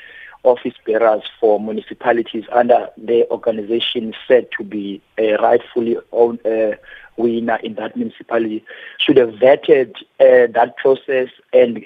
office 0.44 0.74
bearers 0.86 1.24
for 1.40 1.58
municipalities 1.58 2.44
under 2.52 2.88
the 2.96 3.28
organization 3.32 4.14
said 4.28 4.46
to 4.56 4.62
be 4.62 5.02
a 5.18 5.32
rightfully 5.38 5.96
owned 6.12 6.38
uh, 6.46 6.76
winner 7.16 7.56
in 7.56 7.74
that 7.74 7.96
municipality 7.96 8.64
should 8.98 9.16
have 9.16 9.30
vetted 9.30 9.96
uh, 10.20 10.46
that 10.52 10.76
process 10.76 11.28
and 11.52 11.84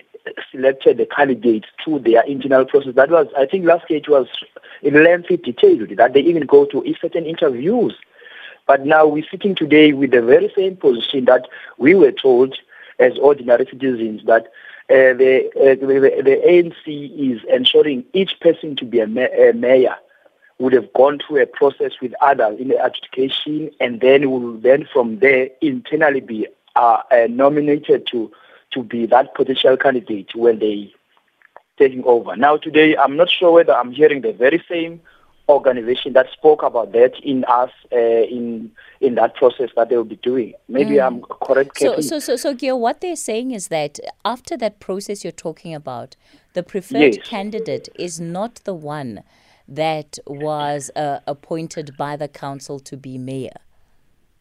selected 0.51 0.99
the 0.99 1.07
candidates 1.07 1.67
through 1.83 2.01
their 2.01 2.23
internal 2.25 2.65
process. 2.65 2.95
That 2.95 3.11
was, 3.11 3.27
I 3.37 3.47
think, 3.47 3.65
last 3.65 3.89
year 3.91 3.99
it 3.99 4.09
was 4.09 4.27
in 4.83 5.03
lengthy 5.03 5.37
detail 5.37 5.87
that 5.97 6.15
they 6.15 6.21
even 6.21 6.47
go 6.47 6.65
to 6.67 6.85
certain 7.01 7.27
interviews. 7.27 7.95
But 8.67 8.87
now 8.87 9.07
we're 9.07 9.25
sitting 9.31 9.55
today 9.55 9.93
with 9.93 10.13
the 10.13 10.23
very 10.23 10.53
same 10.57 10.77
position 10.77 11.25
that 11.25 11.49
we 11.79 11.95
were 11.95 12.13
told 12.13 12.57
as 12.99 13.13
ordinary 13.19 13.67
citizens 13.67 14.23
that 14.27 14.47
uh, 14.91 15.15
the, 15.15 15.49
uh, 15.57 15.75
the, 15.87 16.23
the 16.23 16.41
ANC 16.47 17.35
is 17.35 17.41
ensuring 17.49 18.05
each 18.13 18.39
person 18.41 18.77
to 18.77 18.85
be 18.85 19.01
a, 19.01 19.07
ma- 19.07 19.23
a 19.39 19.53
mayor 19.53 19.97
would 20.59 20.73
have 20.75 20.93
gone 20.93 21.19
through 21.19 21.43
a 21.43 21.47
process 21.47 21.93
with 22.03 22.13
others 22.21 22.61
in 22.61 22.69
the 22.69 22.85
adjudication 22.85 23.71
and 23.81 24.01
then 24.01 24.31
will 24.31 24.59
then 24.59 24.87
from 24.93 25.19
there 25.21 25.49
internally 25.63 26.21
be 26.21 26.47
uh, 26.77 27.03
uh, 27.11 27.27
nominated 27.31 28.07
to 28.07 28.31
to 28.73 28.83
be 28.83 29.07
that 29.07 29.35
potential 29.35 29.77
candidate 29.77 30.35
when 30.35 30.59
they 30.59 30.93
taking 31.79 32.05
over. 32.05 32.37
Now 32.37 32.57
today, 32.57 32.97
I'm 32.97 33.17
not 33.17 33.31
sure 33.31 33.53
whether 33.53 33.75
I'm 33.75 33.93
hearing 33.93 34.21
the 34.21 34.33
very 34.33 34.63
same 34.69 35.01
organization 35.49 36.13
that 36.13 36.31
spoke 36.33 36.63
about 36.63 36.93
that 36.93 37.13
in 37.23 37.45
us 37.45 37.71
uh, 37.93 37.97
in 37.97 38.71
in 39.01 39.17
that 39.17 39.35
process 39.35 39.71
that 39.77 39.89
they 39.89 39.97
will 39.97 40.05
be 40.05 40.17
doing. 40.17 40.55
Maybe 40.69 40.95
mm. 40.97 41.07
I'm 41.07 41.23
correct. 41.23 41.79
So, 41.79 42.01
so, 42.01 42.19
so, 42.19 42.37
so, 42.37 42.55
Gil, 42.55 42.79
what 42.79 43.01
they're 43.01 43.17
saying 43.17 43.51
is 43.51 43.69
that 43.69 43.99
after 44.25 44.57
that 44.59 44.79
process 44.79 45.25
you're 45.25 45.33
talking 45.33 45.75
about, 45.75 46.17
the 46.53 46.63
preferred 46.63 47.17
yes. 47.17 47.27
candidate 47.27 47.89
is 47.99 48.21
not 48.21 48.57
the 48.65 48.75
one 48.75 49.23
that 49.67 50.19
was 50.27 50.91
uh, 50.97 51.21
appointed 51.27 51.97
by 51.97 52.17
the 52.17 52.29
council 52.29 52.79
to 52.81 52.97
be 52.97 53.19
mayor. 53.19 53.59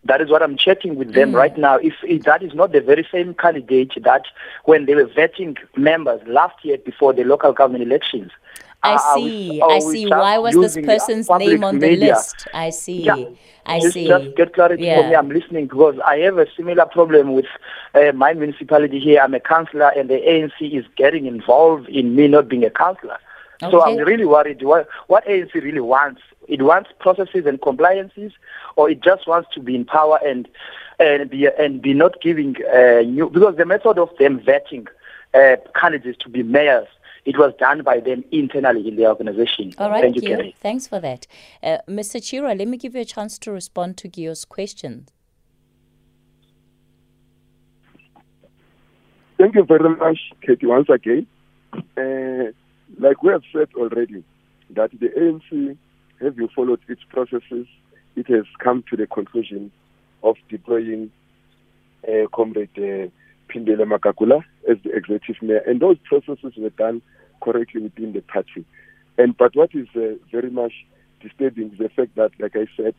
That 0.06 0.22
is 0.22 0.30
what 0.30 0.41
I'm 0.41 0.56
checking 0.58 0.95
with 0.95 1.14
them 1.14 1.32
mm. 1.32 1.36
right 1.36 1.58
now. 1.58 1.76
If, 1.76 1.93
if, 2.04 2.24
that 2.24 2.41
is 2.41 2.54
not 2.54 2.72
the 2.72 2.82
very 2.82 3.06
same 3.12 3.34
candidate 3.34 3.91
that 4.04 4.24
when 4.64 4.86
they 4.86 4.95
were 4.95 5.06
vetting 5.06 5.58
members 5.76 6.22
last 6.26 6.64
year 6.64 6.78
before 6.78 7.14
the 7.14 7.24
local 7.24 7.52
government 7.52 7.84
elections. 7.84 8.32
I 8.82 8.93
uh, 8.93 9.16
see. 9.16 9.62
I 9.62 9.80
see. 9.80 10.08
Why 10.08 10.38
was 10.38 10.56
this 10.56 10.86
person's 10.86 11.30
name 11.30 11.64
on 11.64 11.80
the 11.80 11.97
list? 11.97 12.47
I 12.54 12.70
see. 12.70 13.04
Yeah. 13.04 13.26
I 13.66 13.80
just, 13.82 13.93
see. 13.93 14.08
Just 14.08 14.36
get 14.38 14.54
clarity 14.54 14.86
yeah. 14.86 15.02
for 15.02 15.10
me. 15.10 15.16
I'm 15.16 15.30
listening 15.30 15.68
because 15.68 16.00
I 16.06 16.18
have 16.20 16.38
a 16.38 16.47
similar 16.56 16.86
problem 16.86 17.34
with 17.34 17.45
uh, 17.93 18.14
my 18.14 18.34
municipality 18.34 19.00
here. 19.00 19.20
I'm 19.22 19.34
a 19.34 19.39
councillor, 19.39 19.91
and 19.97 20.10
the 20.10 20.16
ANC 20.16 20.78
is 20.78 20.86
getting 20.95 21.26
involved 21.26 21.89
in 21.89 22.16
me 22.16 22.30
not 22.30 22.47
being 22.47 22.64
a 22.64 22.70
councillor. 22.70 23.18
Okay. 23.62 23.72
So 23.72 23.84
I'm 23.84 23.97
really 23.97 24.26
worried. 24.26 24.64
What, 24.64 24.88
what 25.08 25.26
ANC 25.28 25.54
really 25.54 25.82
wants? 25.82 26.22
It 26.47 26.62
wants 26.62 26.89
processes 27.00 27.45
and 27.45 27.62
compliances, 27.62 28.32
or 28.80 28.90
it 28.90 29.02
just 29.04 29.28
wants 29.28 29.50
to 29.54 29.60
be 29.60 29.76
in 29.76 29.84
power 29.84 30.18
and 30.26 30.48
and 31.00 31.30
be 31.30 31.48
and 31.48 31.82
be 31.82 31.94
not 31.94 32.22
giving 32.22 32.56
uh, 32.74 33.02
new 33.02 33.30
because 33.30 33.56
the 33.58 33.66
method 33.66 33.98
of 33.98 34.10
them 34.20 34.40
vetting 34.40 34.88
uh, 35.34 35.58
candidates 35.80 36.18
to 36.24 36.30
be 36.30 36.44
mayors 36.44 36.88
it 37.26 37.38
was 37.38 37.54
done 37.60 37.84
by 37.84 38.00
them 38.00 38.24
internally 38.32 38.88
in 38.88 38.96
the 38.96 39.06
organization. 39.06 39.74
All 39.78 39.90
right, 39.90 40.02
Thank 40.02 40.16
you, 40.16 40.22
Gio. 40.22 40.56
Thanks 40.56 40.88
for 40.88 41.00
that. 41.02 41.28
Uh, 41.62 41.78
Mr. 41.88 42.18
Chirwa, 42.28 42.58
let 42.58 42.68
me 42.68 42.78
give 42.78 42.96
you 42.96 43.02
a 43.02 43.06
chance 43.06 43.38
to 43.40 43.52
respond 43.52 43.98
to 43.98 44.10
Gio's 44.10 44.46
question. 44.46 45.08
Thank 49.38 49.56
you 49.56 49.64
very 49.64 49.90
much, 49.96 50.20
Katie, 50.42 50.66
once 50.66 50.90
again. 50.90 51.28
Uh, 51.74 52.52
like 52.98 53.22
we 53.22 53.32
have 53.32 53.44
said 53.54 53.70
already, 53.76 54.24
that 54.72 54.92
the 55.00 55.10
ANC, 55.10 55.78
having 56.22 56.48
followed 56.50 56.80
its 56.88 57.04
processes, 57.10 57.68
it 58.16 58.28
has 58.28 58.45
come 58.64 58.84
to 58.89 58.97
the 58.97 59.07
conclusion 59.07 59.72
of 60.24 60.36
deploying 60.49 61.12
uh, 62.07 62.28
Comrade 62.34 62.70
uh, 62.78 63.10
Phindile 63.51 63.86
Makakula 63.86 64.43
as 64.70 64.78
the 64.84 64.91
executive 64.91 65.41
mayor, 65.41 65.62
and 65.66 65.80
those 65.80 65.97
processes 66.05 66.53
were 66.57 66.70
done 66.72 67.01
correctly 67.41 67.82
within 67.82 68.14
the 68.14 68.22
party. 68.22 68.66
And 69.18 69.36
but 69.38 69.55
what 69.55 69.74
is 69.74 69.88
uh, 69.95 70.16
very 70.32 70.49
much 70.49 70.74
disturbing 71.22 71.72
is 71.72 71.78
the 71.78 71.89
fact 71.89 72.16
that, 72.16 72.32
like 72.39 72.55
I 72.55 72.68
said, 72.78 72.95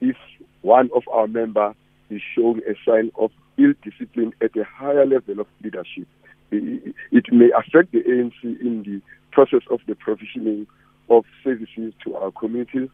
if 0.00 0.16
one 0.62 0.90
of 0.94 1.02
our 1.12 1.26
member 1.26 1.74
is 2.10 2.20
showing 2.34 2.60
a 2.68 2.74
sign 2.88 3.10
of 3.18 3.30
ill 3.58 3.72
discipline 3.82 4.32
at 4.42 4.56
a 4.56 4.64
higher 4.64 5.06
level 5.06 5.40
of 5.40 5.46
leadership. 5.62 6.06
It 6.50 7.24
may 7.32 7.50
affect 7.56 7.92
the 7.92 8.02
ANC 8.02 8.60
in 8.60 8.82
the 8.84 9.00
process 9.32 9.62
of 9.70 9.80
the 9.88 9.94
provisioning 9.94 10.66
of 11.10 11.24
services 11.42 11.92
to 12.04 12.14
our 12.16 12.30
communities 12.30 12.88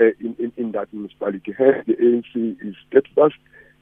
uh, 0.00 0.04
in, 0.20 0.36
in, 0.38 0.52
in, 0.56 0.72
that 0.72 0.92
municipality. 0.92 1.52
Hence, 1.56 1.84
the 1.86 1.94
ANC 1.94 2.56
is 2.66 2.74
steadfast 2.88 3.34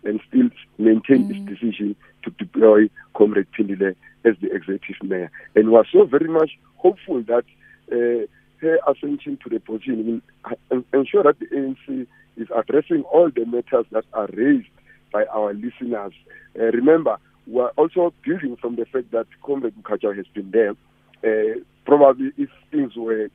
and 0.04 0.20
still 0.28 0.48
maintain 0.78 1.28
mm. 1.28 1.30
its 1.30 1.61
decision 1.61 1.96
to 2.24 2.30
deploy 2.30 2.88
Comrade 3.14 3.46
Phindile 3.56 3.94
as 4.24 4.34
the 4.40 4.52
executive 4.52 5.02
mayor. 5.02 5.30
And 5.54 5.70
we 5.70 5.76
are 5.76 5.86
so 5.92 6.04
very 6.04 6.28
much 6.28 6.58
hopeful 6.76 7.22
that 7.22 7.44
uh, 7.92 8.26
her 8.61 8.78
ascension 8.86 9.38
to 9.42 9.50
the 9.50 9.61
position 9.61 10.22
will 10.70 10.84
ensure 10.92 11.22
that 11.22 11.38
the 11.38 11.46
ANC 11.46 12.06
is 12.36 12.48
addressing 12.54 13.02
all 13.04 13.30
the 13.30 13.44
matters 13.44 13.86
that 13.90 14.04
are 14.12 14.28
raised 14.32 14.68
by 15.12 15.24
our 15.26 15.52
listeners. 15.54 16.12
Uh, 16.58 16.64
remember, 16.64 17.16
we 17.46 17.61
are 17.61 17.72
also 17.76 18.12
building 18.24 18.56
from 18.56 18.76
the 18.76 18.84
fact 18.86 19.11
that 19.12 19.26
Comrade 19.42 19.74
Mkhatshwa 19.82 20.16
has 20.16 20.26
been 20.34 20.50
there. 20.50 20.74
Uh, 21.22 21.61
probably 21.84 22.32
if 22.36 22.48
things 22.70 22.94
were, 22.96 23.28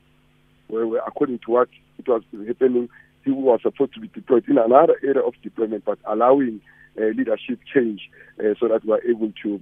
were, 0.69 0.87
were 0.87 1.01
according 1.05 1.39
to 1.39 1.51
what 1.51 1.69
it 1.97 2.07
was 2.07 2.23
happening, 2.47 2.89
he 3.23 3.31
was 3.31 3.61
supposed 3.63 3.93
to 3.95 3.99
be 3.99 4.07
deployed 4.07 4.47
in 4.47 4.57
another 4.57 4.95
area 5.03 5.21
of 5.21 5.33
deployment, 5.41 5.85
but 5.85 5.97
allowing 6.05 6.61
uh, 6.99 7.05
leadership 7.07 7.59
change 7.73 8.09
uh, 8.39 8.53
so 8.59 8.67
that 8.67 8.85
we 8.85 8.93
are 8.93 9.01
able 9.03 9.31
to 9.43 9.59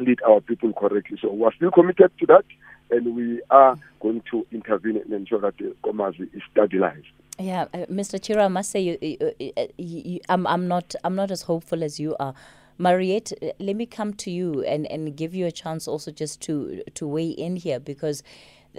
lead 0.00 0.20
our 0.28 0.40
people 0.40 0.72
correctly. 0.72 1.18
So 1.20 1.32
we 1.32 1.44
are 1.44 1.54
still 1.54 1.70
committed 1.70 2.10
to 2.18 2.26
that, 2.26 2.44
and 2.90 3.14
we 3.14 3.40
are 3.50 3.78
going 4.00 4.22
to 4.30 4.46
intervene 4.52 4.96
and 4.96 5.12
ensure 5.12 5.40
that 5.40 5.56
the 5.58 5.74
Nkomazi 5.82 6.34
is 6.34 6.42
stabilized. 6.50 7.06
Yeah, 7.38 7.62
uh, 7.72 7.86
Mr. 7.90 8.20
Chirwa, 8.20 8.44
I 8.44 8.48
must 8.48 8.70
say 8.70 8.80
you, 8.80 8.98
you, 9.00 9.52
uh, 9.56 9.66
you, 9.78 10.20
I'm, 10.28 10.46
I'm 10.46 10.68
not 10.68 10.94
I'm 11.02 11.14
not 11.14 11.30
as 11.30 11.42
hopeful 11.42 11.82
as 11.82 11.98
you 11.98 12.14
are. 12.20 12.34
Mariette, 12.78 13.32
uh, 13.42 13.52
let 13.58 13.76
me 13.76 13.86
come 13.86 14.12
to 14.14 14.30
you 14.30 14.62
and, 14.64 14.90
and 14.90 15.16
give 15.16 15.34
you 15.34 15.46
a 15.46 15.52
chance 15.52 15.88
also 15.88 16.10
just 16.10 16.40
to 16.42 16.82
to 16.94 17.06
weigh 17.06 17.30
in 17.30 17.56
here 17.56 17.80
because 17.80 18.22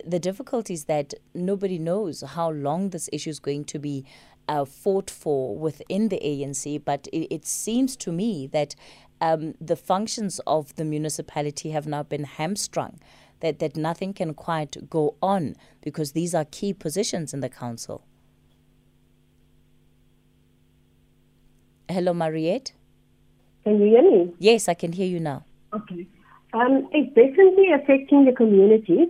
the 0.05 0.19
difficulty 0.19 0.73
is 0.73 0.85
that 0.85 1.13
nobody 1.33 1.77
knows 1.77 2.21
how 2.21 2.49
long 2.49 2.89
this 2.89 3.09
issue 3.11 3.29
is 3.29 3.39
going 3.39 3.65
to 3.65 3.79
be 3.79 4.05
uh, 4.47 4.65
fought 4.65 5.09
for 5.09 5.55
within 5.55 6.09
the 6.09 6.19
ANC. 6.23 6.83
But 6.83 7.07
it, 7.13 7.33
it 7.33 7.45
seems 7.45 7.95
to 7.97 8.11
me 8.11 8.47
that 8.47 8.75
um, 9.21 9.55
the 9.61 9.75
functions 9.75 10.39
of 10.45 10.75
the 10.75 10.85
municipality 10.85 11.71
have 11.71 11.87
now 11.87 12.03
been 12.03 12.23
hamstrung. 12.23 12.99
That, 13.39 13.59
that 13.59 13.75
nothing 13.75 14.13
can 14.13 14.33
quite 14.33 14.89
go 14.89 15.15
on 15.21 15.57
because 15.81 16.13
these 16.13 16.33
are 16.33 16.45
key 16.45 16.73
positions 16.73 17.33
in 17.33 17.41
the 17.41 17.49
council. 17.49 18.05
Hello, 21.89 22.13
Mariette. 22.13 22.71
Can 23.65 23.81
you 23.81 23.87
hear 23.87 24.01
me? 24.01 24.33
Yes, 24.39 24.69
I 24.69 24.73
can 24.73 24.93
hear 24.93 25.07
you 25.07 25.19
now. 25.19 25.43
Okay. 25.73 26.07
Um, 26.53 26.87
it's 26.93 27.13
definitely 27.13 27.73
affecting 27.73 28.23
the 28.25 28.31
community. 28.31 29.07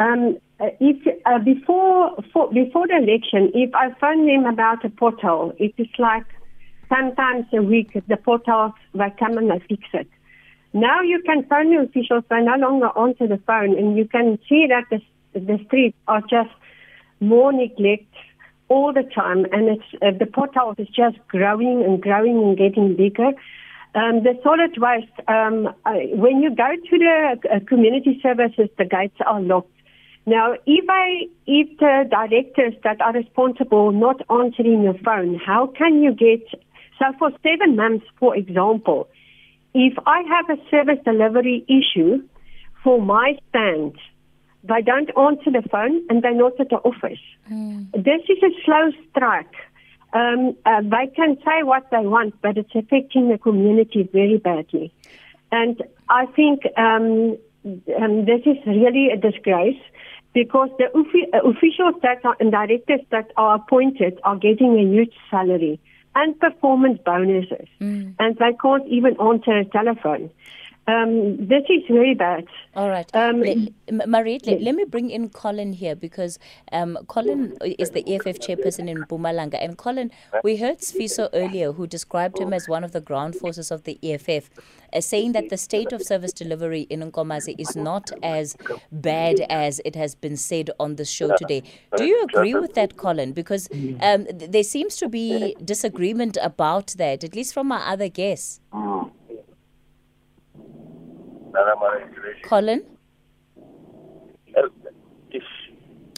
Um, 0.00 0.38
uh, 0.58 0.70
if 0.80 0.96
uh, 1.26 1.38
before 1.38 2.16
for, 2.32 2.50
before 2.52 2.86
the 2.88 2.96
election, 2.96 3.52
if 3.54 3.74
I 3.74 3.90
phone 4.00 4.26
them 4.26 4.46
about 4.46 4.82
a 4.84 4.88
portal, 4.88 5.52
it 5.58 5.74
is 5.76 5.88
like 5.98 6.24
sometimes 6.88 7.44
a 7.52 7.62
week 7.62 7.92
the 8.08 8.16
portal 8.16 8.72
they 8.94 9.12
come 9.18 9.36
and 9.36 9.50
they 9.50 9.58
fix 9.68 9.82
it. 9.92 10.08
Now 10.72 11.02
you 11.02 11.20
can 11.26 11.44
phone 11.44 11.70
the 11.70 11.82
officials; 11.82 12.24
they 12.30 12.40
no 12.40 12.56
longer 12.56 12.88
answer 12.98 13.26
the 13.26 13.42
phone, 13.46 13.76
and 13.76 13.96
you 13.96 14.08
can 14.08 14.38
see 14.48 14.66
that 14.68 14.84
the 14.90 15.00
the 15.38 15.58
streets 15.66 15.98
are 16.08 16.22
just 16.22 16.54
more 17.20 17.52
neglect 17.52 18.14
all 18.68 18.94
the 18.94 19.02
time, 19.02 19.44
and 19.52 19.68
it's 19.68 20.02
uh, 20.02 20.16
the 20.18 20.26
potholes 20.26 20.76
is 20.78 20.88
just 20.88 21.18
growing 21.28 21.84
and 21.84 22.00
growing 22.00 22.38
and 22.38 22.56
getting 22.56 22.96
bigger. 22.96 23.32
Um, 23.94 24.22
the 24.22 24.38
solid 24.42 24.78
waste, 24.78 25.28
um, 25.28 25.74
I, 25.84 26.10
when 26.14 26.40
you 26.40 26.54
go 26.54 26.70
to 26.90 26.98
the 26.98 27.36
uh, 27.52 27.58
community 27.68 28.18
services, 28.22 28.70
the 28.78 28.84
gates 28.84 29.18
are 29.26 29.42
locked. 29.42 29.72
Now, 30.30 30.52
if 30.64 30.84
I, 30.88 31.26
if 31.48 31.76
the 31.78 32.06
directors 32.08 32.74
that 32.84 33.00
are 33.00 33.12
responsible 33.12 33.90
not 33.90 34.18
answering 34.30 34.84
your 34.84 34.98
phone, 35.04 35.34
how 35.44 35.66
can 35.66 36.04
you 36.04 36.12
get, 36.12 36.46
so 37.00 37.06
for 37.18 37.32
seven 37.42 37.74
months, 37.74 38.06
for 38.20 38.36
example, 38.36 39.08
if 39.74 39.94
I 40.06 40.22
have 40.34 40.48
a 40.56 40.62
service 40.70 41.00
delivery 41.04 41.64
issue 41.66 42.22
for 42.84 43.02
my 43.02 43.38
stand, 43.48 43.96
they 44.62 44.82
don't 44.82 45.10
answer 45.18 45.50
the 45.50 45.68
phone 45.68 46.06
and 46.08 46.22
they're 46.22 46.32
not 46.32 46.60
at 46.60 46.68
the 46.68 46.76
office. 46.76 47.24
Mm. 47.50 47.90
This 47.92 48.22
is 48.28 48.40
a 48.40 48.52
slow 48.64 48.92
strike. 49.10 49.56
Um, 50.12 50.56
uh, 50.64 50.82
they 50.82 51.08
can 51.08 51.38
say 51.44 51.64
what 51.64 51.90
they 51.90 52.06
want, 52.06 52.40
but 52.40 52.56
it's 52.56 52.74
affecting 52.74 53.30
the 53.30 53.38
community 53.38 54.08
very 54.12 54.38
badly. 54.38 54.92
And 55.50 55.82
I 56.08 56.26
think 56.26 56.62
um, 56.76 57.36
um, 58.00 58.24
this 58.26 58.42
is 58.46 58.58
really 58.64 59.10
a 59.10 59.16
disgrace 59.16 59.82
because 60.32 60.70
the 60.78 60.86
uh, 60.86 61.48
officials 61.48 61.94
that 62.02 62.24
are 62.24 62.36
and 62.40 62.52
directors 62.52 63.00
that 63.10 63.30
are 63.36 63.56
appointed 63.56 64.18
are 64.24 64.36
getting 64.36 64.78
a 64.78 64.82
huge 64.82 65.12
salary 65.30 65.80
and 66.14 66.38
performance 66.40 66.98
bonuses, 67.04 67.68
mm. 67.80 68.14
and 68.18 68.36
they 68.36 68.52
can't 68.60 68.86
even 68.88 69.20
answer 69.20 69.56
a 69.56 69.64
telephone. 69.64 70.30
Um, 70.86 71.36
this 71.46 71.62
is 71.68 71.82
very 71.88 72.14
bad. 72.14 72.46
All 72.74 72.88
right. 72.88 73.08
Um, 73.14 73.40
Mariette, 73.90 74.46
let, 74.46 74.62
let, 74.62 74.74
me 74.74 74.84
bring 74.84 75.10
in 75.10 75.28
Collen 75.28 75.74
here 75.74 75.94
because 75.94 76.38
um, 76.72 76.98
Collen 77.06 77.56
is 77.78 77.90
the 77.90 78.02
EFF 78.12 78.38
chairperson 78.40 78.88
in 78.88 78.98
Mpumalanga. 79.04 79.62
And 79.62 79.76
Collen, 79.76 80.10
we 80.42 80.56
heard 80.56 80.78
Sfiso 80.78 81.28
earlier 81.32 81.72
who 81.72 81.86
described 81.86 82.38
him 82.38 82.52
as 82.52 82.68
one 82.68 82.82
of 82.82 82.92
the 82.92 83.00
ground 83.00 83.36
forces 83.36 83.70
of 83.70 83.84
the 83.84 83.98
EFF, 84.02 84.50
uh, 84.92 85.00
saying 85.00 85.32
that 85.32 85.48
the 85.48 85.56
state 85.56 85.92
of 85.92 86.02
service 86.02 86.32
delivery 86.32 86.82
in 86.82 87.00
Nkomazi 87.00 87.54
is 87.58 87.76
not 87.76 88.10
as 88.22 88.56
bad 88.90 89.40
as 89.48 89.80
it 89.84 89.94
has 89.96 90.14
been 90.14 90.36
said 90.36 90.70
on 90.80 90.96
the 90.96 91.04
show 91.04 91.36
today. 91.36 91.62
Do 91.96 92.04
you 92.04 92.22
agree 92.22 92.54
with 92.54 92.74
that, 92.74 92.96
Collen? 92.96 93.34
Because 93.34 93.68
um, 94.00 94.26
there 94.30 94.64
seems 94.64 94.96
to 94.96 95.08
be 95.08 95.54
disagreement 95.64 96.38
about 96.40 96.94
that, 96.98 97.22
at 97.22 97.34
least 97.34 97.54
from 97.54 97.70
our 97.70 97.80
other 97.80 98.08
guests. 98.08 98.60
Collen? 102.44 102.84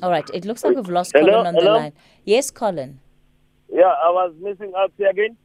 All 0.03 0.11
right, 0.11 0.29
it 0.35 0.45
looks 0.45 0.65
like 0.65 0.75
we've 0.75 0.89
lost 0.89 1.13
Hello? 1.15 1.33
Collen 1.33 1.47
on 1.47 1.55
Hello? 1.55 1.73
the 1.75 1.79
line. 1.79 1.93
Yes, 2.25 2.51
Collen. 2.51 2.97
Yeah, 3.73 3.85
I 3.85 4.11
was 4.11 4.35
missing 4.41 4.73
out 4.77 4.93
here 4.99 5.11
again. 5.11 5.37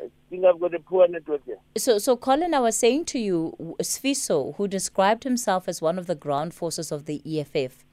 I 0.00 0.08
think 0.30 0.44
I've 0.44 0.60
got 0.60 0.74
a 0.74 0.78
poor 0.80 1.08
network 1.08 1.44
here. 1.46 1.58
So, 1.76 1.98
so 1.98 2.16
Collen, 2.16 2.52
I 2.52 2.60
was 2.60 2.76
saying 2.76 3.06
to 3.06 3.18
you, 3.18 3.76
Sfiso, 3.82 4.54
who 4.56 4.68
described 4.68 5.24
himself 5.24 5.66
as 5.66 5.80
one 5.80 5.98
of 5.98 6.06
the 6.06 6.14
ground 6.14 6.52
forces 6.52 6.92
of 6.92 7.06
the 7.06 7.22
EFF, 7.24 7.84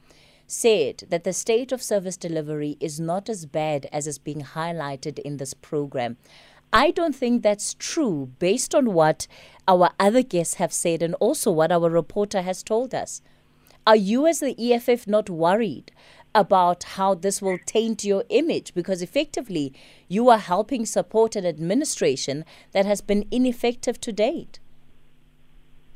said 0.48 1.04
that 1.10 1.24
the 1.24 1.34
state 1.34 1.72
of 1.72 1.82
service 1.82 2.18
delivery 2.18 2.78
is 2.80 3.00
not 3.00 3.30
as 3.30 3.46
bad 3.46 3.88
as 3.92 4.06
is 4.06 4.20
being 4.20 4.42
highlighted 4.42 5.18
in 5.20 5.38
this 5.38 5.54
program. 5.54 6.18
I 6.76 6.92
don't 6.92 7.16
think 7.16 7.42
that's 7.42 7.74
true 7.74 8.32
based 8.38 8.76
on 8.76 8.92
what 8.92 9.28
our 9.66 9.92
other 9.98 10.22
guests 10.22 10.56
have 10.56 10.74
said 10.74 11.02
and 11.02 11.16
also 11.22 11.50
what 11.50 11.72
our 11.72 11.90
reporter 11.90 12.42
has 12.42 12.64
told 12.64 12.94
us. 12.94 13.22
Are 13.88 13.96
you, 13.96 14.28
as 14.28 14.42
the 14.42 14.74
EFF, 14.74 15.08
not 15.08 15.30
worried 15.30 15.94
about 16.34 16.84
how 16.84 17.16
this 17.16 17.42
will 17.42 17.60
taint 17.66 18.04
your 18.04 18.26
image? 18.28 18.74
Because 18.74 19.02
effectively, 19.02 19.74
you 20.10 20.28
are 20.30 20.38
helping 20.38 20.86
support 20.86 21.38
an 21.38 21.46
administration 21.46 22.44
that 22.74 22.86
has 22.86 23.00
been 23.00 23.26
ineffective 23.32 24.02
to 24.02 24.12
date. 24.12 24.60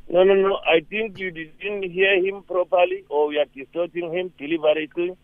No, 0.08 0.24
no, 0.24 0.34
no. 0.34 0.60
I 0.66 0.80
think 0.90 1.20
you 1.20 1.30
didn't 1.30 1.92
hear 1.92 2.24
him 2.24 2.42
properly 2.44 3.04
or 3.10 3.34
you 3.34 3.40
are 3.42 3.52
distorting 3.54 4.14
him 4.14 4.32
deliberately. 4.38 5.18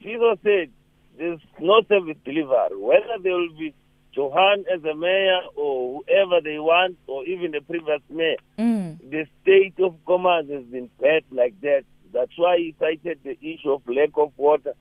Jesus 0.00 0.38
said 0.44 0.70
there's 1.18 1.40
no 1.58 1.82
service 1.88 2.16
delivery. 2.24 2.76
Whether 2.76 3.20
there 3.20 3.32
will 3.32 3.58
be 3.58 3.74
Johan 4.14 4.64
as 4.72 4.82
a 4.84 4.94
mayor 4.94 5.40
or 5.56 6.02
whoever 6.06 6.40
they 6.42 6.58
want, 6.58 6.96
or 7.06 7.24
even 7.24 7.50
the 7.50 7.60
previous 7.60 8.00
mayor, 8.10 8.36
mm. 8.58 8.98
the 9.10 9.26
state 9.42 9.74
of 9.80 9.96
commerce 10.06 10.46
has 10.50 10.64
been 10.64 10.88
bad 11.00 11.22
like 11.30 11.60
that. 11.62 11.84
That's 12.12 12.32
why 12.36 12.58
he 12.58 12.74
cited 12.78 13.18
the 13.24 13.36
issue 13.40 13.72
of 13.72 13.82
lack 13.88 14.10
of 14.16 14.32
water 14.36 14.74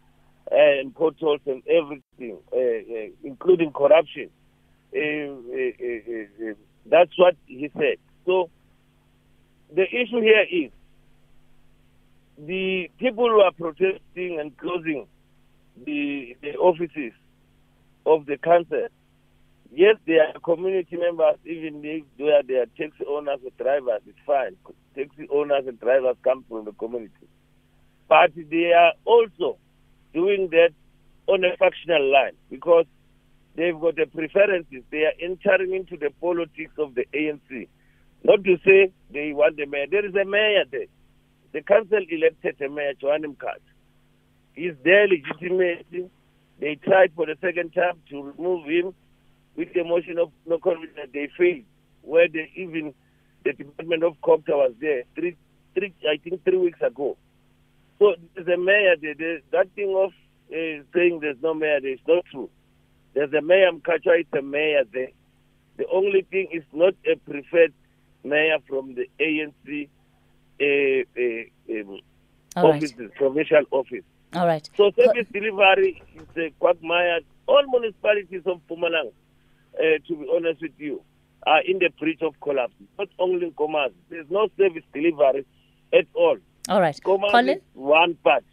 and 0.51 0.93
potholes 0.93 1.41
and 1.47 1.63
everything, 1.67 2.37
uh, 2.51 2.57
uh, 2.57 3.09
including 3.23 3.71
corruption. 3.71 4.29
Uh, 4.95 4.99
uh, 4.99 5.31
uh, 5.81 6.51
uh, 6.51 6.53
that's 6.85 7.17
what 7.17 7.35
he 7.47 7.71
said. 7.73 7.97
So 8.25 8.49
the 9.73 9.83
issue 9.83 10.21
here 10.21 10.45
is 10.51 10.71
the 12.37 12.91
people 12.99 13.29
who 13.29 13.41
are 13.41 13.51
protesting 13.51 14.39
and 14.39 14.55
closing 14.57 15.07
the, 15.85 16.37
the 16.41 16.55
offices 16.57 17.13
of 18.05 18.25
the 18.27 18.37
council 18.37 18.87
Yes, 19.75 19.95
they 20.05 20.19
are 20.19 20.39
community 20.43 20.97
members, 20.97 21.37
even 21.45 21.81
if 21.83 22.03
they 22.19 22.25
are, 22.25 22.43
they 22.43 22.53
are 22.61 22.67
taxi 22.77 23.03
owners 23.09 23.39
or 23.43 23.49
drivers, 23.57 24.01
it's 24.05 24.19
fine. 24.23 24.55
Taxi 24.95 25.27
owners 25.33 25.63
and 25.67 25.79
drivers 25.79 26.15
come 26.23 26.45
from 26.47 26.65
the 26.65 26.73
community. 26.73 27.27
But 28.07 28.33
they 28.35 28.71
are 28.77 28.93
also 29.03 29.57
doing 30.13 30.49
that 30.51 30.69
on 31.25 31.43
a 31.43 31.57
factional 31.57 32.11
line 32.11 32.33
because 32.51 32.85
they've 33.55 33.79
got 33.79 33.95
the 33.95 34.05
preferences. 34.05 34.83
They 34.91 35.05
are 35.09 35.17
entering 35.19 35.73
into 35.73 35.97
the 35.97 36.11
politics 36.21 36.73
of 36.77 36.93
the 36.93 37.05
ANC. 37.11 37.67
Not 38.23 38.43
to 38.43 38.57
say 38.63 38.91
they 39.11 39.33
want 39.33 39.57
the 39.57 39.65
mayor. 39.65 39.87
There 39.89 40.05
is 40.05 40.13
a 40.13 40.23
mayor 40.23 40.65
there. 40.69 40.85
The 41.51 41.61
council 41.63 41.99
elected 42.11 42.61
a 42.61 42.69
mayor, 42.69 42.93
Johan 43.01 43.23
Mkhat. 43.23 43.61
He's 44.53 44.73
there 44.83 45.07
legitimately. 45.07 46.11
They 46.59 46.75
tried 46.75 47.13
for 47.15 47.25
the 47.25 47.37
second 47.41 47.71
time 47.71 47.97
to 48.11 48.21
remove 48.21 48.67
him 48.67 48.93
with 49.55 49.73
the 49.73 49.83
motion 49.83 50.17
of 50.17 50.31
no 50.45 50.57
confidence. 50.57 51.09
They 51.13 51.29
failed. 51.37 51.63
Where 52.01 52.27
they 52.27 52.51
even 52.55 52.93
the 53.43 53.53
Department 53.53 54.03
of 54.03 54.19
CoGTA 54.21 54.49
was 54.49 54.73
there 54.79 55.03
three, 55.15 55.35
three, 55.73 55.93
I 56.09 56.17
think 56.17 56.43
three 56.43 56.57
weeks 56.57 56.81
ago. 56.81 57.17
So 57.99 58.15
there's 58.35 58.47
a 58.47 58.57
mayor 58.57 58.95
there. 59.01 59.39
that 59.51 59.69
thing 59.75 59.95
of 59.97 60.11
uh, 60.51 60.83
saying 60.93 61.19
there's 61.21 61.41
no 61.41 61.53
mayor 61.53 61.79
there 61.81 61.93
is 61.93 61.99
not 62.07 62.25
true. 62.31 62.49
There's 63.13 63.33
a 63.33 63.41
mayor 63.41 63.71
Mkhatshwa, 63.71 64.19
it's 64.19 64.33
a 64.37 64.41
mayor 64.41 64.83
there. 64.91 65.09
The 65.77 65.85
only 65.91 66.23
thing 66.29 66.49
is 66.51 66.63
not 66.73 66.93
a 67.05 67.15
preferred 67.15 67.73
mayor 68.23 68.57
from 68.67 68.95
the 68.95 69.07
ANC 69.19 69.89
uh, 70.61 71.05
uh, 71.19 71.79
um, 71.79 71.99
offices, 72.55 72.97
right. 72.97 73.15
provincial 73.15 73.63
office. 73.71 74.03
All 74.35 74.47
right. 74.47 74.67
So 74.75 74.91
service 74.97 75.27
Co- 75.31 75.39
delivery 75.39 76.01
is 76.15 76.37
a 76.37 76.51
quagmire. 76.59 77.19
All 77.47 77.63
municipalities 77.67 78.41
of 78.45 78.61
Mpumalanga, 78.67 79.11
uh, 79.77 79.99
to 80.07 80.15
be 80.15 80.27
honest 80.35 80.61
with 80.61 80.71
you, 80.77 81.01
are 81.45 81.61
in 81.61 81.79
the 81.79 81.89
breach 81.99 82.21
of 82.21 82.39
collapse. 82.41 82.73
Not 82.97 83.09
only 83.19 83.51
Nkomazi, 83.51 83.93
There's 84.09 84.29
no 84.29 84.47
service 84.57 84.83
delivery 84.93 85.45
at 85.93 86.05
all. 86.13 86.37
All 86.69 86.81
right. 86.81 86.95
Nkomazi 86.95 87.31
Collen? 87.31 87.61
one 87.73 88.15
part, 88.23 88.43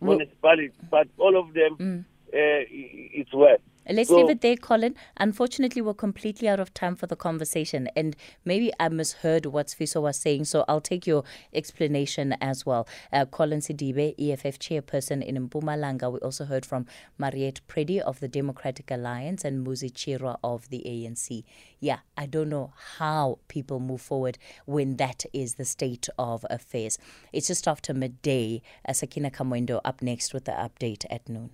municipality, 0.00 0.72
but 0.90 1.08
all 1.18 1.38
of 1.38 1.54
them, 1.54 1.76
mm. 1.78 2.00
uh, 2.00 2.04
it's 2.32 3.32
worse. 3.32 3.60
Let's 3.90 4.10
leave 4.10 4.30
it 4.30 4.40
there, 4.42 4.56
Collen. 4.56 4.94
Unfortunately, 5.16 5.82
we're 5.82 5.94
completely 5.94 6.48
out 6.48 6.60
of 6.60 6.72
time 6.72 6.94
for 6.94 7.08
the 7.08 7.16
conversation, 7.16 7.88
and 7.96 8.14
maybe 8.44 8.72
I 8.78 8.88
misheard 8.88 9.46
what 9.46 9.66
Sfiso 9.66 10.02
was 10.02 10.16
saying, 10.16 10.44
so 10.44 10.64
I'll 10.68 10.80
take 10.80 11.04
your 11.06 11.24
explanation 11.52 12.34
as 12.40 12.64
well. 12.64 12.86
Uh, 13.12 13.24
Collen 13.24 13.58
Sedibe, 13.58 14.14
EFF 14.18 14.60
chairperson 14.60 15.22
in 15.22 15.48
Mpumalanga. 15.48 16.12
We 16.12 16.20
also 16.20 16.44
heard 16.44 16.64
from 16.64 16.86
Mariette 17.18 17.60
Preddy 17.66 17.98
of 17.98 18.20
the 18.20 18.28
Democratic 18.28 18.90
Alliance 18.90 19.44
and 19.44 19.66
Muzi 19.66 19.90
Chirwa 19.90 20.38
of 20.44 20.68
the 20.68 20.82
ANC. 20.86 21.42
Yeah, 21.80 21.98
I 22.16 22.26
don't 22.26 22.50
know 22.50 22.72
how 22.98 23.38
people 23.48 23.80
move 23.80 24.00
forward 24.00 24.38
when 24.64 24.96
that 24.98 25.24
is 25.32 25.54
the 25.54 25.64
state 25.64 26.08
of 26.18 26.46
affairs. 26.48 26.98
It's 27.32 27.48
just 27.48 27.66
after 27.66 27.92
midday. 27.92 28.62
Uh, 28.88 28.92
Sakina 28.92 29.30
Kamwendo 29.30 29.80
up 29.84 30.02
next 30.02 30.32
with 30.32 30.44
the 30.44 30.52
update 30.52 31.04
at 31.10 31.28
noon. 31.28 31.50